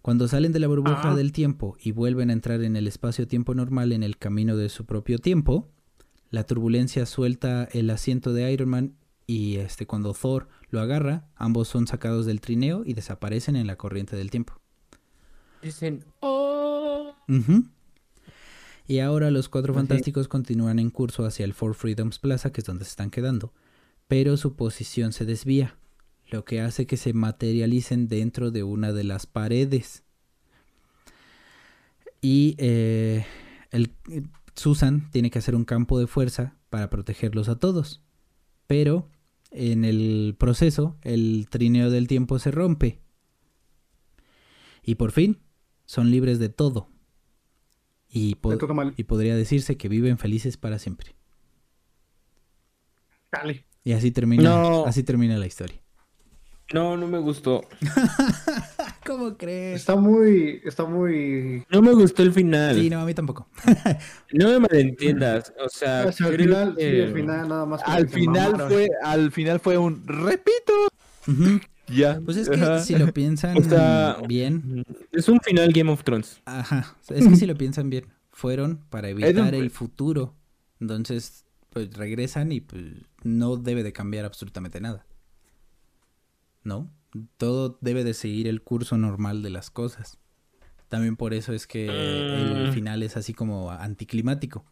Cuando 0.00 0.26
salen 0.26 0.52
de 0.52 0.60
la 0.60 0.68
burbuja 0.68 1.12
Ah. 1.12 1.14
del 1.14 1.32
tiempo 1.32 1.76
y 1.78 1.92
vuelven 1.92 2.30
a 2.30 2.32
entrar 2.32 2.62
en 2.62 2.76
el 2.76 2.86
espacio-tiempo 2.86 3.54
normal 3.54 3.92
en 3.92 4.02
el 4.02 4.16
camino 4.16 4.56
de 4.56 4.70
su 4.70 4.86
propio 4.86 5.18
tiempo, 5.18 5.68
la 6.30 6.44
turbulencia 6.44 7.04
suelta 7.04 7.68
el 7.72 7.90
asiento 7.90 8.32
de 8.32 8.50
Iron 8.52 8.70
Man 8.70 8.96
y 9.26 9.56
este 9.56 9.86
cuando 9.86 10.14
Thor 10.14 10.48
lo 10.70 10.80
agarra, 10.80 11.28
ambos 11.36 11.68
son 11.68 11.86
sacados 11.86 12.26
del 12.26 12.40
trineo 12.40 12.82
y 12.84 12.94
desaparecen 12.94 13.56
en 13.56 13.66
la 13.66 13.76
corriente 13.76 14.16
del 14.16 14.30
tiempo. 14.30 14.60
Dicen, 15.62 16.04
oh. 16.20 17.14
Y 18.86 19.00
ahora 19.00 19.30
los 19.30 19.48
cuatro 19.48 19.74
fantásticos 19.74 20.28
continúan 20.28 20.78
en 20.78 20.90
curso 20.90 21.24
hacia 21.24 21.44
el 21.44 21.54
Four 21.54 21.74
Freedoms 21.74 22.18
Plaza, 22.18 22.52
que 22.52 22.60
es 22.60 22.66
donde 22.66 22.84
se 22.84 22.90
están 22.90 23.10
quedando, 23.10 23.52
pero 24.06 24.36
su 24.36 24.54
posición 24.54 25.12
se 25.12 25.24
desvía, 25.24 25.76
lo 26.28 26.44
que 26.44 26.60
hace 26.60 26.86
que 26.86 26.96
se 26.96 27.12
materialicen 27.12 28.08
dentro 28.08 28.50
de 28.50 28.62
una 28.62 28.92
de 28.92 29.04
las 29.04 29.26
paredes. 29.26 30.04
Y 32.20 32.54
eh, 32.58 33.24
el, 33.70 33.92
Susan 34.54 35.10
tiene 35.10 35.30
que 35.30 35.38
hacer 35.38 35.54
un 35.54 35.64
campo 35.64 35.98
de 35.98 36.06
fuerza 36.06 36.56
para 36.70 36.90
protegerlos 36.90 37.48
a 37.48 37.58
todos. 37.58 38.02
Pero 38.66 39.08
en 39.56 39.84
el 39.84 40.34
proceso, 40.38 40.96
el 41.02 41.46
trineo 41.50 41.90
del 41.90 42.06
tiempo 42.08 42.38
se 42.38 42.50
rompe. 42.50 43.00
Y 44.82 44.94
por 44.96 45.10
fin, 45.12 45.40
son 45.84 46.10
libres 46.10 46.38
de 46.38 46.48
todo. 46.48 46.88
Y, 48.08 48.36
po- 48.36 48.50
De 48.50 48.56
todo 48.56 48.72
mal. 48.74 48.94
y 48.96 49.04
podría 49.04 49.34
decirse 49.36 49.76
que 49.76 49.88
viven 49.88 50.18
felices 50.18 50.56
para 50.56 50.78
siempre. 50.78 51.16
Dale. 53.32 53.66
Y 53.84 53.92
así 53.92 54.10
termina, 54.10 54.42
No. 54.42 54.84
así 54.86 55.02
termina 55.02 55.36
la 55.38 55.46
historia. 55.46 55.80
No, 56.72 56.96
no 56.96 57.06
me 57.06 57.18
gustó. 57.18 57.62
¿Cómo 59.06 59.36
crees? 59.36 59.80
Está 59.80 59.96
muy. 59.96 60.60
Está 60.64 60.84
muy. 60.84 61.64
No 61.70 61.82
me 61.82 61.92
gustó 61.94 62.22
el 62.22 62.32
final. 62.32 62.74
Sí, 62.74 62.90
no, 62.90 63.00
a 63.00 63.04
mí 63.04 63.14
tampoco. 63.14 63.48
No 64.32 64.48
me 64.50 64.58
malentiendas. 64.60 65.52
O 65.64 65.68
sea, 65.68 66.04
O 66.08 66.12
sea, 66.12 66.26
al 66.26 66.34
creo 66.34 66.46
final, 66.46 66.74
que- 66.76 66.90
sí, 66.90 67.00
al 67.02 67.12
final 67.14 67.48
nada 67.48 67.66
más. 67.66 67.80
Al 67.84 68.08
final 68.08 68.52
mamaron. 68.52 68.70
fue, 68.72 68.88
al 69.02 69.32
final 69.32 69.60
fue 69.60 69.78
un 69.78 70.06
repito. 70.06 70.72
Ya. 71.88 72.20
Pues 72.24 72.36
es 72.36 72.48
que 72.48 72.56
Ajá. 72.56 72.80
si 72.80 72.96
lo 72.96 73.12
piensan 73.12 73.56
O 73.56 73.62
sea- 73.62 74.18
bien, 74.28 74.84
Es 75.12 75.28
un 75.28 75.40
final 75.40 75.72
Game 75.72 75.90
of 75.90 76.02
Thrones. 76.04 76.40
ajá, 76.44 76.96
es 77.08 77.26
que 77.28 77.36
si 77.36 77.46
lo 77.46 77.54
piensan 77.56 77.90
bien, 77.90 78.06
fueron 78.32 78.80
para 78.90 79.08
evitar 79.08 79.54
un- 79.54 79.60
el 79.60 79.70
futuro. 79.70 80.34
Entonces, 80.80 81.46
pues 81.70 81.94
regresan 81.96 82.52
y 82.52 82.60
pues 82.60 82.82
no 83.22 83.56
debe 83.56 83.82
de 83.82 83.92
cambiar 83.92 84.24
absolutamente 84.24 84.80
nada. 84.80 85.06
¿No? 86.64 86.90
Todo 87.36 87.78
debe 87.80 88.04
de 88.04 88.14
seguir 88.14 88.46
el 88.48 88.62
curso 88.62 88.96
normal 88.98 89.42
de 89.42 89.50
las 89.50 89.70
cosas. 89.70 90.18
También 90.88 91.16
por 91.16 91.34
eso 91.34 91.52
es 91.52 91.66
que 91.66 91.86
el 91.86 92.68
Mm. 92.70 92.72
final 92.72 93.02
es 93.02 93.16
así 93.16 93.34
como 93.34 93.70
anticlimático. 93.70 94.64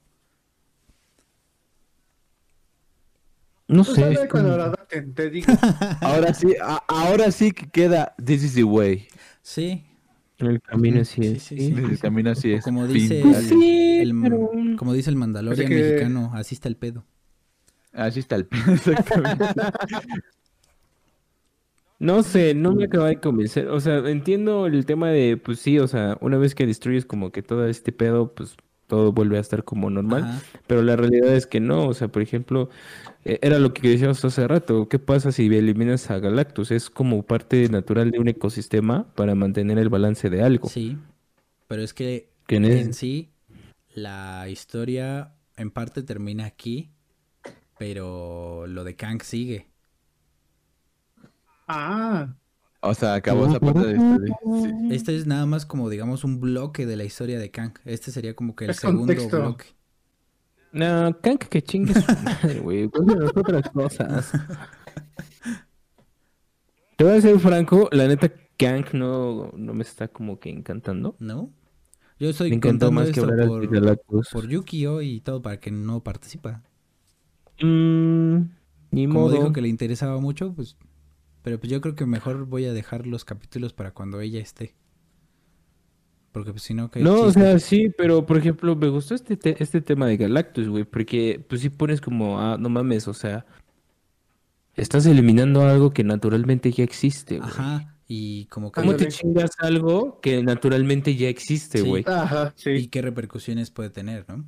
No 3.67 3.83
Pues 3.83 3.97
sé. 3.97 4.05
ver 4.05 4.29
como- 4.29 4.49
la 4.57 4.65
adapten, 4.67 5.15
te 5.15 5.31
digo. 5.31 5.47
Ahora 6.03 6.35
sí, 6.35 6.55
a- 6.61 6.83
ahora 6.87 7.31
sí 7.31 7.51
que 7.53 7.67
queda 7.69 8.15
This 8.25 8.45
is 8.45 8.55
the 8.55 8.65
way. 8.65 9.09
Sí, 9.43 9.85
El 10.39 10.61
camino 10.61 11.01
así 11.01 11.23
Sí, 11.23 11.29
es. 11.29 11.43
sí, 11.43 11.57
sí. 11.59 11.75
sí. 11.75 11.81
El 11.83 11.99
camino 11.99 12.31
así 12.31 12.53
es. 12.53 12.63
como 12.65 12.87
dice 12.87 13.21
Pues 13.23 13.47
sí, 13.49 13.99
el, 14.01 14.21
pero- 14.21 14.51
como 14.77 14.93
dice 14.93 15.09
el 15.11 15.17
Mandalorian 15.17 15.67
Así 15.67 15.75
que- 15.75 15.83
mexicano, 15.83 16.31
así 16.35 16.55
está 16.55 16.69
el 16.69 16.77
pedo. 16.77 17.05
Así 17.93 18.19
está 18.21 18.35
el 18.37 18.47
pedo, 18.47 18.63
exactamente. 18.75 19.45
No 21.99 22.23
sé, 22.23 22.55
no 22.55 22.73
me 22.75 22.85
acaba 22.85 23.09
de 23.09 23.21
convencer. 23.21 23.69
O 23.69 23.81
sea, 23.81 23.99
entiendo 24.09 24.67
el 24.67 24.85
tema 24.85 25.11
de, 25.11 25.37
pues 25.37 25.61
sí, 25.61 25.79
o 25.79 25.87
sea, 25.87 26.19
una 26.21 26.37
vez 26.39 26.55
que 26.55 26.67
destruyes 26.67 27.07
como 27.07 27.31
que 27.31 27.43
todo 27.43 27.67
este 27.67 27.93
pedo, 27.93 28.35
pues 28.35 28.57
todo 28.87 29.13
vuelve 29.13 29.39
a 29.39 29.41
estar 29.41 29.65
como 29.65 29.91
normal. 29.91 30.25
Ajá. 30.25 30.43
Pero 30.67 30.83
la 30.83 30.97
realidad 30.97 31.35
es 31.35 31.47
que 31.47 31.61
no. 31.61 31.87
O 31.87 31.95
sea, 31.95 32.09
por 32.09 32.23
ejemplo, 32.23 32.69
eh, 33.25 33.39
era 33.43 33.59
lo 33.59 33.73
que 33.73 33.89
decíamos 33.89 34.25
hace 34.25 34.47
rato. 34.47 34.89
¿Qué 34.89 34.99
pasa 34.99 35.33
si 35.33 35.47
eliminas 35.47 36.11
a 36.11 36.19
Galactus? 36.19 36.71
Es 36.71 36.91
como 36.91 37.23
parte 37.23 37.69
natural 37.69 38.11
de 38.11 38.19
un 38.19 38.29
ecosistema 38.29 39.07
para 39.15 39.35
mantener 39.35 39.79
el 39.79 39.89
balance 39.89 40.29
de 40.31 40.43
algo. 40.43 40.69
Sí, 40.69 40.99
pero 41.69 41.83
es 41.83 41.95
que 41.95 42.29
en 42.49 42.95
sí 42.95 43.31
la 43.95 44.49
historia 44.49 45.35
en 45.57 45.71
parte 45.71 46.03
termina 46.03 46.45
aquí, 46.45 46.91
pero 47.79 48.67
lo 48.67 48.85
de 48.85 48.97
Kang 48.97 49.23
sigue. 49.23 49.69
Ah, 51.67 52.35
O 52.83 52.95
sea, 52.95 53.15
acabó 53.15 53.47
esa 53.47 53.61
parte 53.61 53.87
de 53.87 53.95
este. 53.95 54.27
sí. 54.63 54.89
Este 54.91 55.17
es 55.17 55.27
nada 55.27 55.47
más 55.47 55.65
como 55.67 55.89
digamos 55.89 56.25
un 56.25 56.41
bloque 56.41 56.87
de 56.87 56.97
la 56.97 57.05
historia 57.05 57.39
de 57.39 57.51
Kang. 57.51 57.73
Este 57.85 58.11
sería 58.11 58.35
como 58.37 58.55
que 58.55 58.67
el 58.67 58.71
Es 58.71 58.79
segundo 58.79 59.15
contexto. 59.15 59.39
bloque. 59.41 59.65
No, 60.73 61.17
Kank 61.23 61.45
que 61.45 61.63
chingue 61.63 61.95
su 61.95 62.01
madre, 62.25 62.61
güey. 62.61 62.89
Cuéntanos 62.89 63.31
otras 63.37 63.71
cosas. 63.71 64.33
Te 66.97 67.05
voy 67.05 67.15
a 67.15 67.21
ser 67.21 67.39
franco, 67.41 67.89
la 67.93 68.07
neta, 68.07 68.31
Kank 68.57 68.93
no, 68.95 69.51
no 69.57 69.75
me 69.75 69.83
está 69.83 70.09
como 70.09 70.39
que 70.39 70.51
encantando. 70.51 71.17
¿No? 71.19 71.53
Yo 72.19 72.31
estoy 72.31 72.51
Me 72.51 72.57
encantó 72.57 72.93
más 72.93 73.11
que 73.11 73.21
esto 73.21 73.25
hablar 73.25 73.49
por, 74.07 74.29
por 74.31 74.49
Yukio 74.49 75.03
y 75.03 75.21
todo 75.21 75.43
para 75.43 75.59
que 75.59 75.71
no 75.73 76.03
participa. 76.05 76.63
Mm, 77.61 78.43
ni 78.93 79.07
Como 79.07 79.21
modo. 79.21 79.33
dijo 79.33 79.53
que 79.53 79.61
le 79.63 79.69
interesaba 79.69 80.19
mucho, 80.21 80.53
pues... 80.55 80.77
Pero 81.45 81.61
pues 81.61 81.71
yo 81.71 81.81
creo 81.83 81.95
que 81.95 82.07
mejor 82.07 82.47
voy 82.47 82.65
a 82.65 82.73
dejar 82.73 83.07
los 83.07 83.27
capítulos 83.27 83.75
para 83.75 83.91
cuando 83.93 84.21
ella 84.23 84.41
esté. 84.41 84.75
Porque 86.33 86.53
pues 86.53 86.63
si 86.63 86.73
no... 86.73 86.91
¿qué 86.91 87.01
No, 87.01 87.21
o 87.21 87.31
sea, 87.31 87.59
sí, 87.59 87.91
pero 87.99 88.25
por 88.25 88.39
ejemplo, 88.39 88.75
me 88.75 88.89
gustó 88.89 89.15
este, 89.15 89.37
te- 89.37 89.63
este 89.63 89.83
tema 89.83 90.07
de 90.09 90.17
Galactus, 90.17 90.69
güey, 90.69 90.85
porque 90.85 91.45
pues 91.47 91.61
sí 91.61 91.69
pones 91.69 92.01
como, 92.01 92.41
ah, 92.41 92.57
no 92.59 92.71
mames, 92.71 93.07
o 93.09 93.13
sea, 93.15 93.45
estás 94.75 95.05
eliminando 95.05 95.61
algo 95.63 95.91
que 95.93 96.03
naturalmente 96.03 96.73
ya 96.73 96.83
existe, 96.83 97.37
güey. 97.39 97.51
Ajá, 97.51 97.95
y 98.09 98.47
como 98.47 98.73
que... 98.73 98.81
¿Cómo 98.81 98.97
te 98.97 99.09
chingas 99.09 99.51
algo 99.59 100.21
que 100.23 100.43
naturalmente 100.43 101.15
ya 101.15 101.29
existe, 101.29 101.79
Sí. 101.83 101.87
güey? 101.87 102.05
ajá, 102.07 102.55
Y 102.57 102.61
sí. 102.63 102.89
qué 102.89 103.03
repercusiones 103.03 103.71
puede 103.71 103.91
tener, 103.91 104.25
¿no? 104.29 104.45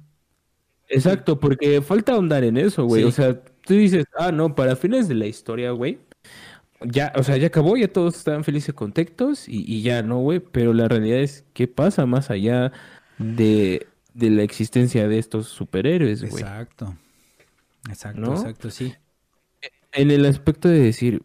Exacto, 0.88 1.38
porque 1.38 1.82
falta 1.82 2.12
ahondar 2.12 2.42
en 2.42 2.56
eso, 2.56 2.84
güey. 2.86 3.02
Sí. 3.02 3.08
O 3.08 3.12
sea, 3.12 3.44
tú 3.44 3.74
dices, 3.74 4.06
ah, 4.18 4.32
no, 4.32 4.54
para 4.54 4.76
fines 4.76 5.08
de 5.08 5.14
la 5.14 5.26
historia, 5.26 5.72
güey. 5.72 5.98
Ya, 6.82 7.12
o 7.16 7.22
sea, 7.22 7.36
ya 7.36 7.46
acabó, 7.46 7.76
ya 7.76 7.88
todos 7.88 8.16
estaban 8.16 8.44
felices 8.44 8.74
contentos 8.74 9.48
y, 9.48 9.64
y 9.66 9.82
ya, 9.82 10.02
¿no, 10.02 10.18
güey? 10.18 10.40
Pero 10.40 10.72
la 10.72 10.88
realidad 10.88 11.20
es, 11.20 11.44
¿qué 11.54 11.68
pasa 11.68 12.06
más 12.06 12.30
allá 12.30 12.72
de, 13.18 13.86
de 14.14 14.30
la 14.30 14.42
existencia 14.42 15.08
de 15.08 15.18
estos 15.18 15.48
superhéroes, 15.48 16.22
güey? 16.22 16.42
Exacto. 16.42 16.96
Exacto, 17.88 18.20
¿No? 18.20 18.32
exacto, 18.32 18.70
sí. 18.70 18.94
En 19.92 20.10
el 20.10 20.26
aspecto 20.26 20.68
de 20.68 20.80
decir, 20.80 21.22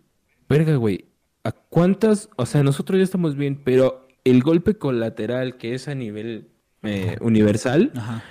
verga, 0.47 0.75
güey, 0.75 1.05
¿a 1.43 1.51
cuántas? 1.51 2.29
O 2.37 2.45
sea, 2.45 2.63
nosotros 2.63 2.97
ya 2.99 3.03
estamos 3.03 3.35
bien, 3.35 3.61
pero 3.63 4.07
el 4.23 4.43
golpe 4.43 4.75
colateral 4.75 5.57
que 5.57 5.73
es 5.73 5.87
a 5.87 5.95
nivel 5.95 6.47
eh, 6.83 7.17
universal, 7.19 7.91
Ajá, 7.95 8.23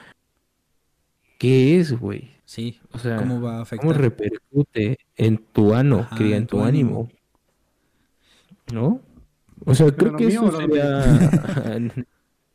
¿qué 1.39 1.79
es, 1.79 1.93
güey? 1.99 2.31
Sí. 2.51 2.81
O 2.93 2.99
sea, 2.99 3.17
¿Cómo 3.17 3.41
va 3.41 3.59
a 3.59 3.63
afectar? 3.63 3.87
¿Cómo 3.87 3.93
repercute 3.93 4.99
en 5.17 5.39
tu 5.39 5.73
ano, 5.75 6.01
Ajá, 6.01 6.17
cría, 6.17 6.37
en 6.37 6.43
en 6.43 6.47
tu 6.47 6.57
tu 6.57 6.65
ánimo. 6.65 7.09
ánimo? 7.09 7.11
¿No? 8.73 9.01
O 9.65 9.75
sea, 9.75 9.91
creo 9.93 10.17
que 10.17 10.27
eso 10.29 10.51
sería... 10.53 11.05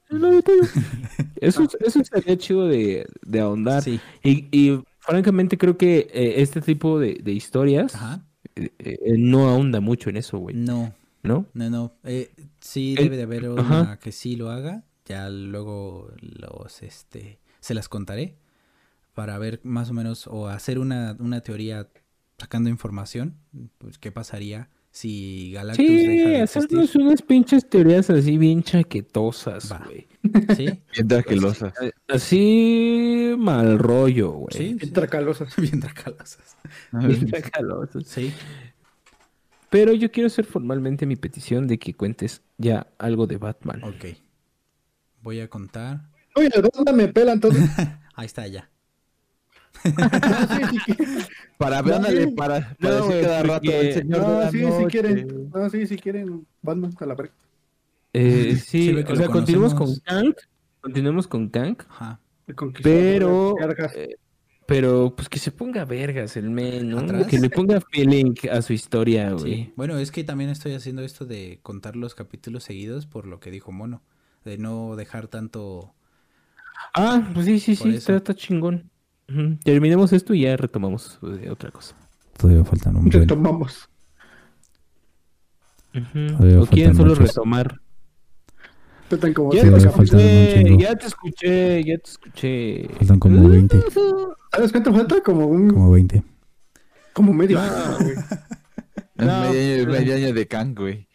Eso, 1.41 1.67
eso 1.79 2.03
sería 2.03 2.37
chido 2.37 2.67
de, 2.67 3.07
de 3.25 3.39
ahondar. 3.39 3.81
Sí, 3.83 3.99
Y, 4.23 4.47
y 4.51 4.83
francamente 4.99 5.57
creo 5.57 5.77
que 5.77 6.07
eh, 6.13 6.35
este 6.41 6.61
tipo 6.61 6.99
de, 6.99 7.15
de 7.23 7.31
historias 7.31 7.95
eh, 8.55 8.71
eh, 8.79 8.97
no 9.17 9.49
ahonda 9.49 9.79
mucho 9.81 10.09
en 10.09 10.17
eso, 10.17 10.37
güey. 10.37 10.55
No, 10.55 10.93
¿No? 11.23 11.45
no, 11.53 11.69
no. 11.69 11.93
Eh, 12.03 12.31
sí 12.59 12.95
debe 12.95 13.17
de 13.17 13.23
haber 13.23 13.49
una 13.49 13.61
Ajá. 13.61 13.99
que 13.99 14.11
sí 14.11 14.35
lo 14.35 14.49
haga. 14.51 14.83
Ya 15.05 15.29
luego 15.29 16.11
los, 16.21 16.81
este, 16.81 17.39
se 17.59 17.73
las 17.73 17.89
contaré 17.89 18.37
para 19.15 19.39
ver 19.39 19.59
más 19.63 19.89
o 19.89 19.93
menos 19.93 20.27
o 20.27 20.47
hacer 20.47 20.77
una, 20.77 21.15
una 21.19 21.41
teoría 21.41 21.87
sacando 22.37 22.69
información. 22.69 23.37
Pues 23.79 23.97
qué 23.97 24.11
pasaría 24.11 24.69
si 24.91 25.51
Galactus 25.53 25.85
deja 25.85 25.99
Sí, 26.01 26.17
de 26.17 26.41
hacernos 26.41 26.73
existir. 26.83 27.01
unas 27.01 27.21
pinches 27.21 27.69
teorías 27.69 28.09
así 28.09 28.37
bien 28.37 28.61
chaquetosas, 28.63 29.73
güey. 29.85 30.07
Sí, 30.55 30.81
losas. 31.35 31.73
Así 32.07 33.33
mal 33.37 33.77
rollo, 33.79 34.31
güey. 34.31 34.53
sí, 34.55 34.77
sí. 34.81 34.91
Tracalosas. 34.91 35.55
bien 35.57 35.79
tracalosas. 35.79 36.57
Bien 36.93 37.27
chacalosos. 37.27 38.07
Sí, 38.07 38.33
Pero 39.69 39.93
yo 39.93 40.11
quiero 40.11 40.27
hacer 40.27 40.45
formalmente 40.45 41.05
mi 41.05 41.15
petición 41.15 41.67
de 41.67 41.77
que 41.77 41.93
cuentes 41.93 42.41
ya 42.57 42.87
algo 42.97 43.27
de 43.27 43.37
Batman. 43.37 43.83
ok. 43.83 44.05
Voy 45.21 45.39
a 45.39 45.49
contar. 45.49 46.09
Oye, 46.35 46.49
¿dónde 46.73 46.93
me 46.93 47.07
pelan 47.07 47.39
todos? 47.39 47.55
Ahí 48.15 48.25
está 48.25 48.47
ya. 48.47 48.69
Sí, 50.85 50.95
sí, 50.95 51.25
Para, 51.57 51.81
No, 51.81 52.03
sí. 52.05 52.27
para, 52.35 52.75
para 52.79 52.99
No, 52.99 53.07
decir 53.07 53.21
cada 53.23 53.43
rato 53.43 53.53
porque- 53.63 53.79
el 53.81 53.93
señor 53.93 54.19
de 54.19 54.27
no, 54.27 54.39
la 54.39 54.51
sí, 54.51 54.59
si 54.79 54.85
quieren. 54.85 55.49
No, 55.53 55.69
sí, 55.69 55.87
si 55.87 55.97
quieren. 55.97 56.47
Batman 56.61 56.93
a 56.99 57.05
la 57.05 57.15
verga. 57.15 57.33
Eh, 58.13 58.55
sí, 58.65 58.93
que 59.03 59.13
o 59.13 59.15
sea, 59.15 59.27
continuemos 59.27 59.73
con. 59.73 59.95
Kank. 60.03 60.37
Continuemos 60.81 61.27
con 61.27 61.49
Kank. 61.49 61.83
Ajá. 61.89 62.19
Pero, 62.83 63.55
eh, 63.95 64.17
pero 64.67 65.13
pues 65.15 65.29
que 65.29 65.39
se 65.39 65.51
ponga 65.51 65.83
vergas 65.85 66.37
el 66.37 66.49
men, 66.51 66.89
¿no? 66.91 66.99
¿Atrás? 66.99 67.25
Que 67.27 67.39
le 67.39 67.49
ponga 67.49 67.81
feeling 67.91 68.33
a 68.51 68.61
su 68.61 68.73
historia, 68.73 69.29
Sí. 69.31 69.35
güey. 69.43 69.73
Bueno, 69.75 69.97
es 69.97 70.11
que 70.11 70.23
también 70.23 70.51
estoy 70.51 70.73
haciendo 70.73 71.01
esto 71.01 71.25
de 71.25 71.59
contar 71.63 71.95
los 71.95 72.13
capítulos 72.13 72.63
seguidos 72.63 73.07
por 73.07 73.25
lo 73.25 73.39
que 73.39 73.49
dijo 73.49 73.71
Mono. 73.71 74.03
De 74.43 74.59
no 74.59 74.95
dejar 74.95 75.27
tanto. 75.27 75.93
Ah, 76.93 77.31
pues 77.33 77.47
sí, 77.47 77.59
sí, 77.59 77.75
Por 77.75 77.89
sí, 77.89 77.97
está, 77.97 78.15
está 78.17 78.35
chingón. 78.35 78.91
Terminemos 79.63 80.13
esto 80.13 80.33
y 80.33 80.41
ya 80.41 80.55
retomamos 80.57 81.19
eh, 81.41 81.49
otra 81.49 81.71
cosa. 81.71 81.95
Todavía 82.37 82.63
faltan 82.63 82.95
un 82.95 83.09
Retomamos. 83.11 83.89
Todavía 85.93 86.61
¿O 86.61 86.65
quieren 86.65 86.95
solo 86.95 87.11
muchos. 87.11 87.29
retomar? 87.29 87.79
Faltan 89.09 89.33
como 89.33 89.53
Ya 89.53 89.61
te 89.63 89.77
escuché, 89.77 90.77
ya 90.77 90.95
te 90.95 91.07
escuché, 91.07 91.83
ya 91.83 91.97
te 91.97 92.09
escuché. 92.09 92.89
Faltan 92.97 93.19
como 93.19 93.47
20. 93.49 93.79
¿Sabes 94.51 94.71
cuánto 94.71 94.93
falta? 94.93 95.21
Como 95.21 95.45
un. 95.47 95.69
Como 95.69 95.91
20. 95.91 96.23
Como 97.13 97.33
medio 97.33 97.59
año, 97.59 97.71
güey. 97.99 98.15
Es 99.17 99.25
No, 99.25 99.41
medio, 99.49 99.87
medio 99.87 100.15
año 100.15 100.33
de 100.33 100.45
Kang, 100.45 100.75
güey. 100.77 101.07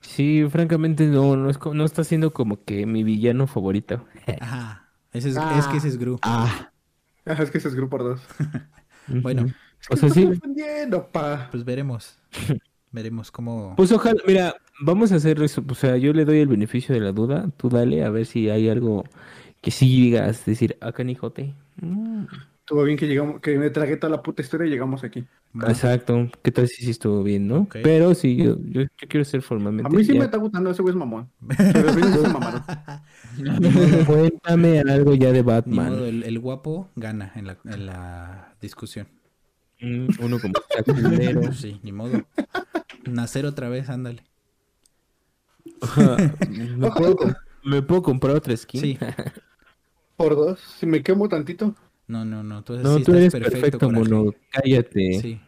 Sí, 0.00 0.46
francamente 0.50 1.04
no, 1.06 1.36
no, 1.36 1.50
es, 1.50 1.58
no 1.74 1.84
está 1.84 2.02
siendo 2.02 2.32
como 2.32 2.64
que 2.64 2.86
mi 2.86 3.02
villano 3.04 3.46
favorito. 3.46 4.06
Ajá. 4.40 4.88
Ese 5.12 5.28
es, 5.30 5.36
Ah. 5.36 5.56
es 5.58 5.66
que 5.66 5.76
ese 5.76 5.88
es 5.88 5.98
Gru. 5.98 6.18
Ah, 6.22 6.70
Ajá, 7.26 7.42
es 7.42 7.50
que 7.50 7.58
ese 7.58 7.68
es 7.68 7.74
grupo 7.74 7.98
por 7.98 8.04
dos. 8.04 8.20
Bueno, 9.08 9.42
Ujú. 9.42 9.52
Es 9.82 9.90
O 9.90 9.96
sea, 9.96 10.08
sí. 10.10 10.26
defendiendo, 10.26 11.06
pa. 11.08 11.46
pues 11.52 11.64
veremos. 11.64 12.18
Veremos 12.90 13.30
cómo. 13.30 13.74
Pues 13.76 13.92
ojalá, 13.92 14.20
mira, 14.26 14.56
vamos 14.80 15.12
a 15.12 15.16
hacer 15.16 15.40
eso. 15.42 15.62
O 15.68 15.74
sea, 15.74 15.96
yo 15.96 16.12
le 16.12 16.24
doy 16.24 16.38
el 16.38 16.48
beneficio 16.48 16.94
de 16.94 17.00
la 17.02 17.12
duda. 17.12 17.50
Tú 17.56 17.68
dale 17.68 18.02
a 18.04 18.10
ver 18.10 18.26
si 18.26 18.48
hay 18.48 18.68
algo 18.68 19.04
que 19.60 19.70
sí 19.70 19.86
digas, 19.86 20.44
decir, 20.46 20.76
acá 20.80 21.04
Nijote. 21.04 21.54
Mm. 21.80 22.24
Estuvo 22.66 22.82
bien 22.82 22.98
que 22.98 23.06
llegamos, 23.06 23.40
que 23.40 23.56
me 23.56 23.70
tragué 23.70 23.96
toda 23.96 24.10
la 24.10 24.24
puta 24.24 24.42
historia 24.42 24.66
y 24.66 24.70
llegamos 24.70 25.04
aquí. 25.04 25.24
Exacto. 25.68 26.28
¿Qué 26.42 26.50
tal 26.50 26.66
si 26.66 26.84
sí 26.84 26.90
estuvo 26.90 27.22
bien, 27.22 27.46
no? 27.46 27.68
Pero 27.70 28.12
sí, 28.12 28.34
yo, 28.34 28.56
yo, 28.60 28.82
yo 28.82 29.08
quiero 29.08 29.24
ser 29.24 29.42
formalmente. 29.42 29.86
A 29.86 29.96
mí 29.96 30.02
sí 30.02 30.14
ya. 30.14 30.18
me 30.18 30.24
está 30.24 30.36
gustando, 30.38 30.68
ese 30.72 30.82
güey 30.82 30.90
es 30.90 30.98
mamón. 30.98 31.30
Pero 31.56 31.92
se. 31.92 32.64
Cuéntame 34.06 34.80
algo 34.80 35.14
ya 35.14 35.28
de 35.28 35.34
Ni 35.34 35.42
Batman. 35.42 35.90
modo, 35.92 36.06
el, 36.06 36.24
el 36.24 36.38
guapo 36.40 36.90
gana 36.96 37.30
en 37.36 37.46
la, 37.46 37.56
en 37.66 37.86
la 37.86 38.56
discusión. 38.60 39.06
Mm, 39.80 40.08
Uno 40.18 40.40
como 40.40 40.54
está. 40.58 41.52
Sí, 41.52 41.78
ni 41.84 41.92
modo. 41.92 42.20
Nacer 43.04 43.46
otra 43.46 43.68
vez, 43.68 43.88
ándale. 43.90 44.24
¿Me, 46.76 46.90
puedo, 46.90 47.16
me 47.62 47.82
puedo 47.82 48.02
comprar 48.02 48.34
otra 48.34 48.56
skin? 48.56 48.80
Sí. 48.80 48.98
Por 50.16 50.34
dos. 50.34 50.58
Si 50.80 50.84
me 50.86 51.02
quemo 51.04 51.28
tantito. 51.28 51.76
No, 52.08 52.24
no, 52.24 52.42
no. 52.42 52.62
Tú, 52.62 52.74
No, 52.78 52.98
sí 52.98 53.04
tú 53.04 53.14
estás 53.14 53.34
eres 53.40 53.50
perfecto, 53.50 53.78
coraje. 53.88 54.08
mono. 54.10 54.32
Cállate. 54.50 55.20
Sí. 55.20 55.40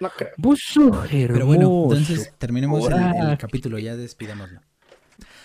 No 0.00 0.10
creo. 0.16 0.30
Vos 0.36 0.60
sos 0.62 1.06
Pero 1.10 1.46
bueno, 1.46 1.84
entonces 1.84 2.32
terminemos 2.38 2.86
el, 2.88 2.94
el 3.30 3.38
capítulo, 3.38 3.78
ya 3.78 3.96
despidámoslo. 3.96 4.60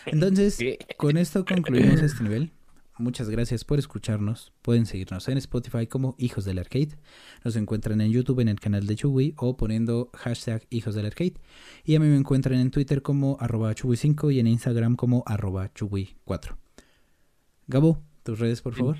Entonces, 0.05 0.59
con 0.97 1.17
esto 1.17 1.45
concluimos 1.45 2.01
este 2.01 2.23
nivel. 2.23 2.51
muchas 2.97 3.29
gracias 3.29 3.63
por 3.63 3.79
escucharnos. 3.79 4.51
Pueden 4.61 4.85
seguirnos 4.85 5.27
en 5.29 5.37
Spotify 5.37 5.87
como 5.87 6.15
Hijos 6.17 6.43
del 6.45 6.59
Arcade. 6.59 6.97
Nos 7.45 7.55
encuentran 7.55 8.01
en 8.01 8.11
YouTube 8.11 8.41
en 8.41 8.49
el 8.49 8.59
canal 8.59 8.85
de 8.85 8.95
Chugui 8.95 9.33
o 9.37 9.55
poniendo 9.55 10.09
hashtag 10.13 10.65
Hijos 10.69 10.95
del 10.95 11.05
Arcade. 11.05 11.35
Y 11.85 11.95
a 11.95 11.99
mí 12.01 12.07
me 12.07 12.17
encuentran 12.17 12.59
en 12.59 12.69
Twitter 12.71 13.01
como 13.01 13.37
arroba 13.39 13.73
Chugui5 13.73 14.33
y 14.33 14.39
en 14.39 14.47
Instagram 14.47 14.95
como 14.97 15.23
arroba 15.25 15.73
Chugui4. 15.73 16.57
Gabo, 17.67 18.03
tus 18.23 18.39
redes, 18.39 18.61
por 18.61 18.73
favor. 18.75 18.97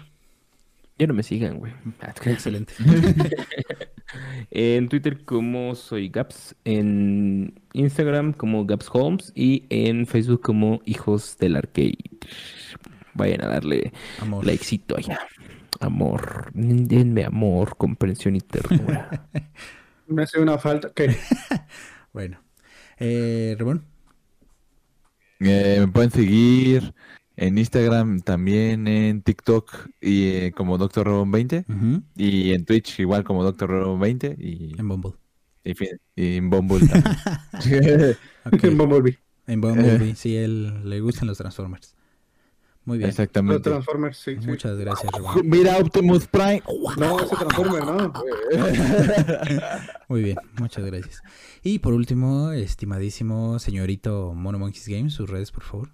Ya 1.00 1.08
no 1.08 1.14
me 1.14 1.24
sigan, 1.24 1.58
güey. 1.58 1.74
Excelente. 2.26 2.74
En 4.52 4.90
Twitter 4.90 5.26
como 5.26 5.74
soy 5.74 6.10
Gaps, 6.10 6.56
en 6.66 7.60
Instagram 7.74 8.34
como 8.34 8.64
Gaps 8.66 8.88
Holmes 8.92 9.32
y 9.34 9.66
en 9.70 10.06
Facebook 10.06 10.42
como 10.42 10.82
Hijos 10.86 11.38
del 11.40 11.56
Arcade. 11.56 11.98
Vayan 13.16 13.44
a 13.44 13.48
darle 13.48 13.92
Amor. 14.20 14.46
likecito 14.46 14.96
allá. 14.98 15.20
Amor, 15.80 16.52
denme 16.54 17.26
amor, 17.26 17.76
comprensión 17.78 18.36
y 18.36 18.42
ternura. 18.42 19.28
Me 20.08 20.24
hace 20.24 20.40
una 20.40 20.58
falta. 20.60 20.92
¿Qué? 20.94 21.16
Bueno. 22.14 22.40
Eh, 23.00 23.56
Ramón. 23.58 23.88
Eh, 25.40 25.78
me 25.80 25.88
pueden 25.88 26.12
seguir 26.12 26.94
en 27.36 27.58
Instagram, 27.58 28.22
también 28.22 28.88
en 28.88 29.22
TikTok 29.22 29.90
y 30.02 30.28
eh, 30.30 30.52
como 30.56 30.78
Dr. 30.78 31.06
Robon 31.08 31.32
20 31.32 31.66
Ujú. 31.68 32.04
y 32.16 32.54
en 32.54 32.66
Twitch 32.66 33.00
igual 33.00 33.24
como 33.24 33.44
Dr. 33.44 33.70
Robon 33.70 34.00
20 34.00 34.36
y, 34.40 34.76
En 34.78 34.88
Bumble. 34.88 35.14
y 35.64 35.74
y 36.16 36.38
en 36.38 36.50
Bumble 36.50 36.88
también. 36.88 38.18
En 38.62 38.78
Bumblebee. 38.78 39.18
En 39.48 39.62
Bumblebee, 39.62 40.16
sí, 40.16 40.36
él 40.36 40.90
le 40.90 41.00
gustan 41.02 41.28
los 41.28 41.38
Transformers. 41.38 41.96
Muy 42.86 42.98
bien. 42.98 43.08
Los 43.08 43.18
Exactamente. 43.18 43.70
Transformers, 43.70 44.18
sí. 44.18 44.36
sí. 44.40 44.46
Muchas 44.46 44.78
gracias, 44.78 45.10
Ramón. 45.14 45.42
Mira 45.46 45.78
Optimus 45.78 46.28
Prime. 46.28 46.62
No, 46.98 47.20
ese 47.20 47.36
Transformer, 47.36 47.86
¿no? 47.86 48.14
Muy 50.10 50.22
bien, 50.24 50.38
muchas 50.60 50.86
gracias. 50.86 51.22
Y 51.64 51.80
por 51.80 51.94
último, 51.94 52.52
estimadísimo 52.52 53.58
señorito 53.60 54.34
Mono 54.34 54.60
Monkeys 54.60 54.88
Games, 54.88 55.14
sus 55.14 55.30
redes, 55.30 55.52
por 55.52 55.64
favor. 55.64 55.90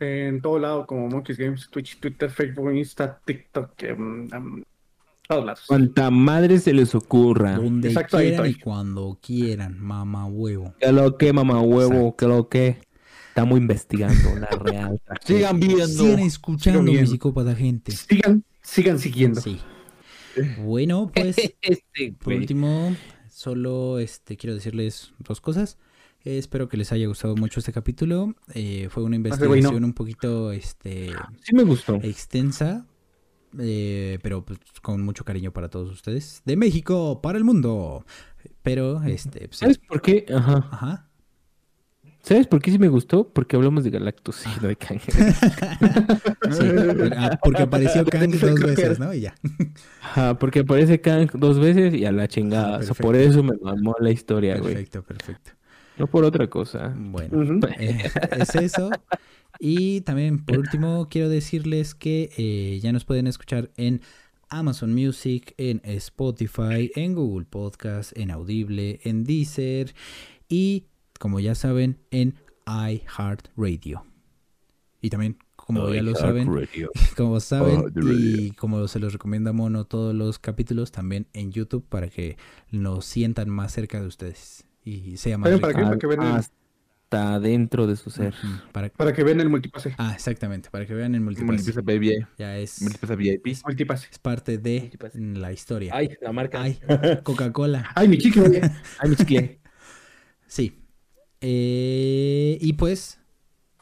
En 0.00 0.40
todo 0.42 0.58
lado, 0.58 0.86
como 0.86 1.08
Monkeys 1.08 1.38
Games, 1.38 1.68
Twitch, 1.70 1.98
Twitter, 2.00 2.30
Facebook, 2.30 2.72
Insta, 2.74 3.20
TikTok, 3.24 3.82
em, 3.84 4.28
todos 5.28 5.44
lados. 5.46 5.64
Cuanta 5.66 6.10
madre 6.10 6.58
se 6.58 6.72
les 6.72 6.94
ocurra. 6.94 7.56
Donde 7.56 7.88
Exacto, 7.88 8.16
ahí 8.18 8.28
quieran 8.30 8.46
y 8.46 8.50
estoy. 8.50 8.62
cuando 8.62 9.18
quieran, 9.22 9.78
mamá 9.80 10.26
huevo. 10.26 10.74
Que 10.80 10.92
lo 10.92 11.16
que, 11.16 11.32
mamá 11.32 11.60
huevo, 11.60 12.16
que 12.16 12.26
lo 12.26 12.48
que. 12.48 12.78
Estamos 13.28 13.58
investigando 13.58 14.36
la 14.36 14.46
real. 14.46 15.00
Sigan 15.24 15.58
viendo. 15.58 15.86
Sigan 15.86 16.20
escuchando, 16.20 16.80
Sigan 16.80 16.84
mi 16.84 16.92
viendo. 16.92 17.10
psicópata 17.10 17.54
gente. 17.56 17.92
Sigan, 17.92 18.44
sigan 18.62 18.98
siguiendo. 19.00 19.40
Sí. 19.40 19.60
Bueno, 20.58 21.10
pues 21.14 21.36
Este, 21.62 22.12
por 22.12 22.32
último, 22.34 22.94
solo 23.28 23.98
este 23.98 24.36
quiero 24.36 24.54
decirles 24.54 25.12
dos 25.18 25.40
cosas. 25.40 25.78
Eh, 26.24 26.38
espero 26.38 26.68
que 26.68 26.76
les 26.76 26.90
haya 26.92 27.06
gustado 27.06 27.36
mucho 27.36 27.60
este 27.60 27.72
capítulo. 27.72 28.34
Eh, 28.54 28.88
fue 28.90 29.02
una 29.02 29.10
no. 29.10 29.16
investigación 29.16 29.84
un 29.84 29.92
poquito 29.92 30.52
este 30.52 31.12
Sí 31.42 31.54
me 31.54 31.64
gustó. 31.64 31.96
extensa, 32.02 32.86
eh, 33.58 34.18
pero 34.22 34.44
pues, 34.44 34.58
con 34.82 35.02
mucho 35.02 35.24
cariño 35.24 35.52
para 35.52 35.68
todos 35.68 35.90
ustedes. 35.92 36.42
De 36.44 36.56
México 36.56 37.20
para 37.22 37.36
el 37.38 37.44
mundo. 37.44 38.04
Pero, 38.62 39.02
este, 39.02 39.48
pues. 39.48 39.58
¿Sabes 39.58 39.78
por 39.78 40.00
qué? 40.02 40.24
Ajá. 40.34 40.68
Ajá. 40.70 41.10
¿Sabes 42.22 42.46
por 42.46 42.62
qué 42.62 42.70
sí 42.70 42.78
me 42.78 42.88
gustó? 42.88 43.28
Porque 43.34 43.54
hablamos 43.56 43.84
de 43.84 43.90
Galactus 43.90 44.46
y 44.46 44.60
no 44.62 44.68
de 44.68 44.76
Kang. 44.78 44.98
Sí, 44.98 45.12
ah, 47.18 47.38
porque 47.42 47.62
apareció 47.64 48.02
Kang 48.10 48.30
dos 48.30 48.60
veces, 48.60 48.98
¿no? 48.98 49.12
Y 49.12 49.20
ya. 49.20 49.34
Ajá, 50.00 50.38
porque 50.38 50.60
aparece 50.60 51.02
Kang 51.02 51.30
dos 51.34 51.60
veces 51.60 51.92
y 51.92 52.06
a 52.06 52.12
la 52.12 52.26
chingada. 52.26 52.76
Ah, 52.76 52.78
O 52.78 52.82
sea, 52.82 52.94
perfecto. 52.94 53.02
por 53.02 53.16
eso 53.16 53.42
me 53.42 53.54
mamó 53.60 53.94
la 54.00 54.10
historia, 54.10 54.56
güey. 54.56 54.72
Perfecto, 54.72 55.02
perfecto. 55.02 55.50
No 55.96 56.06
por 56.08 56.24
otra 56.24 56.48
cosa. 56.48 56.92
Bueno, 56.96 57.60
eh, 57.78 58.10
es 58.32 58.54
eso. 58.54 58.90
Y 59.60 60.00
también, 60.00 60.44
por 60.44 60.58
último, 60.58 61.08
quiero 61.08 61.28
decirles 61.28 61.94
que 61.94 62.30
eh, 62.36 62.80
ya 62.80 62.92
nos 62.92 63.04
pueden 63.04 63.26
escuchar 63.26 63.70
en 63.76 64.00
Amazon 64.48 64.92
Music, 64.94 65.54
en 65.56 65.80
Spotify, 65.84 66.90
en 66.96 67.14
Google 67.14 67.46
Podcast, 67.46 68.16
en 68.18 68.30
Audible, 68.30 69.00
en 69.04 69.24
Deezer 69.24 69.94
y, 70.48 70.86
como 71.18 71.38
ya 71.38 71.54
saben, 71.54 71.98
en 72.10 72.34
iHeartRadio. 72.66 74.04
Y 75.00 75.10
también, 75.10 75.38
como 75.54 75.92
ya 75.92 76.02
lo 76.02 76.14
saben, 76.16 76.48
como 77.16 77.38
saben 77.38 77.92
y 77.94 78.50
como 78.52 78.88
se 78.88 78.98
los 78.98 79.12
recomienda 79.12 79.52
Mono 79.52 79.84
todos 79.84 80.14
los 80.14 80.38
capítulos, 80.38 80.90
también 80.90 81.28
en 81.32 81.52
YouTube 81.52 81.86
para 81.88 82.08
que 82.08 82.36
nos 82.70 83.04
sientan 83.04 83.50
más 83.50 83.72
cerca 83.72 84.00
de 84.00 84.06
ustedes 84.06 84.66
y 84.84 85.16
sea 85.16 85.38
más 85.38 85.50
También 85.50 85.60
para 85.72 85.84
para 85.84 85.98
que 85.98 86.06
vean 86.06 86.22
el- 86.22 86.28
Hasta 86.34 87.40
dentro 87.40 87.86
de 87.86 87.96
su 87.96 88.10
ser. 88.10 88.34
Para- 88.72 88.88
Para 88.90 89.12
que 89.12 89.22
vean 89.22 89.40
el 89.40 89.48
multipase. 89.48 89.94
Ah, 89.98 90.12
exactamente, 90.14 90.68
para 90.70 90.84
que 90.86 90.94
vean 90.94 91.14
el 91.14 91.20
multipass. 91.20 91.46
Multipieza 91.46 91.80
VIP. 91.80 92.26
Ya 92.38 92.58
es, 92.58 92.82
Multipieza 92.82 93.14
VIP. 93.14 93.46
Multipase. 93.64 94.08
es 94.10 94.18
parte 94.18 94.58
de 94.58 94.90
la 95.14 95.52
historia. 95.52 95.92
Ay, 95.94 96.10
la 96.20 96.32
marca. 96.32 96.60
Ay, 96.62 96.78
Coca-Cola. 97.22 97.90
Ay, 97.94 98.08
mi 98.08 98.18
chicle. 98.18 98.60
Ay, 98.98 99.10
mi 99.10 99.16
chicle. 99.16 99.60
Sí. 100.46 100.80
Eh, 101.40 102.58
y 102.60 102.72
pues, 102.72 103.20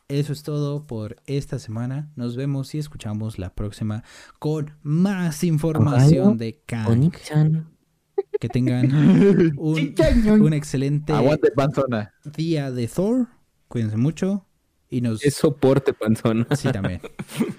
eso 0.08 0.32
es 0.32 0.42
todo 0.42 0.86
por 0.86 1.16
esta 1.26 1.58
semana. 1.58 2.10
Nos 2.16 2.36
vemos 2.36 2.74
y 2.74 2.78
escuchamos 2.78 3.38
la 3.38 3.54
próxima 3.54 4.02
con 4.38 4.72
más 4.82 5.42
información 5.44 6.36
de 6.38 6.60
Kang. 6.66 7.12
Que 8.42 8.48
tengan 8.48 8.90
un, 9.56 9.94
un 10.40 10.52
excelente 10.52 11.12
Aguante 11.12 11.52
panzona. 11.52 12.12
día 12.24 12.72
de 12.72 12.88
Thor. 12.88 13.28
Cuídense 13.68 13.96
mucho. 13.96 14.44
Y 14.90 15.00
nos... 15.00 15.24
Es 15.24 15.34
soporte, 15.34 15.92
panzona. 15.92 16.48
Sí, 16.56 16.68
también. 16.72 17.00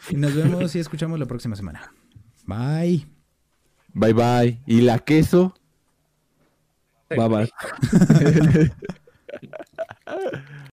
Y 0.10 0.18
nos 0.18 0.36
vemos 0.36 0.76
y 0.76 0.80
escuchamos 0.80 1.18
la 1.18 1.26
próxima 1.26 1.56
semana. 1.56 1.94
Bye. 2.46 3.08
Bye 3.94 4.12
bye. 4.12 4.62
Y 4.66 4.82
la 4.82 5.00
queso. 5.00 5.56
Bye 7.10 7.30
bye. 7.30 7.50